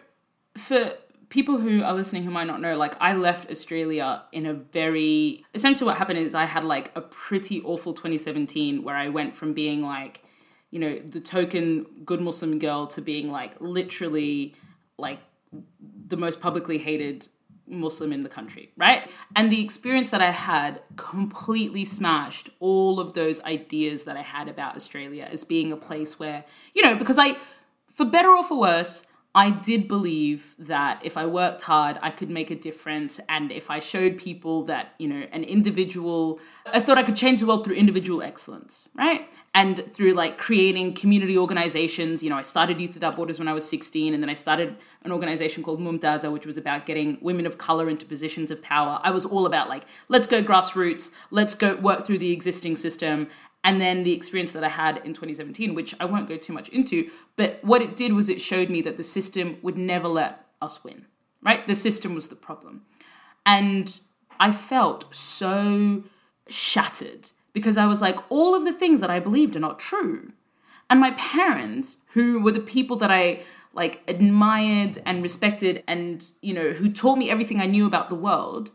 for 0.56 0.92
people 1.30 1.58
who 1.58 1.82
are 1.82 1.94
listening 1.94 2.24
who 2.24 2.30
might 2.30 2.46
not 2.46 2.60
know, 2.60 2.76
like 2.76 2.94
I 3.00 3.14
left 3.14 3.50
Australia 3.50 4.22
in 4.32 4.44
a 4.44 4.52
very 4.52 5.44
essentially 5.54 5.86
what 5.86 5.96
happened 5.96 6.18
is 6.18 6.34
I 6.34 6.44
had 6.44 6.64
like 6.64 6.92
a 6.94 7.00
pretty 7.00 7.62
awful 7.62 7.94
2017 7.94 8.82
where 8.82 8.96
I 8.96 9.08
went 9.08 9.34
from 9.34 9.54
being 9.54 9.82
like, 9.82 10.24
you 10.70 10.78
know, 10.78 10.98
the 10.98 11.20
token 11.20 11.86
good 12.04 12.20
Muslim 12.20 12.58
girl 12.58 12.86
to 12.88 13.00
being 13.00 13.30
like 13.30 13.58
literally 13.60 14.54
like 14.98 15.20
the 16.06 16.16
most 16.16 16.40
publicly 16.40 16.78
hated 16.78 17.28
Muslim 17.70 18.12
in 18.12 18.22
the 18.22 18.28
country, 18.28 18.72
right? 18.76 19.08
And 19.36 19.50
the 19.50 19.62
experience 19.62 20.10
that 20.10 20.20
I 20.20 20.30
had 20.30 20.82
completely 20.96 21.84
smashed 21.84 22.50
all 22.60 23.00
of 23.00 23.12
those 23.12 23.42
ideas 23.44 24.04
that 24.04 24.16
I 24.16 24.22
had 24.22 24.48
about 24.48 24.76
Australia 24.76 25.28
as 25.30 25.44
being 25.44 25.72
a 25.72 25.76
place 25.76 26.18
where, 26.18 26.44
you 26.74 26.82
know, 26.82 26.96
because 26.96 27.18
I, 27.18 27.36
for 27.92 28.04
better 28.04 28.30
or 28.30 28.42
for 28.42 28.58
worse, 28.58 29.04
I 29.32 29.50
did 29.50 29.86
believe 29.86 30.56
that 30.58 31.00
if 31.04 31.16
I 31.16 31.24
worked 31.24 31.62
hard, 31.62 31.98
I 32.02 32.10
could 32.10 32.30
make 32.30 32.50
a 32.50 32.56
difference. 32.56 33.20
And 33.28 33.52
if 33.52 33.70
I 33.70 33.78
showed 33.78 34.18
people 34.18 34.64
that, 34.64 34.94
you 34.98 35.06
know, 35.06 35.24
an 35.30 35.44
individual, 35.44 36.40
I 36.66 36.80
thought 36.80 36.98
I 36.98 37.04
could 37.04 37.14
change 37.14 37.38
the 37.38 37.46
world 37.46 37.64
through 37.64 37.76
individual 37.76 38.22
excellence, 38.22 38.88
right? 38.96 39.30
And 39.54 39.86
through 39.94 40.14
like 40.14 40.36
creating 40.36 40.94
community 40.94 41.38
organizations. 41.38 42.24
You 42.24 42.30
know, 42.30 42.36
I 42.36 42.42
started 42.42 42.80
Youth 42.80 42.94
Without 42.94 43.14
Borders 43.14 43.38
when 43.38 43.46
I 43.46 43.52
was 43.52 43.68
16, 43.68 44.14
and 44.14 44.20
then 44.20 44.30
I 44.30 44.34
started 44.34 44.76
an 45.04 45.12
organization 45.12 45.62
called 45.62 45.80
Mumtaza, 45.80 46.32
which 46.32 46.44
was 46.44 46.56
about 46.56 46.84
getting 46.84 47.16
women 47.20 47.46
of 47.46 47.56
color 47.56 47.88
into 47.88 48.06
positions 48.06 48.50
of 48.50 48.60
power. 48.60 48.98
I 49.04 49.12
was 49.12 49.24
all 49.24 49.46
about 49.46 49.68
like, 49.68 49.84
let's 50.08 50.26
go 50.26 50.42
grassroots, 50.42 51.10
let's 51.30 51.54
go 51.54 51.76
work 51.76 52.04
through 52.04 52.18
the 52.18 52.32
existing 52.32 52.74
system. 52.74 53.28
And 53.62 53.80
then 53.80 54.04
the 54.04 54.12
experience 54.12 54.52
that 54.52 54.64
I 54.64 54.68
had 54.68 54.98
in 54.98 55.12
2017, 55.12 55.74
which 55.74 55.94
I 56.00 56.06
won't 56.06 56.28
go 56.28 56.36
too 56.36 56.52
much 56.52 56.68
into, 56.70 57.10
but 57.36 57.58
what 57.62 57.82
it 57.82 57.94
did 57.94 58.14
was 58.14 58.28
it 58.28 58.40
showed 58.40 58.70
me 58.70 58.80
that 58.82 58.96
the 58.96 59.02
system 59.02 59.58
would 59.62 59.76
never 59.76 60.08
let 60.08 60.46
us 60.62 60.82
win, 60.82 61.04
right? 61.42 61.66
The 61.66 61.74
system 61.74 62.14
was 62.14 62.28
the 62.28 62.36
problem. 62.36 62.82
And 63.44 64.00
I 64.38 64.50
felt 64.50 65.14
so 65.14 66.04
shattered 66.48 67.32
because 67.52 67.76
I 67.76 67.86
was 67.86 68.00
like, 68.00 68.18
all 68.30 68.54
of 68.54 68.64
the 68.64 68.72
things 68.72 69.00
that 69.00 69.10
I 69.10 69.20
believed 69.20 69.56
are 69.56 69.60
not 69.60 69.78
true. 69.78 70.32
And 70.88 71.00
my 71.00 71.12
parents, 71.12 71.98
who 72.14 72.40
were 72.40 72.52
the 72.52 72.60
people 72.60 72.96
that 72.96 73.10
I 73.10 73.42
like 73.72 74.02
admired 74.08 75.00
and 75.06 75.22
respected 75.22 75.84
and, 75.86 76.28
you 76.40 76.52
know, 76.52 76.70
who 76.70 76.90
taught 76.90 77.18
me 77.18 77.30
everything 77.30 77.60
I 77.60 77.66
knew 77.66 77.86
about 77.86 78.08
the 78.08 78.16
world, 78.16 78.70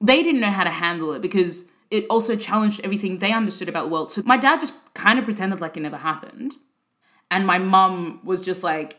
they 0.00 0.22
didn't 0.22 0.40
know 0.40 0.50
how 0.50 0.64
to 0.64 0.70
handle 0.70 1.12
it 1.12 1.20
because 1.20 1.66
it 1.92 2.06
also 2.08 2.34
challenged 2.34 2.80
everything 2.82 3.18
they 3.18 3.32
understood 3.32 3.68
about 3.68 3.84
the 3.84 3.90
world. 3.90 4.10
So 4.10 4.22
my 4.24 4.38
dad 4.38 4.60
just 4.60 4.72
kind 4.94 5.18
of 5.18 5.26
pretended 5.26 5.60
like 5.60 5.76
it 5.76 5.80
never 5.80 5.98
happened. 5.98 6.56
And 7.30 7.46
my 7.46 7.58
mum 7.58 8.20
was 8.24 8.40
just 8.40 8.62
like, 8.62 8.98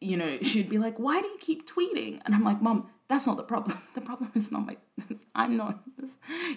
you 0.00 0.16
know, 0.16 0.38
she'd 0.42 0.68
be 0.68 0.78
like, 0.78 0.98
why 0.98 1.20
do 1.20 1.28
you 1.28 1.38
keep 1.38 1.66
tweeting? 1.66 2.20
And 2.26 2.34
I'm 2.34 2.42
like, 2.42 2.60
mum, 2.60 2.90
that's 3.08 3.26
not 3.26 3.36
the 3.36 3.44
problem. 3.44 3.78
The 3.94 4.00
problem 4.00 4.32
is 4.34 4.50
not 4.50 4.66
my, 4.66 4.76
I'm 5.34 5.56
not, 5.56 5.82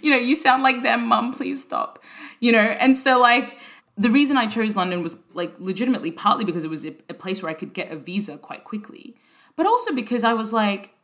you 0.02 0.12
know, 0.12 0.18
you 0.18 0.36
sound 0.36 0.64
like 0.64 0.84
them, 0.84 1.08
mum, 1.08 1.32
please 1.32 1.62
stop. 1.62 2.04
You 2.40 2.52
know, 2.52 2.60
and 2.84 2.98
so 2.98 3.22
like, 3.22 3.58
the 3.96 4.10
reason 4.10 4.36
I 4.36 4.48
chose 4.48 4.76
London 4.76 5.04
was 5.04 5.18
like 5.34 5.54
legitimately 5.60 6.12
partly 6.12 6.44
because 6.44 6.64
it 6.64 6.70
was 6.70 6.86
a, 6.86 6.96
a 7.08 7.14
place 7.14 7.44
where 7.44 7.52
I 7.52 7.54
could 7.54 7.74
get 7.74 7.92
a 7.92 7.98
visa 7.98 8.38
quite 8.38 8.64
quickly, 8.64 9.16
but 9.56 9.68
also 9.68 9.94
because 9.94 10.24
I 10.24 10.34
was 10.34 10.52
like, 10.52 10.96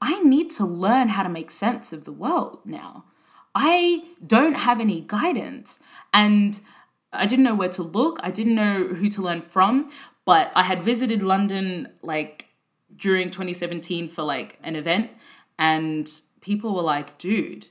I 0.00 0.22
need 0.22 0.50
to 0.52 0.64
learn 0.64 1.08
how 1.08 1.22
to 1.22 1.28
make 1.28 1.50
sense 1.50 1.92
of 1.92 2.04
the 2.04 2.12
world 2.12 2.60
now. 2.64 3.04
I 3.58 4.04
don't 4.24 4.52
have 4.54 4.80
any 4.80 5.00
guidance 5.00 5.78
and 6.12 6.60
I 7.10 7.24
didn't 7.24 7.46
know 7.46 7.54
where 7.54 7.70
to 7.70 7.82
look. 7.82 8.18
I 8.22 8.30
didn't 8.30 8.54
know 8.54 8.88
who 8.88 9.08
to 9.08 9.22
learn 9.22 9.40
from, 9.40 9.90
but 10.26 10.52
I 10.54 10.62
had 10.62 10.82
visited 10.82 11.22
London 11.22 11.88
like 12.02 12.50
during 12.94 13.30
2017 13.30 14.08
for 14.10 14.24
like 14.24 14.58
an 14.62 14.76
event 14.76 15.10
and 15.58 16.06
people 16.42 16.74
were 16.74 16.82
like, 16.82 17.16
dude, 17.16 17.70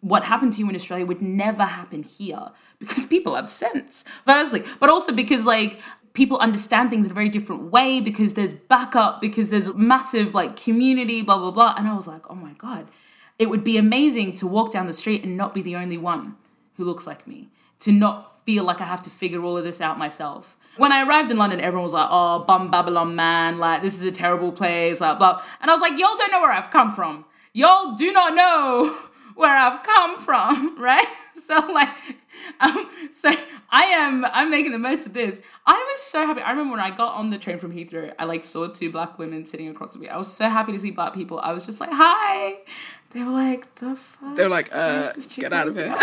what 0.00 0.24
happened 0.24 0.54
to 0.54 0.60
you 0.60 0.70
in 0.70 0.74
Australia 0.74 1.04
would 1.04 1.20
never 1.20 1.64
happen 1.64 2.02
here 2.02 2.48
because 2.78 3.04
people 3.04 3.34
have 3.34 3.46
sense, 3.46 4.06
firstly, 4.24 4.64
but 4.80 4.88
also 4.88 5.12
because 5.12 5.44
like 5.44 5.82
people 6.14 6.38
understand 6.38 6.88
things 6.88 7.06
in 7.06 7.12
a 7.12 7.14
very 7.14 7.28
different 7.28 7.64
way 7.70 8.00
because 8.00 8.32
there's 8.32 8.54
backup, 8.54 9.20
because 9.20 9.50
there's 9.50 9.72
massive 9.74 10.34
like 10.34 10.56
community, 10.56 11.20
blah, 11.20 11.36
blah, 11.36 11.50
blah. 11.50 11.74
And 11.76 11.86
I 11.86 11.94
was 11.94 12.06
like, 12.06 12.30
oh 12.30 12.34
my 12.34 12.54
God, 12.54 12.88
it 13.40 13.48
would 13.48 13.64
be 13.64 13.78
amazing 13.78 14.34
to 14.34 14.46
walk 14.46 14.70
down 14.70 14.86
the 14.86 14.92
street 14.92 15.24
and 15.24 15.34
not 15.34 15.54
be 15.54 15.62
the 15.62 15.74
only 15.74 15.96
one 15.96 16.36
who 16.76 16.84
looks 16.84 17.06
like 17.06 17.26
me, 17.26 17.48
to 17.78 17.90
not 17.90 18.44
feel 18.44 18.64
like 18.64 18.82
I 18.82 18.84
have 18.84 19.00
to 19.02 19.10
figure 19.10 19.42
all 19.42 19.56
of 19.56 19.64
this 19.64 19.80
out 19.80 19.98
myself. 19.98 20.58
When 20.76 20.92
I 20.92 21.02
arrived 21.02 21.30
in 21.30 21.38
London, 21.38 21.58
everyone 21.58 21.84
was 21.84 21.94
like, 21.94 22.08
oh, 22.10 22.40
bum 22.40 22.70
Babylon 22.70 23.16
man, 23.16 23.58
like 23.58 23.80
this 23.80 23.94
is 23.94 24.02
a 24.04 24.10
terrible 24.12 24.52
place, 24.52 25.00
like 25.00 25.16
blah. 25.18 25.42
And 25.62 25.70
I 25.70 25.74
was 25.74 25.80
like, 25.80 25.98
y'all 25.98 26.16
don't 26.18 26.30
know 26.30 26.40
where 26.40 26.52
I've 26.52 26.70
come 26.70 26.92
from. 26.92 27.24
Y'all 27.54 27.94
do 27.94 28.12
not 28.12 28.34
know 28.34 28.94
where 29.36 29.56
I've 29.56 29.82
come 29.82 30.18
from, 30.18 30.78
right? 30.78 31.06
So 31.32 31.56
like, 31.72 31.88
um, 32.60 32.90
so 33.12 33.32
I 33.70 33.84
am, 33.84 34.26
I'm 34.26 34.50
making 34.50 34.72
the 34.72 34.78
most 34.78 35.06
of 35.06 35.14
this. 35.14 35.40
I 35.64 35.72
was 35.72 36.02
so 36.02 36.26
happy. 36.26 36.42
I 36.42 36.50
remember 36.50 36.72
when 36.72 36.80
I 36.80 36.90
got 36.90 37.14
on 37.14 37.30
the 37.30 37.38
train 37.38 37.58
from 37.58 37.72
Heathrow, 37.72 38.12
I 38.18 38.24
like 38.24 38.44
saw 38.44 38.68
two 38.68 38.90
black 38.92 39.18
women 39.18 39.46
sitting 39.46 39.68
across 39.68 39.92
from 39.92 40.02
me. 40.02 40.08
I 40.08 40.18
was 40.18 40.30
so 40.30 40.50
happy 40.50 40.72
to 40.72 40.78
see 40.78 40.90
black 40.90 41.14
people. 41.14 41.38
I 41.38 41.52
was 41.52 41.64
just 41.64 41.80
like, 41.80 41.90
hi. 41.92 42.58
They 43.12 43.24
were 43.24 43.32
like, 43.32 43.74
the 43.74 43.96
fuck? 43.96 44.36
They're 44.36 44.48
like, 44.48 44.70
uh, 44.72 45.12
get 45.34 45.52
out 45.52 45.66
of 45.66 45.74
here. 45.74 45.88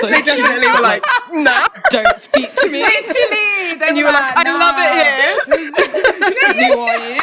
they 0.00 0.22
definitely 0.22 0.66
were 0.66 0.80
like, 0.80 1.04
nah, 1.32 1.66
don't 1.90 2.18
speak 2.18 2.54
to 2.56 2.70
me. 2.70 2.82
Literally. 2.82 3.86
And 3.86 3.98
you 3.98 4.06
were 4.06 4.12
like, 4.12 4.32
I 4.34 4.44
love 4.48 4.76
it 4.78 4.90
here. 4.96 6.72
Who 6.72 6.80
are 6.80 6.96
you? 6.96 7.20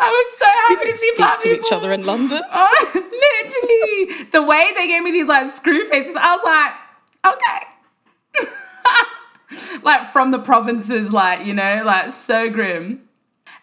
I 0.00 0.08
was 0.08 0.38
so 0.38 0.46
happy 0.68 0.90
to 0.90 0.96
see 0.96 1.12
black 1.18 1.38
to 1.40 1.50
people. 1.50 1.66
each 1.66 1.72
other 1.72 1.92
in 1.92 2.06
London. 2.06 2.40
Oh, 2.50 2.90
literally. 2.94 4.24
The 4.30 4.42
way 4.42 4.72
they 4.74 4.86
gave 4.86 5.02
me 5.02 5.10
these 5.10 5.26
like 5.26 5.46
screw 5.46 5.84
faces, 5.84 6.16
I 6.18 6.34
was 6.34 6.44
like, 6.46 7.34
okay. 7.34 7.66
like 9.82 10.06
from 10.06 10.30
the 10.30 10.38
provinces, 10.38 11.12
like, 11.12 11.44
you 11.44 11.52
know, 11.52 11.82
like 11.84 12.10
so 12.10 12.48
grim. 12.48 13.02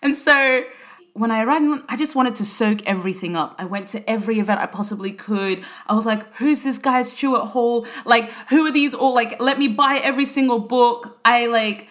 And 0.04 0.16
so 0.16 0.66
when 1.14 1.32
I 1.32 1.44
arrived, 1.44 1.86
I 1.90 1.98
just 1.98 2.16
wanted 2.16 2.36
to 2.36 2.46
soak 2.46 2.86
everything 2.86 3.36
up. 3.36 3.56
I 3.58 3.66
went 3.66 3.88
to 3.90 4.10
every 4.10 4.40
event 4.40 4.62
I 4.62 4.66
possibly 4.66 5.12
could. 5.12 5.64
I 5.88 5.94
was 5.94 6.06
like, 6.06 6.34
who's 6.36 6.64
this 6.64 6.78
guy, 6.78 7.02
Stuart 7.02 7.48
Hall? 7.48 7.86
Like, 8.06 8.32
who 8.50 8.66
are 8.66 8.72
these 8.72 8.94
all? 8.94 9.14
Like, 9.14 9.40
let 9.42 9.58
me 9.58 9.68
buy 9.68 10.00
every 10.02 10.26
single 10.26 10.60
book. 10.60 11.20
I 11.26 11.48
like, 11.48 11.90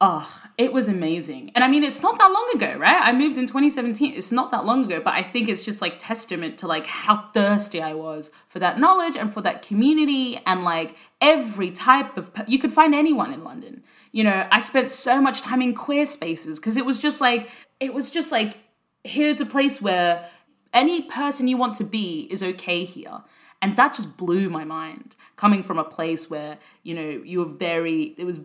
oh, 0.00 0.42
it 0.56 0.72
was 0.72 0.88
amazing. 0.88 1.52
And 1.54 1.62
I 1.62 1.68
mean, 1.68 1.84
it's 1.84 2.02
not 2.02 2.18
that 2.18 2.28
long 2.28 2.50
ago, 2.54 2.78
right? 2.78 3.00
I 3.02 3.12
moved 3.12 3.36
in 3.36 3.46
2017. 3.46 4.14
It's 4.14 4.32
not 4.32 4.50
that 4.50 4.64
long 4.64 4.84
ago, 4.84 5.00
but 5.00 5.14
I 5.14 5.22
think 5.22 5.48
it's 5.48 5.64
just 5.64 5.80
like 5.80 5.98
testament 5.98 6.58
to 6.58 6.66
like 6.66 6.86
how 6.86 7.28
thirsty 7.32 7.82
I 7.82 7.94
was 7.94 8.30
for 8.48 8.58
that 8.58 8.78
knowledge 8.78 9.16
and 9.16 9.32
for 9.32 9.42
that 9.42 9.62
community 9.62 10.40
and 10.46 10.64
like 10.64 10.96
every 11.20 11.70
type 11.70 12.16
of 12.16 12.30
you 12.46 12.58
could 12.58 12.72
find 12.72 12.94
anyone 12.94 13.32
in 13.32 13.44
London. 13.44 13.82
You 14.12 14.24
know, 14.24 14.46
I 14.50 14.60
spent 14.60 14.90
so 14.90 15.20
much 15.20 15.42
time 15.42 15.62
in 15.62 15.74
queer 15.74 16.06
spaces 16.06 16.58
because 16.58 16.76
it 16.76 16.84
was 16.84 16.98
just 16.98 17.20
like 17.20 17.50
it 17.78 17.94
was 17.94 18.10
just 18.10 18.32
like 18.32 18.58
here's 19.04 19.40
a 19.40 19.46
place 19.46 19.80
where 19.80 20.28
any 20.72 21.02
person 21.02 21.48
you 21.48 21.56
want 21.56 21.74
to 21.76 21.84
be 21.84 22.28
is 22.30 22.42
okay 22.42 22.84
here. 22.84 23.22
And 23.62 23.76
that 23.76 23.94
just 23.94 24.16
blew 24.16 24.48
my 24.48 24.64
mind 24.64 25.16
coming 25.36 25.62
from 25.62 25.78
a 25.78 25.84
place 25.84 26.30
where, 26.30 26.58
you 26.82 26.94
know, 26.94 27.22
you 27.24 27.40
were 27.40 27.52
very, 27.52 28.14
it 28.16 28.24
was 28.24 28.40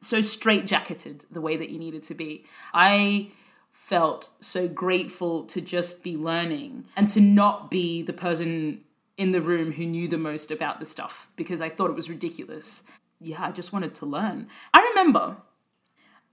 so 0.00 0.18
straitjacketed 0.18 1.24
the 1.30 1.40
way 1.40 1.56
that 1.56 1.70
you 1.70 1.78
needed 1.78 2.02
to 2.04 2.14
be. 2.14 2.44
I 2.74 3.30
felt 3.72 4.30
so 4.40 4.68
grateful 4.68 5.44
to 5.46 5.60
just 5.60 6.02
be 6.02 6.16
learning 6.16 6.84
and 6.96 7.08
to 7.10 7.20
not 7.20 7.70
be 7.70 8.02
the 8.02 8.12
person 8.12 8.82
in 9.16 9.30
the 9.30 9.40
room 9.40 9.72
who 9.72 9.86
knew 9.86 10.06
the 10.06 10.18
most 10.18 10.50
about 10.50 10.78
the 10.78 10.86
stuff 10.86 11.28
because 11.36 11.60
I 11.60 11.68
thought 11.68 11.90
it 11.90 11.96
was 11.96 12.10
ridiculous. 12.10 12.82
Yeah, 13.20 13.46
I 13.46 13.50
just 13.50 13.72
wanted 13.72 13.94
to 13.96 14.06
learn. 14.06 14.48
I 14.72 14.80
remember 14.90 15.36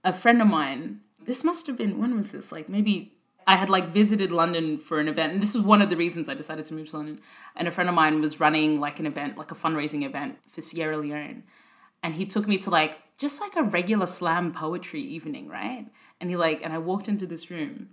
a 0.04 0.12
friend 0.12 0.40
of 0.40 0.48
mine, 0.48 1.00
this 1.24 1.42
must 1.42 1.66
have 1.66 1.76
been, 1.76 2.00
when 2.00 2.16
was 2.16 2.32
this? 2.32 2.52
Like 2.52 2.68
maybe 2.68 3.12
I 3.46 3.56
had 3.56 3.70
like 3.70 3.88
visited 3.88 4.32
London 4.32 4.78
for 4.78 4.98
an 4.98 5.08
event, 5.08 5.32
and 5.34 5.42
this 5.42 5.54
was 5.54 5.62
one 5.62 5.82
of 5.82 5.90
the 5.90 5.96
reasons 5.96 6.28
I 6.28 6.34
decided 6.34 6.64
to 6.66 6.74
move 6.74 6.90
to 6.90 6.96
London. 6.96 7.20
And 7.54 7.68
a 7.68 7.70
friend 7.70 7.88
of 7.88 7.94
mine 7.94 8.20
was 8.20 8.40
running 8.40 8.80
like 8.80 8.98
an 9.00 9.06
event, 9.06 9.38
like 9.38 9.50
a 9.50 9.54
fundraising 9.54 10.04
event 10.04 10.38
for 10.48 10.62
Sierra 10.62 10.96
Leone. 10.96 11.44
And 12.02 12.14
he 12.14 12.24
took 12.24 12.46
me 12.46 12.58
to 12.58 12.70
like 12.70 12.98
just 13.18 13.40
like 13.40 13.56
a 13.56 13.62
regular 13.62 14.06
slam 14.06 14.52
poetry 14.52 15.00
evening, 15.00 15.48
right? 15.48 15.86
And 16.20 16.30
he 16.30 16.36
like, 16.36 16.62
and 16.62 16.72
I 16.72 16.78
walked 16.78 17.08
into 17.08 17.26
this 17.26 17.50
room. 17.50 17.90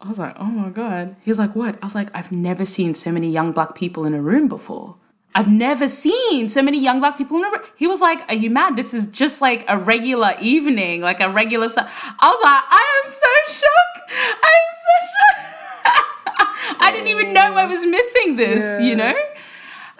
I 0.00 0.08
was 0.08 0.18
like, 0.18 0.36
oh 0.38 0.44
my 0.44 0.68
God. 0.68 1.16
He 1.22 1.30
was 1.30 1.38
like, 1.38 1.56
what? 1.56 1.76
I 1.82 1.86
was 1.86 1.94
like, 1.94 2.10
I've 2.14 2.30
never 2.30 2.64
seen 2.64 2.94
so 2.94 3.10
many 3.10 3.30
young 3.30 3.52
black 3.52 3.74
people 3.74 4.04
in 4.04 4.14
a 4.14 4.22
room 4.22 4.48
before. 4.48 4.96
I've 5.38 5.46
never 5.46 5.86
seen 5.86 6.48
so 6.48 6.62
many 6.62 6.80
young 6.80 6.98
black 6.98 7.16
people 7.16 7.38
room. 7.38 7.54
He 7.76 7.86
was 7.86 8.00
like, 8.00 8.28
Are 8.28 8.34
you 8.34 8.50
mad? 8.50 8.74
This 8.74 8.92
is 8.92 9.06
just 9.06 9.40
like 9.40 9.64
a 9.68 9.78
regular 9.78 10.34
evening, 10.40 11.00
like 11.00 11.20
a 11.20 11.30
regular. 11.30 11.66
I 11.66 11.68
was 11.68 11.76
like, 11.76 12.64
I 12.68 13.02
am 13.04 13.08
so 13.08 13.28
shocked. 13.46 14.10
I 14.42 14.58
am 14.58 14.74
so 14.84 14.96
shocked. 15.14 16.80
I 16.80 16.90
didn't 16.90 17.06
even 17.06 17.32
know 17.32 17.54
I 17.54 17.66
was 17.66 17.86
missing 17.86 18.34
this, 18.34 18.80
yeah. 18.80 18.84
you 18.84 18.96
know? 18.96 19.14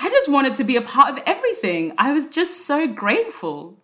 I 0.00 0.08
just 0.10 0.28
wanted 0.28 0.56
to 0.56 0.64
be 0.64 0.74
a 0.74 0.82
part 0.82 1.10
of 1.10 1.22
everything. 1.24 1.92
I 1.98 2.12
was 2.12 2.26
just 2.26 2.66
so 2.66 2.88
grateful. 2.88 3.76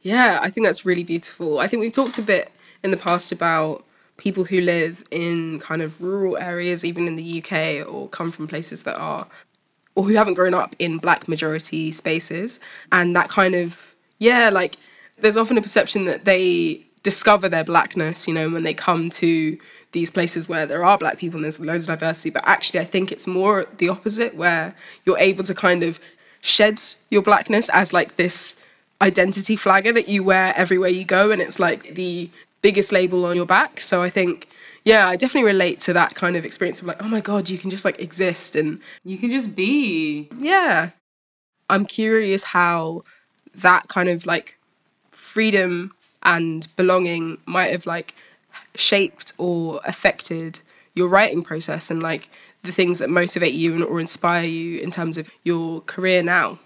Yeah, 0.00 0.38
I 0.42 0.48
think 0.48 0.64
that's 0.64 0.86
really 0.86 1.02
beautiful. 1.02 1.58
I 1.58 1.66
think 1.66 1.80
we've 1.80 1.90
talked 1.90 2.18
a 2.18 2.22
bit 2.22 2.52
in 2.84 2.92
the 2.92 2.96
past 2.96 3.32
about 3.32 3.84
people 4.16 4.44
who 4.44 4.60
live 4.60 5.02
in 5.10 5.58
kind 5.58 5.82
of 5.82 6.00
rural 6.00 6.36
areas, 6.36 6.84
even 6.84 7.08
in 7.08 7.16
the 7.16 7.42
UK, 7.42 7.84
or 7.92 8.08
come 8.10 8.30
from 8.30 8.46
places 8.46 8.84
that 8.84 8.96
are, 8.96 9.26
or 9.94 10.04
who 10.04 10.14
haven't 10.14 10.34
grown 10.34 10.54
up 10.54 10.74
in 10.78 10.98
black 10.98 11.28
majority 11.28 11.92
spaces. 11.92 12.58
And 12.90 13.14
that 13.14 13.28
kind 13.28 13.54
of, 13.54 13.94
yeah, 14.18 14.50
like 14.50 14.76
there's 15.18 15.36
often 15.36 15.56
a 15.56 15.62
perception 15.62 16.04
that 16.06 16.24
they 16.24 16.84
discover 17.02 17.48
their 17.48 17.64
blackness, 17.64 18.26
you 18.26 18.34
know, 18.34 18.48
when 18.50 18.62
they 18.62 18.74
come 18.74 19.10
to 19.10 19.58
these 19.92 20.10
places 20.10 20.48
where 20.48 20.66
there 20.66 20.84
are 20.84 20.98
black 20.98 21.18
people 21.18 21.36
and 21.36 21.44
there's 21.44 21.60
loads 21.60 21.84
of 21.84 21.98
diversity. 21.98 22.30
But 22.30 22.42
actually, 22.46 22.80
I 22.80 22.84
think 22.84 23.12
it's 23.12 23.26
more 23.26 23.66
the 23.78 23.88
opposite, 23.88 24.34
where 24.34 24.74
you're 25.04 25.18
able 25.18 25.44
to 25.44 25.54
kind 25.54 25.82
of 25.84 26.00
shed 26.40 26.80
your 27.10 27.22
blackness 27.22 27.68
as 27.68 27.92
like 27.92 28.16
this 28.16 28.56
identity 29.00 29.54
flagger 29.54 29.92
that 29.92 30.08
you 30.08 30.24
wear 30.24 30.52
everywhere 30.56 30.88
you 30.88 31.04
go. 31.04 31.30
And 31.30 31.40
it's 31.40 31.60
like 31.60 31.94
the 31.94 32.30
biggest 32.62 32.90
label 32.90 33.24
on 33.26 33.36
your 33.36 33.46
back. 33.46 33.80
So 33.80 34.02
I 34.02 34.10
think, 34.10 34.48
yeah, 34.84 35.08
I 35.08 35.16
definitely 35.16 35.50
relate 35.50 35.80
to 35.80 35.92
that 35.94 36.14
kind 36.14 36.36
of 36.36 36.44
experience 36.44 36.80
of 36.80 36.86
like, 36.86 37.02
oh 37.02 37.08
my 37.08 37.20
God, 37.20 37.48
you 37.48 37.58
can 37.58 37.70
just 37.70 37.84
like 37.84 37.98
exist 38.00 38.54
and 38.54 38.80
you 39.02 39.16
can 39.16 39.30
just 39.30 39.54
be. 39.54 40.28
Yeah. 40.38 40.90
I'm 41.70 41.86
curious 41.86 42.44
how 42.44 43.04
that 43.54 43.88
kind 43.88 44.08
of 44.10 44.26
like 44.26 44.58
freedom 45.10 45.94
and 46.22 46.68
belonging 46.76 47.38
might 47.46 47.70
have 47.70 47.86
like 47.86 48.14
shaped 48.74 49.32
or 49.38 49.80
affected 49.84 50.60
your 50.94 51.08
writing 51.08 51.42
process 51.42 51.90
and 51.90 52.02
like 52.02 52.28
the 52.62 52.72
things 52.72 52.98
that 52.98 53.08
motivate 53.08 53.54
you 53.54 53.74
and 53.74 53.84
or 53.84 54.00
inspire 54.00 54.44
you 54.44 54.80
in 54.80 54.90
terms 54.90 55.16
of 55.16 55.30
your 55.44 55.80
career 55.82 56.22
now? 56.22 56.58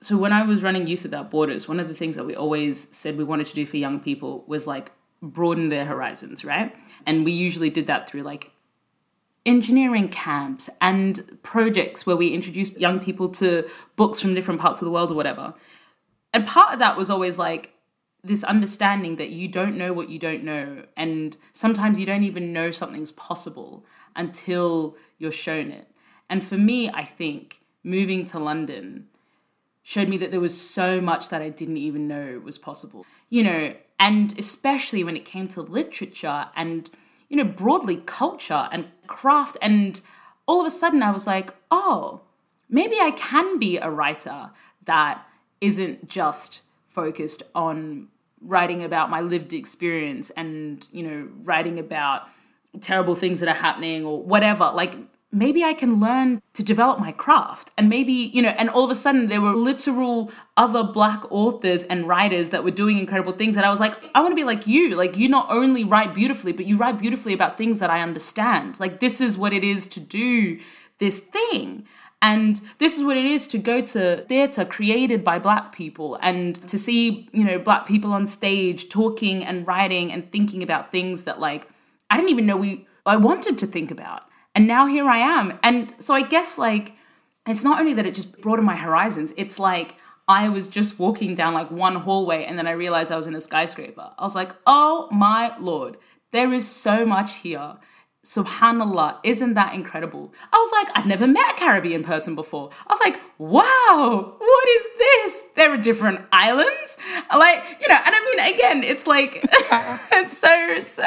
So 0.00 0.16
when 0.16 0.32
I 0.32 0.42
was 0.42 0.62
running 0.62 0.86
Youth 0.86 1.02
Without 1.02 1.30
Borders, 1.30 1.68
one 1.68 1.78
of 1.78 1.88
the 1.88 1.94
things 1.94 2.16
that 2.16 2.24
we 2.24 2.34
always 2.34 2.88
said 2.90 3.18
we 3.18 3.24
wanted 3.24 3.46
to 3.48 3.54
do 3.54 3.66
for 3.66 3.76
young 3.76 4.00
people 4.00 4.44
was 4.46 4.66
like 4.66 4.92
broaden 5.22 5.68
their 5.68 5.84
horizons, 5.84 6.44
right? 6.44 6.74
And 7.06 7.24
we 7.24 7.32
usually 7.32 7.70
did 7.70 7.86
that 7.86 8.08
through 8.08 8.22
like 8.22 8.50
engineering 9.46 10.08
camps 10.08 10.68
and 10.80 11.38
projects 11.42 12.06
where 12.06 12.16
we 12.16 12.28
introduced 12.28 12.78
young 12.78 13.00
people 13.00 13.28
to 13.28 13.66
books 13.96 14.20
from 14.20 14.34
different 14.34 14.60
parts 14.60 14.80
of 14.80 14.86
the 14.86 14.90
world 14.90 15.10
or 15.10 15.14
whatever. 15.14 15.54
And 16.32 16.46
part 16.46 16.72
of 16.72 16.78
that 16.78 16.96
was 16.96 17.10
always 17.10 17.38
like 17.38 17.72
this 18.22 18.44
understanding 18.44 19.16
that 19.16 19.30
you 19.30 19.48
don't 19.48 19.76
know 19.76 19.92
what 19.92 20.08
you 20.08 20.18
don't 20.18 20.44
know 20.44 20.84
and 20.96 21.36
sometimes 21.52 21.98
you 21.98 22.04
don't 22.04 22.24
even 22.24 22.52
know 22.52 22.70
something's 22.70 23.12
possible 23.12 23.84
until 24.14 24.96
you're 25.18 25.30
shown 25.30 25.70
it 25.70 25.88
and 26.28 26.44
for 26.44 26.58
me 26.58 26.90
i 26.90 27.02
think 27.02 27.60
moving 27.82 28.26
to 28.26 28.38
london 28.38 29.06
showed 29.82 30.08
me 30.08 30.16
that 30.18 30.30
there 30.30 30.40
was 30.40 30.58
so 30.58 31.00
much 31.00 31.30
that 31.30 31.40
i 31.40 31.48
didn't 31.48 31.78
even 31.78 32.06
know 32.06 32.40
was 32.44 32.58
possible 32.58 33.06
you 33.30 33.42
know 33.42 33.74
and 34.00 34.36
especially 34.36 35.04
when 35.04 35.16
it 35.16 35.24
came 35.24 35.46
to 35.46 35.62
literature 35.62 36.46
and 36.56 36.90
you 37.28 37.36
know 37.36 37.44
broadly 37.44 37.98
culture 37.98 38.68
and 38.72 38.88
craft 39.06 39.56
and 39.62 40.00
all 40.46 40.60
of 40.60 40.66
a 40.66 40.70
sudden 40.70 41.02
i 41.02 41.10
was 41.10 41.26
like 41.26 41.54
oh 41.70 42.22
maybe 42.68 42.96
i 43.00 43.12
can 43.12 43.58
be 43.58 43.76
a 43.76 43.90
writer 43.90 44.50
that 44.84 45.24
isn't 45.60 46.08
just 46.08 46.62
focused 46.88 47.44
on 47.54 48.08
writing 48.40 48.82
about 48.82 49.10
my 49.10 49.20
lived 49.20 49.52
experience 49.52 50.30
and 50.36 50.88
you 50.92 51.02
know 51.02 51.28
writing 51.44 51.78
about 51.78 52.26
terrible 52.80 53.14
things 53.14 53.40
that 53.40 53.48
are 53.48 53.54
happening 53.54 54.04
or 54.04 54.22
whatever. 54.22 54.70
Like 54.72 54.94
maybe 55.32 55.62
i 55.62 55.72
can 55.72 56.00
learn 56.00 56.42
to 56.52 56.62
develop 56.62 56.98
my 56.98 57.12
craft 57.12 57.70
and 57.78 57.88
maybe 57.88 58.12
you 58.12 58.42
know 58.42 58.50
and 58.50 58.68
all 58.70 58.84
of 58.84 58.90
a 58.90 58.94
sudden 58.94 59.28
there 59.28 59.40
were 59.40 59.54
literal 59.54 60.30
other 60.56 60.82
black 60.82 61.22
authors 61.30 61.84
and 61.84 62.08
writers 62.08 62.50
that 62.50 62.64
were 62.64 62.70
doing 62.70 62.98
incredible 62.98 63.32
things 63.32 63.56
and 63.56 63.64
i 63.64 63.70
was 63.70 63.80
like 63.80 63.96
i 64.14 64.20
want 64.20 64.32
to 64.32 64.36
be 64.36 64.44
like 64.44 64.66
you 64.66 64.96
like 64.96 65.16
you 65.16 65.28
not 65.28 65.46
only 65.50 65.84
write 65.84 66.12
beautifully 66.14 66.52
but 66.52 66.66
you 66.66 66.76
write 66.76 66.98
beautifully 66.98 67.32
about 67.32 67.56
things 67.56 67.78
that 67.78 67.90
i 67.90 68.00
understand 68.00 68.78
like 68.80 69.00
this 69.00 69.20
is 69.20 69.38
what 69.38 69.52
it 69.52 69.62
is 69.62 69.86
to 69.86 70.00
do 70.00 70.58
this 71.00 71.18
thing. 71.18 71.84
And 72.22 72.60
this 72.78 72.96
is 72.98 73.02
what 73.02 73.16
it 73.16 73.24
is 73.24 73.46
to 73.48 73.58
go 73.58 73.80
to 73.80 74.24
theatre 74.28 74.64
created 74.66 75.24
by 75.24 75.38
black 75.38 75.72
people 75.72 76.18
and 76.20 76.54
to 76.68 76.78
see, 76.78 77.28
you 77.32 77.42
know, 77.42 77.58
black 77.58 77.86
people 77.86 78.12
on 78.12 78.26
stage 78.26 78.90
talking 78.90 79.42
and 79.42 79.66
writing 79.66 80.12
and 80.12 80.30
thinking 80.30 80.62
about 80.62 80.92
things 80.92 81.24
that 81.24 81.40
like 81.40 81.68
I 82.10 82.16
didn't 82.16 82.30
even 82.30 82.46
know 82.46 82.58
we 82.58 82.86
I 83.06 83.16
wanted 83.16 83.56
to 83.58 83.66
think 83.66 83.90
about. 83.90 84.24
And 84.54 84.66
now 84.66 84.86
here 84.86 85.08
I 85.08 85.18
am. 85.18 85.58
And 85.62 85.94
so 85.98 86.14
I 86.14 86.22
guess 86.22 86.58
like 86.58 86.94
it's 87.46 87.64
not 87.64 87.80
only 87.80 87.94
that 87.94 88.06
it 88.06 88.14
just 88.14 88.40
broadened 88.40 88.66
my 88.66 88.76
horizons, 88.76 89.32
it's 89.36 89.58
like 89.58 89.96
I 90.28 90.48
was 90.48 90.68
just 90.68 90.98
walking 90.98 91.34
down 91.34 91.54
like 91.54 91.70
one 91.70 91.96
hallway 91.96 92.44
and 92.44 92.56
then 92.56 92.66
I 92.66 92.72
realized 92.72 93.10
I 93.10 93.16
was 93.16 93.26
in 93.26 93.34
a 93.34 93.40
skyscraper. 93.40 94.12
I 94.18 94.22
was 94.22 94.34
like, 94.34 94.54
oh 94.66 95.08
my 95.10 95.56
lord, 95.58 95.96
there 96.30 96.52
is 96.52 96.68
so 96.68 97.04
much 97.04 97.36
here. 97.36 97.76
Subhanallah, 98.24 99.16
isn't 99.24 99.54
that 99.54 99.72
incredible? 99.72 100.30
I 100.52 100.58
was 100.58 100.70
like, 100.72 100.94
I'd 100.94 101.06
never 101.06 101.26
met 101.26 101.54
a 101.54 101.56
Caribbean 101.56 102.04
person 102.04 102.34
before. 102.34 102.68
I 102.86 102.92
was 102.92 103.00
like, 103.02 103.18
wow, 103.38 104.34
what 104.36 104.68
is 104.68 104.86
this? 104.98 105.42
There 105.56 105.72
are 105.72 105.78
different 105.78 106.20
islands. 106.30 106.98
Like, 107.34 107.64
you 107.80 107.88
know, 107.88 107.94
and 107.94 108.14
I 108.14 108.20
mean, 108.36 108.54
again, 108.54 108.84
it's 108.84 109.06
like, 109.06 109.40
it's 110.12 110.36
so, 110.36 110.80
so, 110.82 111.02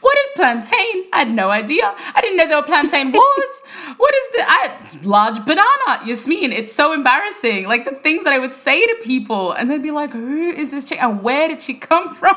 what 0.00 0.16
is 0.18 0.30
plantain? 0.36 1.04
I 1.12 1.18
had 1.18 1.30
no 1.32 1.50
idea. 1.50 1.92
I 2.14 2.20
didn't 2.20 2.36
know 2.36 2.46
there 2.46 2.60
were 2.60 2.66
plantain 2.66 3.10
was. 3.12 3.62
what 3.96 4.14
is 4.14 4.30
the, 4.30 4.44
I, 4.46 4.88
large 5.02 5.44
banana, 5.44 6.04
Yassmin? 6.06 6.52
It's 6.52 6.72
so 6.72 6.92
embarrassing. 6.92 7.66
Like 7.66 7.84
the 7.84 7.96
things 7.96 8.22
that 8.22 8.32
I 8.32 8.38
would 8.38 8.54
say 8.54 8.86
to 8.86 8.94
people 9.02 9.50
and 9.50 9.68
they'd 9.68 9.82
be 9.82 9.90
like, 9.90 10.12
who 10.12 10.50
is 10.50 10.70
this 10.70 10.88
chick 10.88 11.02
and 11.02 11.20
where 11.20 11.48
did 11.48 11.60
she 11.60 11.74
come 11.74 12.14
from? 12.14 12.36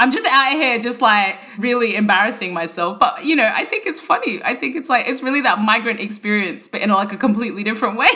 I'm 0.00 0.12
just 0.12 0.24
out 0.24 0.52
here 0.52 0.78
just 0.78 1.02
like 1.02 1.38
really 1.58 1.94
embarrassing 1.94 2.54
myself. 2.54 2.98
But 2.98 3.22
you 3.22 3.36
know, 3.36 3.52
I 3.54 3.66
think 3.66 3.84
it's 3.84 4.00
funny. 4.00 4.42
I 4.42 4.54
think 4.54 4.74
it's 4.74 4.88
like 4.88 5.06
it's 5.06 5.22
really 5.22 5.42
that 5.42 5.58
migrant 5.58 6.00
experience, 6.00 6.66
but 6.66 6.80
in 6.80 6.88
like 6.88 7.12
a 7.12 7.18
completely 7.18 7.62
different 7.62 7.98
way. 7.98 8.08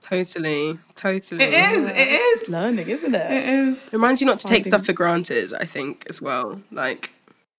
Totally, 0.00 0.78
totally. 0.94 1.44
It 1.44 1.52
is. 1.52 1.88
It 1.88 2.08
is 2.08 2.48
learning, 2.48 2.88
isn't 2.88 3.14
it? 3.14 3.30
It 3.30 3.68
is. 3.68 3.88
It 3.88 3.92
reminds 3.92 4.20
you 4.20 4.26
not 4.26 4.38
to 4.38 4.46
take 4.46 4.64
stuff 4.64 4.86
for 4.86 4.92
granted. 4.92 5.52
I 5.52 5.64
think 5.64 6.06
as 6.08 6.22
well. 6.22 6.62
Like, 6.70 7.12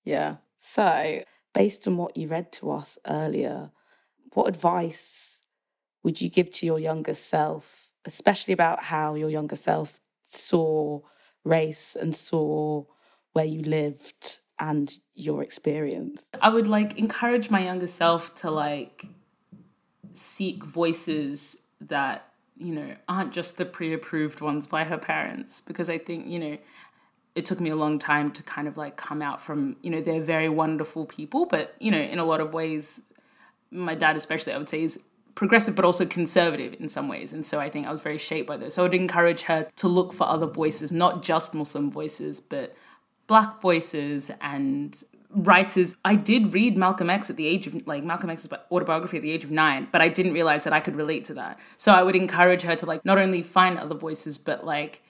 yeah. 0.05 0.37
So, 0.57 1.21
based 1.53 1.87
on 1.87 1.97
what 1.97 2.17
you 2.17 2.29
read 2.29 2.51
to 2.53 2.71
us 2.71 2.97
earlier, 3.05 3.69
what 4.33 4.47
advice 4.47 5.41
would 6.03 6.19
you 6.19 6.29
give 6.29 6.49
to 6.53 6.65
your 6.65 6.79
younger 6.79 7.13
self, 7.13 7.91
especially 8.05 8.53
about 8.53 8.85
how 8.85 9.13
your 9.13 9.29
younger 9.29 9.57
self 9.57 9.99
saw 10.25 11.01
race 11.43 11.95
and 11.99 12.15
saw 12.15 12.85
where 13.37 13.45
you 13.45 13.61
lived 13.61 14.39
and 14.57 14.95
your 15.13 15.43
experience? 15.43 16.25
I 16.41 16.49
would 16.49 16.65
like 16.65 16.97
encourage 16.97 17.51
my 17.51 17.63
younger 17.63 17.85
self 17.85 18.33
to 18.41 18.49
like 18.49 19.05
seek 20.15 20.63
voices 20.63 21.57
that, 21.79 22.33
you 22.57 22.73
know, 22.73 22.95
aren't 23.07 23.33
just 23.33 23.57
the 23.57 23.65
pre 23.65 23.93
approved 23.93 24.41
ones 24.41 24.65
by 24.65 24.85
her 24.85 24.97
parents. 24.97 25.61
Because 25.61 25.87
I 25.87 25.99
think, 25.99 26.25
you 26.25 26.39
know, 26.39 26.57
it 27.35 27.45
took 27.45 27.59
me 27.59 27.69
a 27.69 27.75
long 27.75 27.99
time 27.99 28.31
to 28.31 28.41
kind 28.41 28.67
of 28.67 28.75
like 28.75 28.97
come 28.97 29.21
out 29.21 29.39
from, 29.39 29.75
you 29.83 29.91
know, 29.91 30.01
they're 30.01 30.19
very 30.19 30.49
wonderful 30.49 31.05
people, 31.05 31.45
but, 31.45 31.75
you 31.79 31.91
know, 31.91 31.99
in 31.99 32.17
a 32.17 32.25
lot 32.25 32.41
of 32.41 32.55
ways, 32.55 33.01
my 33.69 33.93
dad, 33.93 34.15
especially, 34.17 34.53
I 34.53 34.57
would 34.57 34.69
say, 34.69 34.81
is 34.81 34.99
progressive 35.35 35.75
but 35.75 35.85
also 35.85 36.07
conservative 36.07 36.75
in 36.79 36.89
some 36.89 37.07
ways. 37.07 37.33
And 37.33 37.45
so 37.45 37.59
I 37.59 37.69
think 37.69 37.85
I 37.85 37.91
was 37.91 38.01
very 38.01 38.17
shaped 38.17 38.47
by 38.47 38.57
those. 38.57 38.73
So 38.73 38.81
I 38.81 38.85
would 38.85 38.95
encourage 38.95 39.43
her 39.43 39.67
to 39.75 39.87
look 39.87 40.11
for 40.11 40.27
other 40.27 40.47
voices, 40.47 40.91
not 40.91 41.21
just 41.21 41.53
Muslim 41.53 41.91
voices, 41.91 42.41
but 42.41 42.75
black 43.27 43.61
voices 43.61 44.31
and 44.41 45.03
writers. 45.29 45.95
I 46.03 46.15
did 46.15 46.53
read 46.53 46.77
Malcolm 46.77 47.09
X 47.09 47.29
at 47.29 47.35
the 47.35 47.45
age 47.45 47.67
of 47.67 47.85
like 47.85 48.03
Malcolm 48.03 48.29
X's 48.29 48.49
autobiography 48.71 49.17
at 49.17 49.23
the 49.23 49.31
age 49.31 49.43
of 49.43 49.51
nine, 49.51 49.87
but 49.91 50.01
I 50.01 50.07
didn't 50.07 50.33
realize 50.33 50.63
that 50.63 50.73
I 50.73 50.79
could 50.79 50.95
relate 50.95 51.25
to 51.25 51.33
that. 51.35 51.59
So 51.75 51.91
I 51.91 52.03
would 52.03 52.15
encourage 52.15 52.63
her 52.63 52.75
to 52.75 52.85
like 52.85 53.05
not 53.05 53.17
only 53.17 53.43
find 53.43 53.77
other 53.77 53.95
voices, 53.95 54.37
but 54.37 54.65
like 54.65 55.01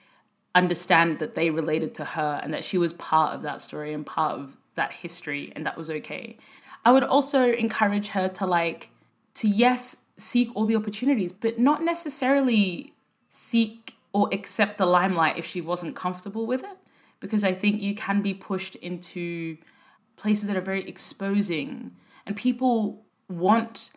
understand 0.54 1.20
that 1.20 1.34
they 1.34 1.50
related 1.50 1.94
to 1.94 2.04
her 2.04 2.40
and 2.42 2.52
that 2.52 2.64
she 2.64 2.78
was 2.78 2.92
part 2.94 3.34
of 3.34 3.42
that 3.42 3.60
story 3.60 3.92
and 3.94 4.04
part 4.04 4.38
of 4.38 4.58
that 4.74 4.92
history 4.92 5.52
and 5.54 5.64
that 5.64 5.76
was 5.76 5.88
okay. 5.88 6.36
I 6.84 6.92
would 6.92 7.04
also 7.04 7.52
encourage 7.52 8.08
her 8.08 8.28
to 8.28 8.46
like 8.46 8.90
to 9.34 9.48
yes, 9.48 9.96
seek 10.16 10.54
all 10.56 10.64
the 10.64 10.74
opportunities, 10.74 11.32
but 11.32 11.58
not 11.58 11.82
necessarily 11.82 12.92
seek 13.30 13.94
or 14.12 14.28
accept 14.32 14.78
the 14.78 14.86
limelight 14.86 15.38
if 15.38 15.46
she 15.46 15.60
wasn't 15.60 15.94
comfortable 15.94 16.44
with 16.44 16.64
it 16.64 16.76
because 17.20 17.44
I 17.44 17.52
think 17.52 17.80
you 17.80 17.94
can 17.94 18.22
be 18.22 18.34
pushed 18.34 18.74
into 18.76 19.58
places 20.16 20.48
that 20.48 20.56
are 20.56 20.62
very 20.62 20.88
exposing 20.88 21.92
and 22.26 22.36
people 22.36 23.04
want 23.28 23.90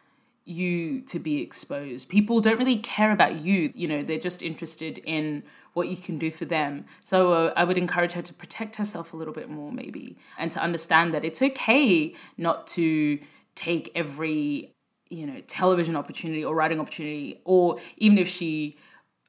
you 0.46 1.02
to 1.02 1.20
be 1.20 1.42
exposed. 1.42 2.10
People 2.10 2.42
don't 2.42 2.58
really 2.58 2.78
care 2.78 3.12
about 3.12 3.42
you, 3.42 3.70
you 3.74 3.88
know, 3.88 4.04
they're 4.04 4.20
just 4.20 4.42
interested 4.42 4.98
in 5.00 5.44
what 5.74 5.88
you 5.88 5.96
can 5.96 6.18
do 6.18 6.30
for 6.30 6.46
them. 6.46 6.86
So 7.04 7.32
uh, 7.32 7.54
I 7.56 7.64
would 7.64 7.78
encourage 7.78 8.14
her 8.14 8.22
to 8.22 8.34
protect 8.34 8.76
herself 8.76 9.14
a 9.14 9.18
little 9.18 9.34
bit 9.34 9.50
more, 9.50 9.72
maybe, 9.72 10.18
and 10.38 10.52
to 10.52 10.60
understand 10.60 11.14
that 11.14 11.24
it's 11.24 11.42
okay 11.42 12.14
not 12.38 12.68
to 12.68 13.20
take 13.56 13.92
every, 13.96 14.74
you 15.10 15.26
know, 15.26 15.42
television 15.48 15.96
opportunity 15.96 16.44
or 16.44 16.56
writing 16.56 16.80
opportunity, 16.80 17.40
or 17.46 17.78
even 17.98 18.18
if 18.18 18.28
she 18.28 18.78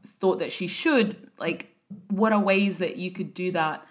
thought 0.05 0.38
that 0.40 0.51
she 0.51 0.66
should, 0.66 1.30
like, 1.38 1.72
what 2.09 2.32
are 2.32 2.40
ways 2.40 2.78
that 2.78 2.97
you 2.97 3.11
could 3.11 3.34
do 3.34 3.53
that 3.53 3.86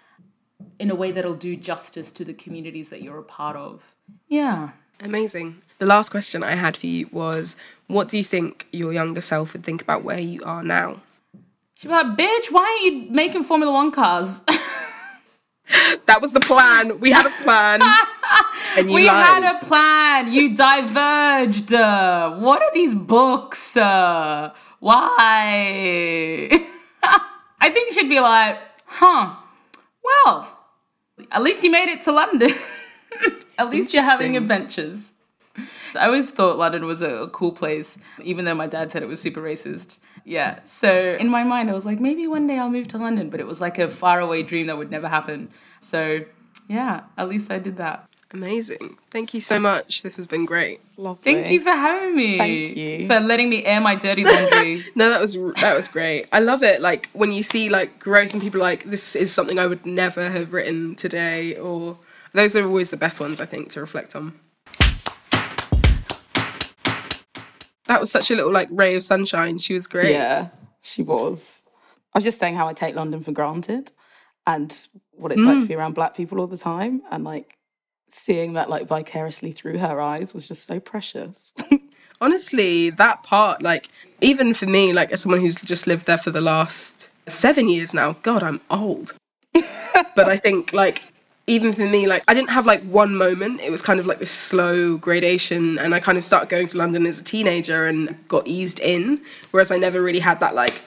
in 0.78 0.90
a 0.90 0.94
way 0.94 1.12
that'll 1.12 1.34
do 1.34 1.56
justice 1.56 2.10
to 2.12 2.24
the 2.24 2.34
communities 2.34 2.88
that 2.90 3.02
you're 3.02 3.18
a 3.18 3.22
part 3.22 3.56
of? 3.56 3.94
Yeah. 4.28 4.70
Amazing. 5.02 5.62
The 5.78 5.86
last 5.86 6.10
question 6.10 6.44
I 6.44 6.54
had 6.54 6.76
for 6.76 6.86
you 6.86 7.08
was 7.12 7.56
what 7.88 8.08
do 8.08 8.16
you 8.16 8.24
think 8.24 8.66
your 8.72 8.92
younger 8.92 9.20
self 9.20 9.52
would 9.52 9.64
think 9.64 9.82
about 9.82 10.04
where 10.04 10.20
you 10.20 10.42
are 10.44 10.62
now? 10.62 11.00
She'd 11.74 11.88
be 11.88 11.94
like, 11.94 12.16
bitch, 12.16 12.52
why 12.52 12.62
aren't 12.62 12.82
you 13.08 13.10
making 13.12 13.42
Formula 13.42 13.72
One 13.72 13.90
cars? 13.90 14.40
that 16.06 16.18
was 16.20 16.32
the 16.32 16.40
plan. 16.40 17.00
We 17.00 17.10
had 17.10 17.26
a 17.26 17.42
plan. 17.42 17.80
and 18.78 18.88
you 18.88 18.94
we 18.94 19.06
lied. 19.08 19.42
had 19.42 19.56
a 19.56 19.66
plan. 19.66 20.32
You 20.32 20.54
diverged. 20.54 21.72
Uh, 21.72 22.36
what 22.36 22.62
are 22.62 22.70
these 22.72 22.94
books? 22.94 23.76
Uh, 23.76 24.52
why? 24.78 26.48
I 27.62 27.70
think 27.70 27.92
she'd 27.92 28.08
be 28.08 28.18
like, 28.18 28.58
huh, 28.86 29.36
well, 30.02 30.58
at 31.30 31.42
least 31.42 31.62
you 31.62 31.70
made 31.70 31.88
it 31.88 32.00
to 32.02 32.12
London. 32.12 32.50
at 33.58 33.70
least 33.70 33.94
you're 33.94 34.02
having 34.02 34.36
adventures. 34.36 35.12
I 35.94 36.06
always 36.06 36.32
thought 36.32 36.58
London 36.58 36.86
was 36.86 37.02
a 37.02 37.28
cool 37.32 37.52
place, 37.52 37.98
even 38.20 38.46
though 38.46 38.56
my 38.56 38.66
dad 38.66 38.90
said 38.90 39.04
it 39.04 39.08
was 39.08 39.20
super 39.20 39.40
racist. 39.40 40.00
Yeah. 40.24 40.58
So 40.64 41.16
in 41.20 41.28
my 41.28 41.44
mind, 41.44 41.70
I 41.70 41.72
was 41.72 41.86
like, 41.86 42.00
maybe 42.00 42.26
one 42.26 42.48
day 42.48 42.58
I'll 42.58 42.68
move 42.68 42.88
to 42.88 42.98
London, 42.98 43.30
but 43.30 43.38
it 43.38 43.46
was 43.46 43.60
like 43.60 43.78
a 43.78 43.88
faraway 43.88 44.42
dream 44.42 44.66
that 44.66 44.76
would 44.76 44.90
never 44.90 45.06
happen. 45.08 45.48
So 45.78 46.24
yeah, 46.68 47.02
at 47.16 47.28
least 47.28 47.48
I 47.52 47.60
did 47.60 47.76
that. 47.76 48.08
Amazing. 48.32 48.96
Thank 49.10 49.34
you 49.34 49.42
so 49.42 49.60
much. 49.60 50.02
This 50.02 50.16
has 50.16 50.26
been 50.26 50.46
great. 50.46 50.80
Lovely. 50.96 51.34
Thank 51.34 51.50
you 51.50 51.60
for 51.60 51.70
having 51.70 52.16
me. 52.16 52.38
Thank 52.38 52.76
you. 52.76 53.06
For 53.06 53.20
letting 53.20 53.50
me 53.50 53.62
air 53.64 53.78
my 53.78 53.94
dirty 53.94 54.24
laundry. 54.24 54.82
no, 54.94 55.10
that 55.10 55.20
was 55.20 55.34
that 55.60 55.76
was 55.76 55.86
great. 55.86 56.28
I 56.32 56.40
love 56.40 56.62
it. 56.62 56.80
Like 56.80 57.10
when 57.12 57.32
you 57.32 57.42
see 57.42 57.68
like 57.68 57.98
growth 57.98 58.32
and 58.32 58.40
people 58.40 58.60
are 58.60 58.64
like 58.64 58.84
this 58.84 59.14
is 59.14 59.30
something 59.30 59.58
I 59.58 59.66
would 59.66 59.84
never 59.84 60.30
have 60.30 60.54
written 60.54 60.94
today 60.94 61.56
or 61.56 61.98
those 62.32 62.56
are 62.56 62.64
always 62.64 62.88
the 62.88 62.96
best 62.96 63.20
ones 63.20 63.38
I 63.38 63.44
think 63.44 63.68
to 63.70 63.80
reflect 63.80 64.16
on. 64.16 64.40
That 67.86 68.00
was 68.00 68.10
such 68.10 68.30
a 68.30 68.34
little 68.34 68.52
like 68.52 68.68
ray 68.70 68.96
of 68.96 69.02
sunshine. 69.02 69.58
She 69.58 69.74
was 69.74 69.86
great. 69.86 70.12
Yeah, 70.12 70.48
she 70.80 71.02
was. 71.02 71.66
I 72.14 72.18
was 72.18 72.24
just 72.24 72.38
saying 72.38 72.54
how 72.54 72.66
I 72.66 72.72
take 72.72 72.94
London 72.94 73.22
for 73.22 73.32
granted 73.32 73.92
and 74.46 74.86
what 75.12 75.32
it's 75.32 75.40
like 75.42 75.58
to 75.58 75.64
mm. 75.64 75.68
be 75.68 75.74
around 75.74 75.94
black 75.94 76.16
people 76.16 76.40
all 76.40 76.46
the 76.46 76.56
time 76.56 77.02
and 77.10 77.24
like 77.24 77.58
seeing 78.12 78.52
that 78.52 78.68
like 78.68 78.86
vicariously 78.86 79.52
through 79.52 79.78
her 79.78 80.00
eyes 80.00 80.34
was 80.34 80.46
just 80.46 80.66
so 80.66 80.78
precious. 80.78 81.52
Honestly, 82.20 82.90
that 82.90 83.24
part, 83.24 83.62
like, 83.62 83.88
even 84.20 84.54
for 84.54 84.66
me, 84.66 84.92
like, 84.92 85.10
as 85.10 85.22
someone 85.22 85.40
who's 85.40 85.56
just 85.56 85.88
lived 85.88 86.06
there 86.06 86.18
for 86.18 86.30
the 86.30 86.40
last 86.40 87.08
seven 87.26 87.68
years 87.68 87.92
now, 87.92 88.12
God, 88.22 88.44
I'm 88.44 88.60
old. 88.70 89.16
but 89.52 90.28
I 90.28 90.36
think, 90.36 90.72
like, 90.72 91.02
even 91.48 91.72
for 91.72 91.84
me, 91.84 92.06
like, 92.06 92.22
I 92.28 92.34
didn't 92.34 92.50
have 92.50 92.64
like 92.66 92.82
one 92.84 93.16
moment. 93.16 93.60
It 93.60 93.70
was 93.70 93.82
kind 93.82 93.98
of 93.98 94.06
like 94.06 94.20
this 94.20 94.30
slow 94.30 94.96
gradation. 94.96 95.78
And 95.78 95.94
I 95.94 96.00
kind 96.00 96.16
of 96.16 96.24
started 96.24 96.48
going 96.48 96.68
to 96.68 96.78
London 96.78 97.06
as 97.06 97.18
a 97.18 97.24
teenager 97.24 97.86
and 97.86 98.16
got 98.28 98.46
eased 98.46 98.78
in. 98.78 99.20
Whereas 99.50 99.72
I 99.72 99.78
never 99.78 100.00
really 100.00 100.20
had 100.20 100.38
that, 100.38 100.54
like, 100.54 100.80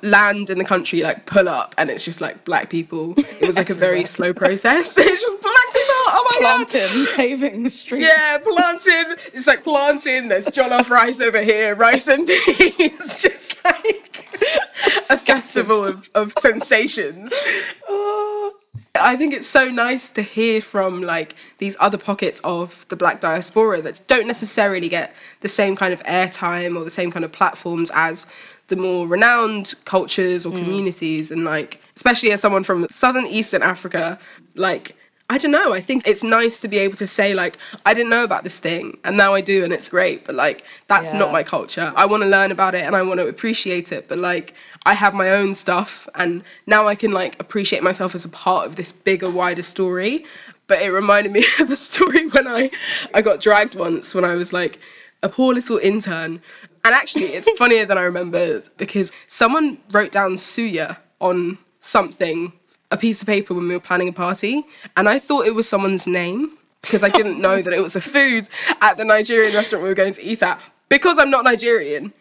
land 0.00 0.48
in 0.48 0.56
the 0.56 0.64
country, 0.64 1.02
like, 1.02 1.26
pull 1.26 1.48
up 1.48 1.74
and 1.76 1.90
it's 1.90 2.04
just 2.04 2.20
like 2.20 2.44
black 2.44 2.70
people. 2.70 3.14
It 3.18 3.46
was 3.46 3.56
like 3.56 3.70
a 3.70 3.74
very 3.74 4.04
slow 4.04 4.32
process. 4.32 4.96
it's 4.98 5.20
just 5.20 5.42
black 5.42 5.66
people. 5.66 6.04
Oh 6.10 6.22
my 6.24 6.27
God. 6.27 6.27
Planting, 6.38 7.06
paving 7.16 7.62
the 7.62 7.70
streets. 7.70 8.06
Yeah, 8.06 8.38
planting. 8.42 9.16
It's 9.34 9.46
like 9.46 9.64
planting. 9.64 10.28
There's 10.28 10.46
jollof 10.48 10.90
rice 10.90 11.20
over 11.20 11.42
here, 11.42 11.74
rice 11.74 12.08
and 12.08 12.26
peas. 12.26 13.22
Just 13.22 13.64
like 13.64 14.26
a 15.10 15.18
festival 15.18 15.84
of, 15.84 16.10
of 16.14 16.32
sensations. 16.32 17.32
Oh. 17.88 18.54
I 19.00 19.16
think 19.16 19.32
it's 19.32 19.46
so 19.46 19.70
nice 19.70 20.10
to 20.10 20.22
hear 20.22 20.60
from 20.60 21.02
like 21.02 21.34
these 21.58 21.76
other 21.80 21.98
pockets 21.98 22.40
of 22.42 22.86
the 22.88 22.96
black 22.96 23.20
diaspora 23.20 23.80
that 23.82 24.00
don't 24.08 24.26
necessarily 24.26 24.88
get 24.88 25.14
the 25.40 25.48
same 25.48 25.76
kind 25.76 25.92
of 25.92 26.02
airtime 26.04 26.76
or 26.76 26.84
the 26.84 26.90
same 26.90 27.10
kind 27.10 27.24
of 27.24 27.32
platforms 27.32 27.90
as 27.94 28.26
the 28.68 28.76
more 28.76 29.06
renowned 29.06 29.74
cultures 29.84 30.44
or 30.44 30.52
mm. 30.52 30.58
communities 30.58 31.30
and 31.30 31.44
like 31.44 31.80
especially 31.96 32.32
as 32.32 32.40
someone 32.40 32.62
from 32.62 32.86
southern 32.90 33.26
eastern 33.26 33.62
africa 33.62 34.18
like 34.54 34.96
I 35.30 35.36
don't 35.36 35.50
know. 35.50 35.74
I 35.74 35.80
think 35.82 36.06
it's 36.06 36.22
nice 36.22 36.58
to 36.62 36.68
be 36.68 36.78
able 36.78 36.96
to 36.96 37.06
say 37.06 37.34
like 37.34 37.58
I 37.84 37.92
didn't 37.92 38.08
know 38.08 38.24
about 38.24 38.44
this 38.44 38.58
thing 38.58 38.96
and 39.04 39.16
now 39.16 39.34
I 39.34 39.42
do 39.42 39.62
and 39.62 39.72
it's 39.74 39.90
great. 39.90 40.24
But 40.24 40.34
like 40.36 40.64
that's 40.86 41.12
Yeah. 41.12 41.18
not 41.18 41.32
my 41.32 41.42
culture. 41.42 41.92
I 41.94 42.06
want 42.06 42.22
to 42.22 42.28
learn 42.28 42.50
about 42.50 42.74
it 42.74 42.84
and 42.84 42.96
I 42.96 43.02
want 43.02 43.20
to 43.20 43.26
appreciate 43.28 43.92
it. 43.92 44.08
But 44.08 44.18
like 44.18 44.54
I 44.86 44.94
have 44.94 45.12
my 45.12 45.30
own 45.30 45.54
stuff 45.54 46.08
and 46.14 46.42
now 46.66 46.86
I 46.88 46.94
can 46.94 47.12
like 47.12 47.38
appreciate 47.40 47.82
myself 47.82 48.14
as 48.14 48.24
a 48.24 48.30
part 48.30 48.66
of 48.66 48.76
this 48.76 48.90
bigger, 48.90 49.28
wider 49.30 49.62
story. 49.62 50.24
But 50.66 50.80
it 50.80 50.90
reminded 50.90 51.32
me 51.32 51.44
of 51.60 51.70
a 51.70 51.76
story 51.76 52.26
when 52.28 52.48
I 52.48 52.70
I 53.12 53.20
got 53.20 53.40
dragged 53.40 53.74
once 53.74 54.14
when 54.14 54.24
I 54.24 54.34
was 54.34 54.52
like 54.54 54.78
a 55.22 55.28
poor 55.28 55.52
little 55.52 55.76
intern. 55.76 56.40
And 56.84 56.94
actually 56.94 57.24
it's 57.36 57.50
funnier 57.58 57.84
than 57.84 57.98
I 57.98 58.02
remembered 58.02 58.70
because 58.78 59.12
someone 59.26 59.76
wrote 59.92 60.10
down 60.12 60.32
Suya 60.36 60.96
on 61.20 61.58
something 61.80 62.52
a 62.90 62.96
piece 62.96 63.20
of 63.20 63.26
paper 63.26 63.54
when 63.54 63.68
we 63.68 63.74
were 63.74 63.80
planning 63.80 64.08
a 64.08 64.12
party, 64.12 64.64
and 64.96 65.08
I 65.08 65.18
thought 65.18 65.46
it 65.46 65.54
was 65.54 65.68
someone's 65.68 66.06
name 66.06 66.58
because 66.82 67.02
I 67.02 67.08
didn't 67.08 67.40
know 67.40 67.60
that 67.60 67.72
it 67.72 67.82
was 67.82 67.96
a 67.96 68.00
food 68.00 68.48
at 68.80 68.96
the 68.96 69.04
Nigerian 69.04 69.54
restaurant 69.54 69.82
we 69.82 69.88
were 69.88 69.94
going 69.94 70.14
to 70.14 70.24
eat 70.24 70.42
at 70.42 70.60
because 70.88 71.18
I'm 71.18 71.30
not 71.30 71.44
Nigerian. 71.44 72.12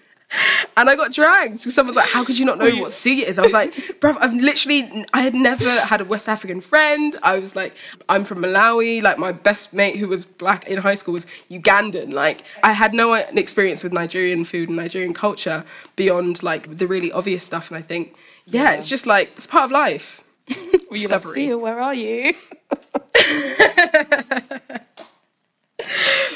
And 0.75 0.89
I 0.89 0.97
got 0.97 1.13
dragged. 1.13 1.61
So 1.61 1.69
someone 1.69 1.87
was 1.87 1.95
like, 1.95 2.09
"How 2.09 2.25
could 2.25 2.37
you 2.37 2.43
not 2.43 2.57
know 2.57 2.69
what 2.81 2.89
suya 2.89 3.23
is?" 3.23 3.39
I 3.39 3.43
was 3.43 3.53
like, 3.53 3.73
"Bruv, 4.01 4.17
I've 4.19 4.33
literally, 4.33 5.05
I 5.13 5.21
had 5.21 5.33
never 5.33 5.69
had 5.79 6.01
a 6.01 6.05
West 6.05 6.27
African 6.27 6.59
friend. 6.59 7.15
I 7.23 7.39
was 7.39 7.55
like, 7.55 7.73
I'm 8.09 8.25
from 8.25 8.39
Malawi. 8.39 9.01
Like 9.01 9.17
my 9.17 9.31
best 9.31 9.73
mate 9.73 9.95
who 9.95 10.09
was 10.09 10.25
black 10.25 10.67
in 10.67 10.79
high 10.79 10.95
school 10.95 11.13
was 11.13 11.25
Ugandan. 11.49 12.13
Like 12.13 12.43
I 12.61 12.73
had 12.73 12.93
no 12.93 13.13
experience 13.13 13.83
with 13.83 13.93
Nigerian 13.93 14.43
food 14.43 14.67
and 14.67 14.77
Nigerian 14.77 15.13
culture 15.13 15.63
beyond 15.95 16.43
like 16.43 16.77
the 16.77 16.87
really 16.87 17.11
obvious 17.13 17.45
stuff. 17.45 17.69
And 17.71 17.77
I 17.77 17.81
think, 17.81 18.13
yeah, 18.45 18.73
it's 18.73 18.89
just 18.89 19.07
like 19.07 19.31
it's 19.37 19.47
part 19.47 19.63
of 19.63 19.71
life. 19.71 20.21
Were 20.89 20.97
you 20.97 21.07
like, 21.07 21.25
where 21.25 21.79
are 21.79 21.93
you? 21.93 22.33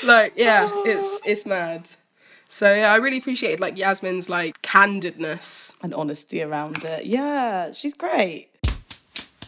like 0.03 0.34
yeah 0.36 0.70
it's 0.86 1.22
it's 1.26 1.45
mad. 1.45 1.88
So 2.47 2.74
yeah 2.74 2.91
i 2.91 2.97
really 2.97 3.18
appreciated 3.18 3.59
like 3.59 3.76
Yassmin's 3.76 4.30
like 4.30 4.62
candidness. 4.62 5.74
And 5.82 5.93
honesty 5.93 6.41
around 6.41 6.84
it. 6.84 7.05
Yeah 7.05 7.72
she's 7.72 7.93
great. 7.93 8.49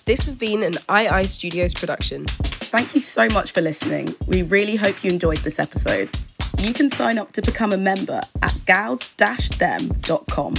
This 0.05 0.25
has 0.25 0.35
been 0.35 0.63
an 0.63 0.77
ii 0.91 1.25
studios 1.25 1.73
production. 1.73 2.25
Thank 2.73 2.95
you 2.95 3.01
so 3.01 3.27
much 3.29 3.51
for 3.51 3.61
listening. 3.61 4.15
We 4.25 4.41
really 4.41 4.75
hope 4.75 5.03
you 5.03 5.11
enjoyed 5.11 5.39
this 5.39 5.59
episode. 5.59 6.09
You 6.59 6.73
can 6.73 6.89
sign 6.89 7.17
up 7.17 7.31
to 7.33 7.41
become 7.41 7.73
a 7.73 7.77
member 7.77 8.21
at 8.41 8.57
gal-dem.com 8.65 10.55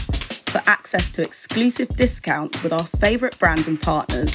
for 0.55 0.63
access 0.71 1.09
to 1.09 1.21
exclusive 1.21 1.89
discounts 1.97 2.63
with 2.63 2.73
our 2.73 2.87
favourite 2.87 3.37
brands 3.41 3.67
and 3.67 3.83
partners, 3.83 4.33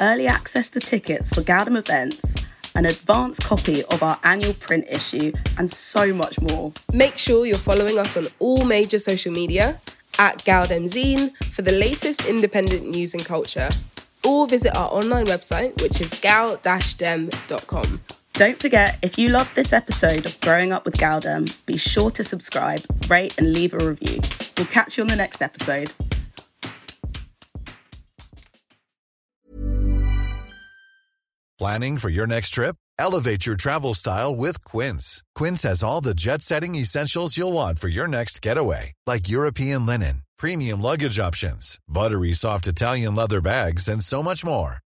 early 0.00 0.26
access 0.26 0.68
to 0.68 0.80
tickets 0.80 1.30
for 1.32 1.42
Galdem 1.42 1.76
events, 1.78 2.20
an 2.74 2.86
advanced 2.86 3.44
copy 3.44 3.84
of 3.84 4.02
our 4.02 4.18
annual 4.24 4.54
print 4.54 4.84
issue, 4.90 5.30
and 5.58 5.72
so 5.72 6.12
much 6.12 6.40
more. 6.40 6.72
make 6.92 7.16
sure 7.16 7.46
you're 7.46 7.56
following 7.56 8.00
us 8.00 8.16
on 8.16 8.26
all 8.40 8.64
major 8.64 8.98
social 8.98 9.32
media 9.32 9.80
at 10.18 10.38
galdemzine 10.38 11.32
for 11.54 11.62
the 11.62 11.70
latest 11.70 12.24
independent 12.24 12.88
news 12.88 13.14
and 13.14 13.24
culture 13.24 13.68
or 14.26 14.48
visit 14.48 14.76
our 14.76 14.90
online 14.90 15.26
website 15.26 15.80
which 15.80 16.00
is 16.00 16.10
gal-dem.com 16.20 18.00
Don't 18.34 18.60
forget, 18.60 18.98
if 19.02 19.18
you 19.18 19.28
loved 19.28 19.54
this 19.54 19.72
episode 19.72 20.24
of 20.24 20.40
Growing 20.40 20.72
Up 20.72 20.84
with 20.84 20.96
Galdem, 20.96 21.54
be 21.66 21.76
sure 21.76 22.10
to 22.12 22.24
subscribe, 22.24 22.80
rate, 23.08 23.36
and 23.38 23.52
leave 23.52 23.74
a 23.74 23.78
review. 23.78 24.20
We'll 24.56 24.66
catch 24.66 24.96
you 24.96 25.02
on 25.02 25.08
the 25.08 25.16
next 25.16 25.42
episode. 25.42 25.92
Planning 31.58 31.98
for 31.98 32.08
your 32.08 32.26
next 32.26 32.50
trip? 32.50 32.76
Elevate 32.98 33.44
your 33.44 33.56
travel 33.56 33.92
style 33.92 34.34
with 34.34 34.64
Quince. 34.64 35.22
Quince 35.34 35.62
has 35.64 35.82
all 35.82 36.00
the 36.00 36.14
jet 36.14 36.40
setting 36.40 36.74
essentials 36.74 37.36
you'll 37.36 37.52
want 37.52 37.78
for 37.78 37.88
your 37.88 38.08
next 38.08 38.40
getaway, 38.40 38.92
like 39.06 39.28
European 39.28 39.84
linen, 39.84 40.22
premium 40.38 40.80
luggage 40.80 41.18
options, 41.18 41.78
buttery 41.86 42.32
soft 42.32 42.66
Italian 42.66 43.14
leather 43.14 43.42
bags, 43.42 43.88
and 43.88 44.02
so 44.02 44.22
much 44.22 44.42
more. 44.42 44.78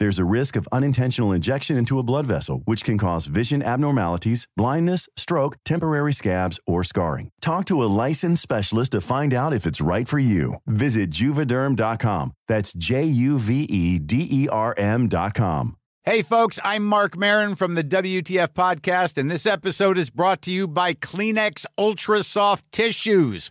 There's 0.00 0.18
a 0.18 0.24
risk 0.24 0.56
of 0.56 0.68
unintentional 0.72 1.30
injection 1.32 1.76
into 1.76 1.98
a 1.98 2.02
blood 2.02 2.26
vessel, 2.26 2.62
which 2.64 2.82
can 2.82 2.98
cause 2.98 3.26
vision 3.26 3.62
abnormalities, 3.62 4.48
blindness, 4.56 5.08
stroke, 5.16 5.56
temporary 5.64 6.12
scabs, 6.12 6.58
or 6.66 6.82
scarring. 6.82 7.30
Talk 7.40 7.66
to 7.66 7.82
a 7.82 7.92
licensed 8.02 8.42
specialist 8.42 8.92
to 8.92 9.00
find 9.00 9.32
out 9.32 9.52
if 9.54 9.66
it's 9.66 9.80
right 9.80 10.08
for 10.08 10.18
you. 10.18 10.56
Visit 10.66 11.10
juvederm.com. 11.10 12.32
That's 12.48 12.72
J 12.72 13.04
U 13.04 13.38
V 13.38 13.62
E 13.64 13.98
D 14.00 14.26
E 14.30 14.48
R 14.48 14.74
M.com. 14.76 15.76
Hey, 16.06 16.20
folks, 16.20 16.58
I'm 16.62 16.84
Marc 16.84 17.16
Maron 17.16 17.54
from 17.54 17.76
the 17.76 17.82
WTF 17.82 18.48
Podcast, 18.48 19.16
and 19.16 19.30
this 19.30 19.46
episode 19.46 19.96
is 19.96 20.10
brought 20.10 20.42
to 20.42 20.50
you 20.50 20.68
by 20.68 20.92
Kleenex 20.92 21.64
Ultra 21.78 22.22
Soft 22.22 22.70
Tissues, 22.72 23.50